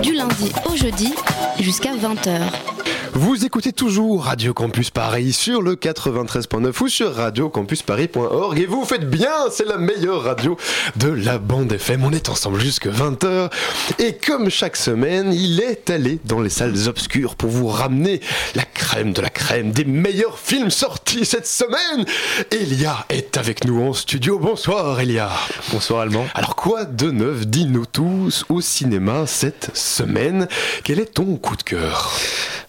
Du 0.02 0.12
lundi 0.12 0.52
au 0.70 0.76
jeudi 0.76 1.14
jusqu'à 1.58 1.94
20h. 1.94 2.79
Vous 3.12 3.44
écoutez 3.44 3.72
toujours 3.72 4.26
Radio 4.26 4.54
Campus 4.54 4.90
Paris 4.90 5.32
sur 5.32 5.62
le 5.62 5.74
93.9 5.74 6.80
ou 6.80 6.88
sur 6.88 7.12
radiocampusparis.org 7.12 8.58
et 8.60 8.66
vous 8.66 8.84
faites 8.84 9.10
bien, 9.10 9.50
c'est 9.50 9.66
la 9.66 9.78
meilleure 9.78 10.22
radio 10.22 10.56
de 10.94 11.08
la 11.08 11.38
bande 11.38 11.72
FM. 11.72 12.04
On 12.04 12.12
est 12.12 12.28
ensemble 12.28 12.60
jusque 12.60 12.86
20h 12.86 13.50
et 13.98 14.16
comme 14.16 14.48
chaque 14.48 14.76
semaine, 14.76 15.32
il 15.32 15.60
est 15.60 15.90
allé 15.90 16.20
dans 16.24 16.40
les 16.40 16.50
salles 16.50 16.86
obscures 16.86 17.34
pour 17.34 17.50
vous 17.50 17.66
ramener 17.66 18.20
la 18.54 18.64
crème 18.64 19.12
de 19.12 19.20
la 19.20 19.30
crème 19.30 19.72
des 19.72 19.84
meilleurs 19.84 20.38
films 20.38 20.70
sortis 20.70 21.24
cette 21.24 21.48
semaine. 21.48 22.06
Elia 22.52 23.06
est 23.08 23.36
avec 23.36 23.64
nous 23.64 23.82
en 23.82 23.92
studio. 23.92 24.38
Bonsoir 24.38 25.00
Elia. 25.00 25.30
Bonsoir 25.72 26.02
Allemand. 26.02 26.26
Alors 26.34 26.54
quoi 26.54 26.84
de 26.84 27.10
neuf 27.10 27.44
dis-nous 27.44 27.86
tous 27.86 28.44
au 28.48 28.60
cinéma 28.60 29.26
cette 29.26 29.76
semaine? 29.76 30.46
Quel 30.84 31.00
est 31.00 31.14
ton 31.14 31.36
coup 31.36 31.56
de 31.56 31.64
cœur? 31.64 32.12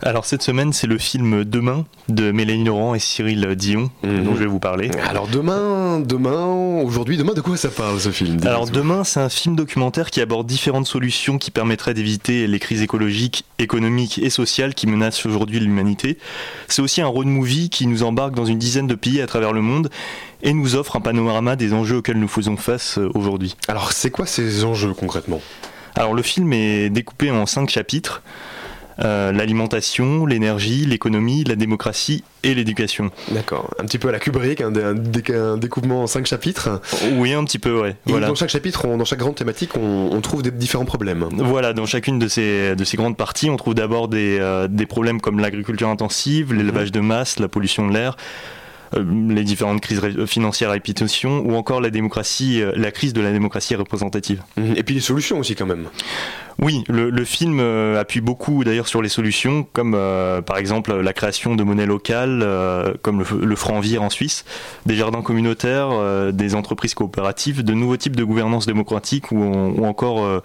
Alors 0.04 0.26
cette 0.32 0.44
semaine, 0.44 0.72
c'est 0.72 0.88
le 0.88 0.98
film 0.98 1.44
Demain 1.44 1.84
de 2.08 2.32
Mélanie 2.32 2.64
Laurent 2.64 2.96
et 2.96 3.00
Cyril 3.00 3.46
Dion 3.58 3.92
mhm. 4.02 4.24
dont 4.24 4.34
je 4.34 4.40
vais 4.40 4.46
vous 4.46 4.62
parler. 4.62 4.90
Alors 5.10 5.28
demain, 5.28 6.00
demain, 6.00 6.46
aujourd'hui, 6.46 7.18
demain, 7.18 7.34
de 7.34 7.42
quoi 7.42 7.58
ça 7.58 7.68
parle 7.68 8.00
ce 8.00 8.12
film 8.12 8.38
Alors 8.46 8.66
demain, 8.66 9.04
c'est 9.04 9.20
un 9.20 9.28
film 9.28 9.58
documentaire 9.58 10.10
qui 10.10 10.22
aborde 10.22 10.48
différentes 10.48 10.88
solutions 10.88 11.38
qui 11.38 11.52
permettraient 11.52 11.94
d'éviter 11.94 12.48
les 12.48 12.60
crises 12.60 12.82
écologiques, 12.82 13.44
économiques 13.60 14.20
et 14.20 14.30
sociales 14.30 14.74
qui 14.74 14.88
menacent 14.88 15.26
aujourd'hui 15.26 15.60
l'humanité. 15.60 16.18
C'est 16.70 16.82
aussi 16.82 17.02
un 17.02 17.08
road 17.08 17.28
movie 17.28 17.70
qui 17.70 17.86
nous 17.86 18.04
embarque 18.04 18.34
dans 18.34 18.46
une 18.46 18.58
dizaine 18.58 18.88
de 18.88 18.96
pays 18.96 19.20
à 19.20 19.28
travers 19.28 19.52
le 19.52 19.62
monde 19.62 19.90
et 20.44 20.54
nous 20.54 20.76
offre 20.76 20.96
un 20.96 21.02
panorama 21.02 21.58
des 21.58 21.74
enjeux 21.74 21.98
auxquels 21.98 22.20
nous 22.20 22.30
faisons 22.30 22.56
face 22.56 23.00
euh, 23.00 23.12
aujourd'hui. 23.16 23.58
Alors 23.68 23.92
c'est 23.92 24.12
quoi 24.12 24.26
ces 24.26 24.64
enjeux 24.64 24.94
concrètement? 24.94 25.42
Alors 25.94 26.14
le 26.14 26.22
film 26.22 26.54
est 26.54 26.90
découpé 26.90 27.32
en 27.32 27.46
cinq 27.46 27.70
chapitres. 27.70 28.22
Euh, 29.00 29.32
l'alimentation, 29.32 30.26
l'énergie, 30.26 30.86
l'économie, 30.86 31.44
la 31.44 31.56
démocratie 31.56 32.24
et 32.44 32.54
l'éducation. 32.54 33.12
D'accord. 33.32 33.70
Un 33.80 33.86
petit 33.86 33.98
peu 33.98 34.10
à 34.10 34.12
la 34.12 34.20
Kubrick, 34.20 34.62
un, 34.62 34.72
découpement 35.58 36.04
en 36.04 36.08
cinq 36.08 36.26
chapitres. 36.26 36.82
Oui, 37.14 37.34
un 37.34 37.44
petit 37.44 37.60
peu, 37.60 37.80
ouais. 37.80 37.96
Et 38.08 38.20
dans 38.20 38.36
chaque 38.36 38.50
chapitre, 38.50 38.88
dans 38.88 39.06
chaque 39.06 39.20
grande 39.20 39.36
thématique, 39.36 39.72
on, 39.78 40.22
trouve 40.22 40.44
des 40.44 40.52
différents 40.52 40.86
problèmes. 40.86 41.28
Voilà, 41.38 41.74
dans 41.74 41.86
chacune 41.86 42.20
de 42.20 42.28
ces, 42.28 42.76
de 42.76 42.84
ces 42.84 42.96
grandes 42.96 43.18
parties, 43.18 43.50
on 43.50 43.58
trouve 43.58 43.74
d'abord 43.74 44.08
des, 44.08 44.38
euh, 44.40 44.68
des 44.68 44.86
problèmes 44.86 45.20
comme 45.20 45.40
l'agriculture 45.40 45.90
intensive, 45.90 46.54
l'élevage 46.54 46.90
mhm. 46.90 46.94
de 46.94 47.00
masse, 47.00 47.40
la 47.40 47.48
pollution 47.48 47.88
de 47.88 47.94
l'air, 47.94 48.18
euh, 48.96 49.04
les 49.30 49.44
différentes 49.44 49.82
crises 49.82 50.02
financières 50.28 50.70
à 50.70 50.74
répétition 50.74 51.40
ou 51.40 51.56
encore 51.56 51.82
la 51.82 51.90
démocratie, 51.90 52.62
la 52.76 52.92
crise 52.92 53.14
de 53.14 53.22
la 53.22 53.32
démocratie 53.32 53.76
représentative. 53.76 54.44
Mhm. 54.58 54.76
Et 54.76 54.84
puis 54.84 54.94
les 54.94 55.02
solutions 55.02 55.40
aussi 55.40 55.56
quand 55.56 55.66
même. 55.66 55.88
Oui, 56.62 56.84
le, 56.88 57.26
film 57.26 57.60
euh, 57.60 58.00
appuie 58.00 58.22
beaucoup 58.22 58.64
d'ailleurs 58.64 58.88
sur 58.88 59.02
les 59.02 59.10
solutions, 59.10 59.66
comme 59.74 59.98
par 60.46 60.58
exemple 60.58 60.94
la 60.94 61.14
création 61.14 61.56
de 61.56 61.64
monnaie 61.64 61.86
locale, 61.86 62.48
comme 63.02 63.24
le, 63.42 63.56
franc 63.56 63.80
vire 63.80 64.04
en 64.04 64.10
Suisse, 64.10 64.46
des 64.86 64.96
jardins 64.96 65.22
communautaires, 65.22 66.32
des 66.32 66.56
entreprises 66.56 66.94
coopératives, 66.94 67.64
de 67.64 67.74
nouveaux 67.74 67.98
types 67.98 68.16
de 68.16 68.24
gouvernance 68.24 68.66
démocratique 68.66 69.32
ou, 69.32 69.38
ou 69.38 69.86
encore 69.86 70.42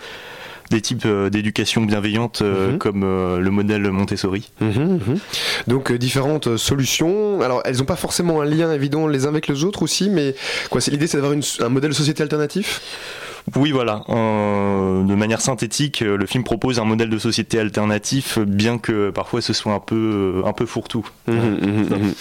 des 0.70 0.80
types 0.80 1.04
euh, 1.06 1.30
d'éducation 1.30 1.82
bienveillante 1.82 2.42
euh, 2.42 2.72
mhm. 2.72 2.78
comme 2.78 3.02
euh, 3.04 3.38
le 3.38 3.50
modèle 3.50 3.90
Montessori. 3.90 4.50
Mhm, 4.60 5.00
mhm. 5.06 5.18
Donc 5.66 5.92
différentes 5.92 6.56
solutions. 6.56 7.40
Alors 7.40 7.62
elles 7.64 7.78
n'ont 7.78 7.84
pas 7.84 7.96
forcément 7.96 8.40
un 8.40 8.44
lien 8.44 8.72
évident 8.72 9.06
les 9.06 9.26
uns 9.26 9.30
avec 9.30 9.48
les 9.48 9.64
autres 9.64 9.82
aussi, 9.82 10.10
mais 10.10 10.34
quoi, 10.70 10.80
c'est 10.80 10.90
l'idée 10.90 11.06
c'est 11.06 11.18
d'avoir 11.18 11.36
un 11.60 11.68
modèle 11.68 11.90
de 11.90 11.94
société 11.96 12.22
alternatif? 12.22 12.80
Oui, 13.54 13.70
voilà. 13.70 14.02
de 14.08 15.14
manière 15.14 15.40
synthétique, 15.40 16.02
euh, 16.02 16.16
le 16.16 16.26
film 16.26 16.42
propose 16.42 16.80
un 16.80 16.84
modèle 16.84 17.08
de 17.08 17.18
société 17.18 17.60
alternatif, 17.60 18.40
bien 18.40 18.78
que 18.78 19.10
parfois 19.10 19.40
ce 19.40 19.52
soit 19.52 19.72
un 19.72 19.78
peu, 19.78 20.42
un 20.44 20.52
peu 20.52 20.66
fourre-tout. 20.66 21.08
Mmh, 21.28 21.32
mmh, 21.32 21.36
mmh, 21.36 22.14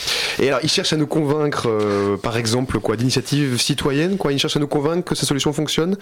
Et 0.44 0.50
alors, 0.50 0.60
il 0.62 0.70
cherche 0.70 0.94
à 0.94 0.98
nous 0.98 1.08
convaincre, 1.08 1.68
euh, 1.68 2.16
par 2.18 2.38
exemple, 2.38 2.80
quoi, 2.80 2.96
d'initiatives 2.96 3.60
citoyennes, 3.60 4.18
quoi. 4.18 4.34
Il 4.34 4.40
cherche 4.40 4.56
à 4.56 4.60
nous 4.60 4.68
convaincre 4.68 5.04
que 5.04 5.16
ces 5.16 5.26
solutions 5.26 5.52
fonctionnent? 5.52 5.98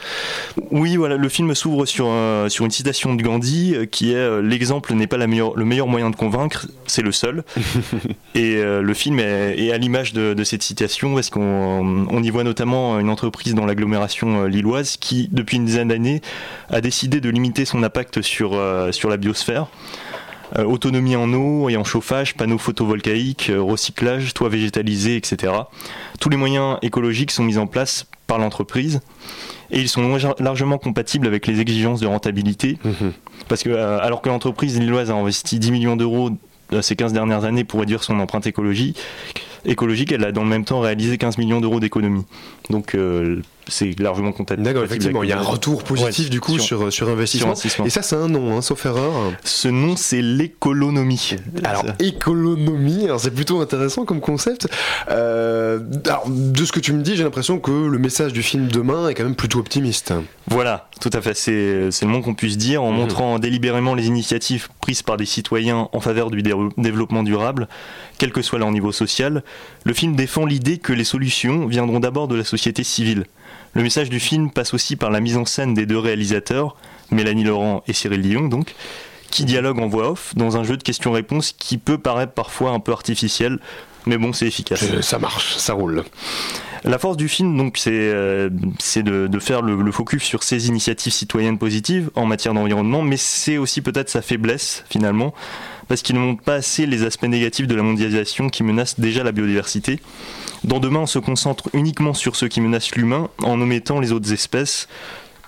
Oui, 0.71 0.97
voilà. 0.97 1.15
Le 1.15 1.29
film 1.29 1.55
s'ouvre 1.55 1.85
sur, 1.85 2.11
sur 2.49 2.65
une 2.65 2.71
citation 2.71 3.15
de 3.15 3.23
Gandhi 3.23 3.75
qui 3.91 4.11
est 4.11 4.41
l'exemple 4.41 4.93
n'est 4.93 5.07
pas 5.07 5.17
la 5.17 5.27
meilleure, 5.27 5.55
le 5.55 5.63
meilleur 5.63 5.87
moyen 5.87 6.09
de 6.09 6.15
convaincre, 6.15 6.67
c'est 6.85 7.01
le 7.01 7.11
seul. 7.11 7.43
Et 8.35 8.61
le 8.61 8.93
film 8.93 9.19
est, 9.19 9.71
à 9.71 9.77
l'image 9.77 10.13
de, 10.13 10.33
de, 10.33 10.43
cette 10.43 10.63
citation 10.63 11.13
parce 11.13 11.29
qu'on 11.29 12.07
on 12.09 12.23
y 12.23 12.29
voit 12.29 12.43
notamment 12.43 12.99
une 12.99 13.09
entreprise 13.09 13.55
dans 13.55 13.65
l'agglomération 13.65 14.45
lilloise 14.45 14.97
qui 14.97 15.12
depuis 15.31 15.57
une 15.57 15.65
dizaine 15.65 15.89
d'années, 15.89 16.21
a 16.69 16.81
décidé 16.81 17.21
de 17.21 17.29
limiter 17.29 17.65
son 17.65 17.83
impact 17.83 18.21
sur, 18.21 18.53
euh, 18.53 18.91
sur 18.91 19.09
la 19.09 19.17
biosphère. 19.17 19.67
Euh, 20.57 20.65
autonomie 20.65 21.15
en 21.15 21.33
eau 21.33 21.69
et 21.69 21.77
en 21.77 21.83
chauffage, 21.83 22.35
panneaux 22.35 22.59
photovoltaïques, 22.59 23.49
euh, 23.49 23.61
recyclage, 23.61 24.33
toits 24.33 24.49
végétalisés, 24.49 25.15
etc. 25.15 25.51
Tous 26.19 26.29
les 26.29 26.37
moyens 26.37 26.77
écologiques 26.83 27.31
sont 27.31 27.43
mis 27.43 27.57
en 27.57 27.65
place 27.65 28.05
par 28.27 28.37
l'entreprise 28.37 29.01
et 29.71 29.79
ils 29.79 29.89
sont 29.89 30.17
largement 30.39 30.77
compatibles 30.77 31.25
avec 31.25 31.47
les 31.47 31.59
exigences 31.59 32.01
de 32.01 32.07
rentabilité. 32.07 32.77
Mmh 32.83 33.09
Parce 33.47 33.63
que 33.63 33.71
alors 33.71 34.21
que 34.21 34.29
l'entreprise 34.29 34.79
lilloise 34.79 35.09
a 35.09 35.15
investi 35.15 35.57
10 35.57 35.71
millions 35.71 35.95
d'euros 35.95 36.29
ces 36.81 36.95
15 36.95 37.13
dernières 37.13 37.45
années 37.45 37.63
pour 37.63 37.79
réduire 37.79 38.03
son 38.03 38.19
empreinte 38.19 38.45
écologique, 38.45 38.99
écologique 39.65 40.11
elle 40.11 40.23
a 40.25 40.31
dans 40.31 40.43
le 40.43 40.49
même 40.49 40.65
temps 40.65 40.79
réalisé 40.79 41.17
15 41.17 41.37
millions 41.37 41.61
d'euros 41.61 41.79
d'économie. 41.79 42.25
Donc 42.69 42.95
c'est 43.67 43.97
largement 43.99 44.31
comptable. 44.31 44.63
D'accord, 44.63 44.83
effectivement, 44.83 45.23
il 45.23 45.29
y 45.29 45.33
a 45.33 45.39
un 45.39 45.43
retour 45.43 45.83
positif 45.83 46.29
du 46.29 46.39
coup 46.39 46.59
sur, 46.59 46.91
sur, 46.91 47.09
investissement. 47.09 47.53
Et 47.85 47.89
ça, 47.89 48.01
c'est 48.01 48.15
un 48.15 48.27
nom, 48.27 48.57
hein, 48.57 48.61
sauf 48.61 48.85
erreur. 48.85 49.11
Ce 49.43 49.67
nom, 49.67 49.95
c'est 49.95 50.21
l'économie. 50.21 51.35
Alors, 51.63 51.85
économie, 51.99 53.05
alors 53.05 53.19
c'est 53.19 53.31
plutôt 53.31 53.61
intéressant 53.61 54.05
comme 54.05 54.21
concept. 54.21 54.67
Euh, 55.09 55.79
alors, 56.05 56.25
de 56.27 56.65
ce 56.65 56.71
que 56.71 56.79
tu 56.79 56.93
me 56.93 57.01
dis, 57.01 57.15
j'ai 57.15 57.23
l'impression 57.23 57.59
que 57.59 57.71
le 57.71 57.97
message 57.97 58.33
du 58.33 58.43
film 58.43 58.67
Demain 58.67 59.09
est 59.09 59.13
quand 59.13 59.23
même 59.23 59.35
plutôt 59.35 59.59
optimiste. 59.59 60.13
Voilà, 60.47 60.89
tout 60.99 61.09
à 61.13 61.21
fait. 61.21 61.35
C'est 61.35 61.51
le 61.53 62.07
moins 62.07 62.21
qu'on 62.21 62.33
puisse 62.33 62.57
dire 62.57 62.83
en 62.83 62.91
mhm. 62.91 62.97
montrant 62.97 63.39
délibérément 63.39 63.95
les 63.95 64.07
initiatives 64.07 64.67
prises 64.81 65.03
par 65.03 65.17
des 65.17 65.25
citoyens 65.25 65.89
en 65.91 65.99
faveur 65.99 66.31
du 66.31 66.41
développement 66.41 67.23
durable, 67.23 67.67
quel 68.17 68.31
que 68.31 68.41
soit 68.41 68.59
leur 68.59 68.71
niveau 68.71 68.91
social. 68.91 69.43
Le 69.83 69.93
film 69.93 70.15
défend 70.15 70.45
l'idée 70.45 70.77
que 70.77 70.93
les 70.93 71.03
solutions 71.03 71.67
viendront 71.67 71.99
d'abord 71.99 72.27
de 72.27 72.35
la 72.35 72.43
société 72.43 72.83
civile. 72.83 73.25
Le 73.73 73.83
message 73.83 74.09
du 74.09 74.19
film 74.19 74.51
passe 74.51 74.73
aussi 74.73 74.95
par 74.95 75.11
la 75.11 75.19
mise 75.19 75.35
en 75.35 75.45
scène 75.45 75.73
des 75.73 75.85
deux 75.85 75.97
réalisateurs, 75.97 76.75
Mélanie 77.11 77.43
Laurent 77.43 77.83
et 77.87 77.93
Cyril 77.93 78.21
Dion 78.21 78.47
donc, 78.47 78.75
qui 79.29 79.45
dialoguent 79.45 79.79
en 79.79 79.87
voix 79.87 80.11
off 80.11 80.33
dans 80.35 80.57
un 80.57 80.63
jeu 80.63 80.77
de 80.77 80.83
questions-réponses 80.83 81.53
qui 81.57 81.77
peut 81.77 81.97
paraître 81.97 82.33
parfois 82.33 82.71
un 82.71 82.79
peu 82.79 82.91
artificiel, 82.91 83.59
mais 84.05 84.17
bon, 84.17 84.31
c'est 84.31 84.47
efficace. 84.47 84.83
Euh, 84.83 85.01
ça 85.01 85.17
marche, 85.17 85.55
ça 85.57 85.73
roule. 85.73 86.03
La 86.85 86.99
force 86.99 87.15
du 87.15 87.29
film, 87.29 87.57
donc, 87.57 87.77
c'est 87.77 87.91
euh, 87.93 88.49
de, 88.49 89.39
faire 89.39 89.61
le, 89.61 89.91
focus 89.91 90.23
sur 90.23 90.43
ces 90.43 90.67
initiatives 90.67 91.13
citoyennes 91.13 91.57
positives 91.57 92.09
en 92.15 92.25
matière 92.25 92.53
d'environnement, 92.53 93.01
mais 93.01 93.15
c'est 93.15 93.57
aussi 93.57 93.81
peut-être 93.81 94.09
sa 94.09 94.21
faiblesse, 94.21 94.83
finalement, 94.89 95.33
parce 95.87 96.01
qu'il 96.01 96.15
ne 96.15 96.19
montre 96.19 96.43
pas 96.43 96.55
assez 96.55 96.85
les 96.85 97.03
aspects 97.03 97.23
négatifs 97.23 97.67
de 97.67 97.75
la 97.75 97.83
mondialisation 97.83 98.49
qui 98.49 98.63
menacent 98.63 98.99
déjà 98.99 99.23
la 99.23 99.31
biodiversité. 99.31 100.01
Dans 100.65 100.79
Demain, 100.79 101.01
on 101.01 101.05
se 101.07 101.19
concentre 101.19 101.69
uniquement 101.73 102.13
sur 102.13 102.35
ceux 102.35 102.49
qui 102.49 102.59
menacent 102.59 102.95
l'humain 102.95 103.29
en 103.41 103.61
omettant 103.61 104.01
les 104.01 104.11
autres 104.11 104.33
espèces, 104.33 104.89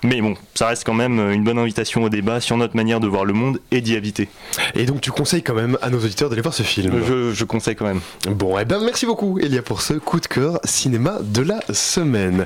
Mais 0.03 0.21
bon, 0.21 0.35
ça 0.53 0.67
reste 0.67 0.83
quand 0.85 0.93
même 0.93 1.19
une 1.31 1.43
bonne 1.43 1.57
invitation 1.57 2.03
au 2.03 2.09
débat 2.09 2.39
sur 2.39 2.57
notre 2.57 2.75
manière 2.75 2.99
de 2.99 3.07
voir 3.07 3.25
le 3.25 3.33
monde 3.33 3.59
et 3.71 3.81
d'y 3.81 3.95
habiter. 3.95 4.29
Et 4.75 4.85
donc 4.85 5.01
tu 5.01 5.11
conseilles 5.11 5.41
quand 5.41 5.53
même 5.53 5.77
à 5.81 5.89
nos 5.89 5.97
auditeurs 5.97 6.29
d'aller 6.29 6.41
voir 6.41 6.53
ce 6.53 6.63
film? 6.63 6.93
Je, 7.33 7.43
conseille 7.43 7.75
quand 7.75 7.85
même. 7.85 8.01
Bon, 8.29 8.57
et 8.57 8.61
eh 8.61 8.65
ben 8.65 8.79
merci 8.83 9.05
beaucoup 9.05 9.39
Elia 9.39 9.61
pour 9.61 9.81
ce 9.81 9.93
coup 9.93 10.19
de 10.19 10.25
cœur 10.27 10.59
cinéma 10.63 11.19
de 11.21 11.41
la 11.41 11.59
semaine. 11.71 12.45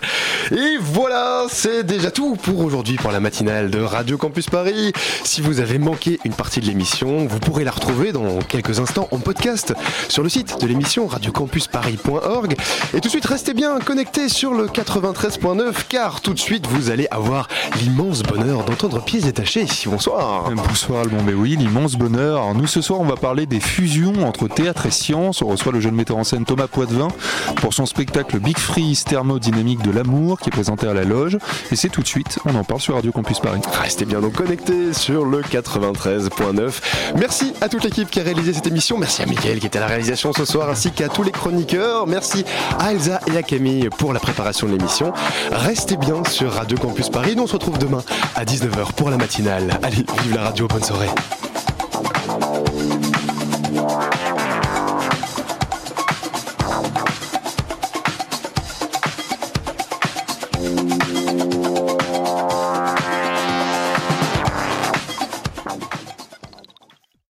Et 0.52 0.78
voilà, 0.80 1.46
c'est 1.50 1.84
déjà 1.84 2.12
tout 2.12 2.36
pour 2.36 2.60
aujourd'hui 2.60 2.96
pour 2.96 3.12
la 3.12 3.20
matinale 3.20 3.70
de 3.70 3.80
Radio 3.80 4.18
Campus 4.18 4.50
Paris. 4.50 4.94
Si 5.24 5.42
vous 5.42 5.60
avez 5.60 5.80
manqué 5.80 6.20
une 6.26 6.34
partie 6.34 6.60
de 6.60 6.66
l'émission, 6.66 7.26
vous 7.26 7.40
pourrez 7.40 7.64
la 7.64 7.72
retrouver 7.72 8.12
dans 8.12 8.40
quelques 8.40 8.80
instants 8.80 9.08
en 9.12 9.18
podcast 9.18 9.74
sur 10.08 10.24
le 10.24 10.30
site 10.30 10.62
de 10.62 10.68
l'émission 10.68 11.08
radiocampusparis.org. 11.08 12.56
Et 12.94 13.02
tout 13.02 13.08
de 13.08 13.10
suite, 13.10 13.26
restez 13.26 13.54
bien 13.54 13.80
connectés 13.80 14.30
sur 14.30 14.54
le 14.54 14.68
93.9 14.68 15.74
car 15.88 16.22
tout 16.22 16.34
de 16.34 16.40
suite 16.40 16.68
vous 16.68 16.90
allez 16.90 17.08
avoir 17.12 17.39
l'immense 17.82 18.24
bonheur 18.24 18.64
d'entendre 18.64 19.04
pieds 19.04 19.22
détachés. 19.22 19.66
Bonsoir. 19.86 20.50
Bonsoir 20.52 21.02
Alban, 21.02 21.24
mais 21.26 21.34
oui, 21.34 21.56
l'immense 21.58 21.96
bonheur. 21.96 22.42
Alors, 22.42 22.56
nous 22.56 22.68
ce 22.68 22.82
soir 22.82 23.00
on 23.00 23.06
va 23.06 23.16
parler 23.16 23.46
des 23.46 23.60
fusions 23.60 24.28
entre 24.28 24.48
théâtre 24.48 24.86
et 24.86 24.92
science. 24.92 25.42
On 25.42 25.48
reçoit 25.48 25.72
le 25.72 25.80
jeune 25.80 25.96
metteur 25.96 26.18
en 26.18 26.24
scène 26.24 26.46
Thomas 26.46 26.68
Poitvin 26.68 27.10
pour 27.58 27.74
son 27.74 27.86
spectacle 27.86 28.40
Big 28.40 28.58
Freeze 28.58 29.04
thermodynamique 29.04 29.82
de 29.82 29.92
l'amour 29.92 30.40
qui 30.40 30.50
est 30.50 30.52
présenté 30.52 30.88
à 30.88 30.94
la 30.94 31.04
loge. 31.04 31.38
Et 31.72 31.76
c'est 31.76 31.90
tout 31.90 32.02
de 32.02 32.08
suite, 32.08 32.40
on 32.46 32.56
en 32.56 32.64
parle 32.64 32.82
sur 32.82 32.96
Radio 32.96 33.12
Campus 33.12 33.40
Paris. 33.40 33.62
Restez 33.82 34.06
bien 34.06 34.22
donc 34.22 34.34
connectés 34.34 34.94
sur 34.94 35.26
le 35.26 35.42
93.9. 35.42 36.72
Merci 37.18 37.54
à 37.62 37.70
toute 37.70 37.84
l'équipe 37.84 38.10
qui 38.10 38.20
a 38.20 38.24
réalisé 38.24 38.54
cette 38.54 38.68
émission. 38.68 38.98
Merci 38.98 39.22
à 39.22 39.26
Mickaël 39.26 39.60
qui 39.60 39.68
était 39.68 39.78
à 39.78 39.82
la 39.82 39.88
réalisation 39.88 40.34
ce 40.34 40.46
soir 40.46 40.70
ainsi 40.70 40.92
qu'à 40.92 41.10
tous 41.10 41.24
les 41.24 41.32
chroniqueurs. 41.32 42.08
Merci 42.08 42.46
à 42.80 42.92
Elsa 42.92 43.20
et 43.32 43.38
à 43.38 43.44
Camille 43.44 43.90
pour 43.98 44.14
la 44.14 44.20
préparation 44.20 44.68
de 44.68 44.74
l'émission. 44.74 45.14
Restez 45.52 45.98
bien 45.98 46.24
sur 46.26 46.54
Radio 46.54 46.78
Campus 46.78 47.10
Paris. 47.10 47.29
Nous 47.36 47.44
on 47.44 47.48
se 47.48 47.54
retrouve 47.54 47.78
demain 47.78 48.02
à 48.36 48.44
19h 48.44 48.94
pour 48.94 49.12
la 49.12 49.18
matinale. 49.18 49.80
Allez, 49.84 50.04
vive 50.24 50.36
la 50.36 50.46
radio, 50.46 50.68
bonne 50.68 50.84
soirée. 50.84 51.10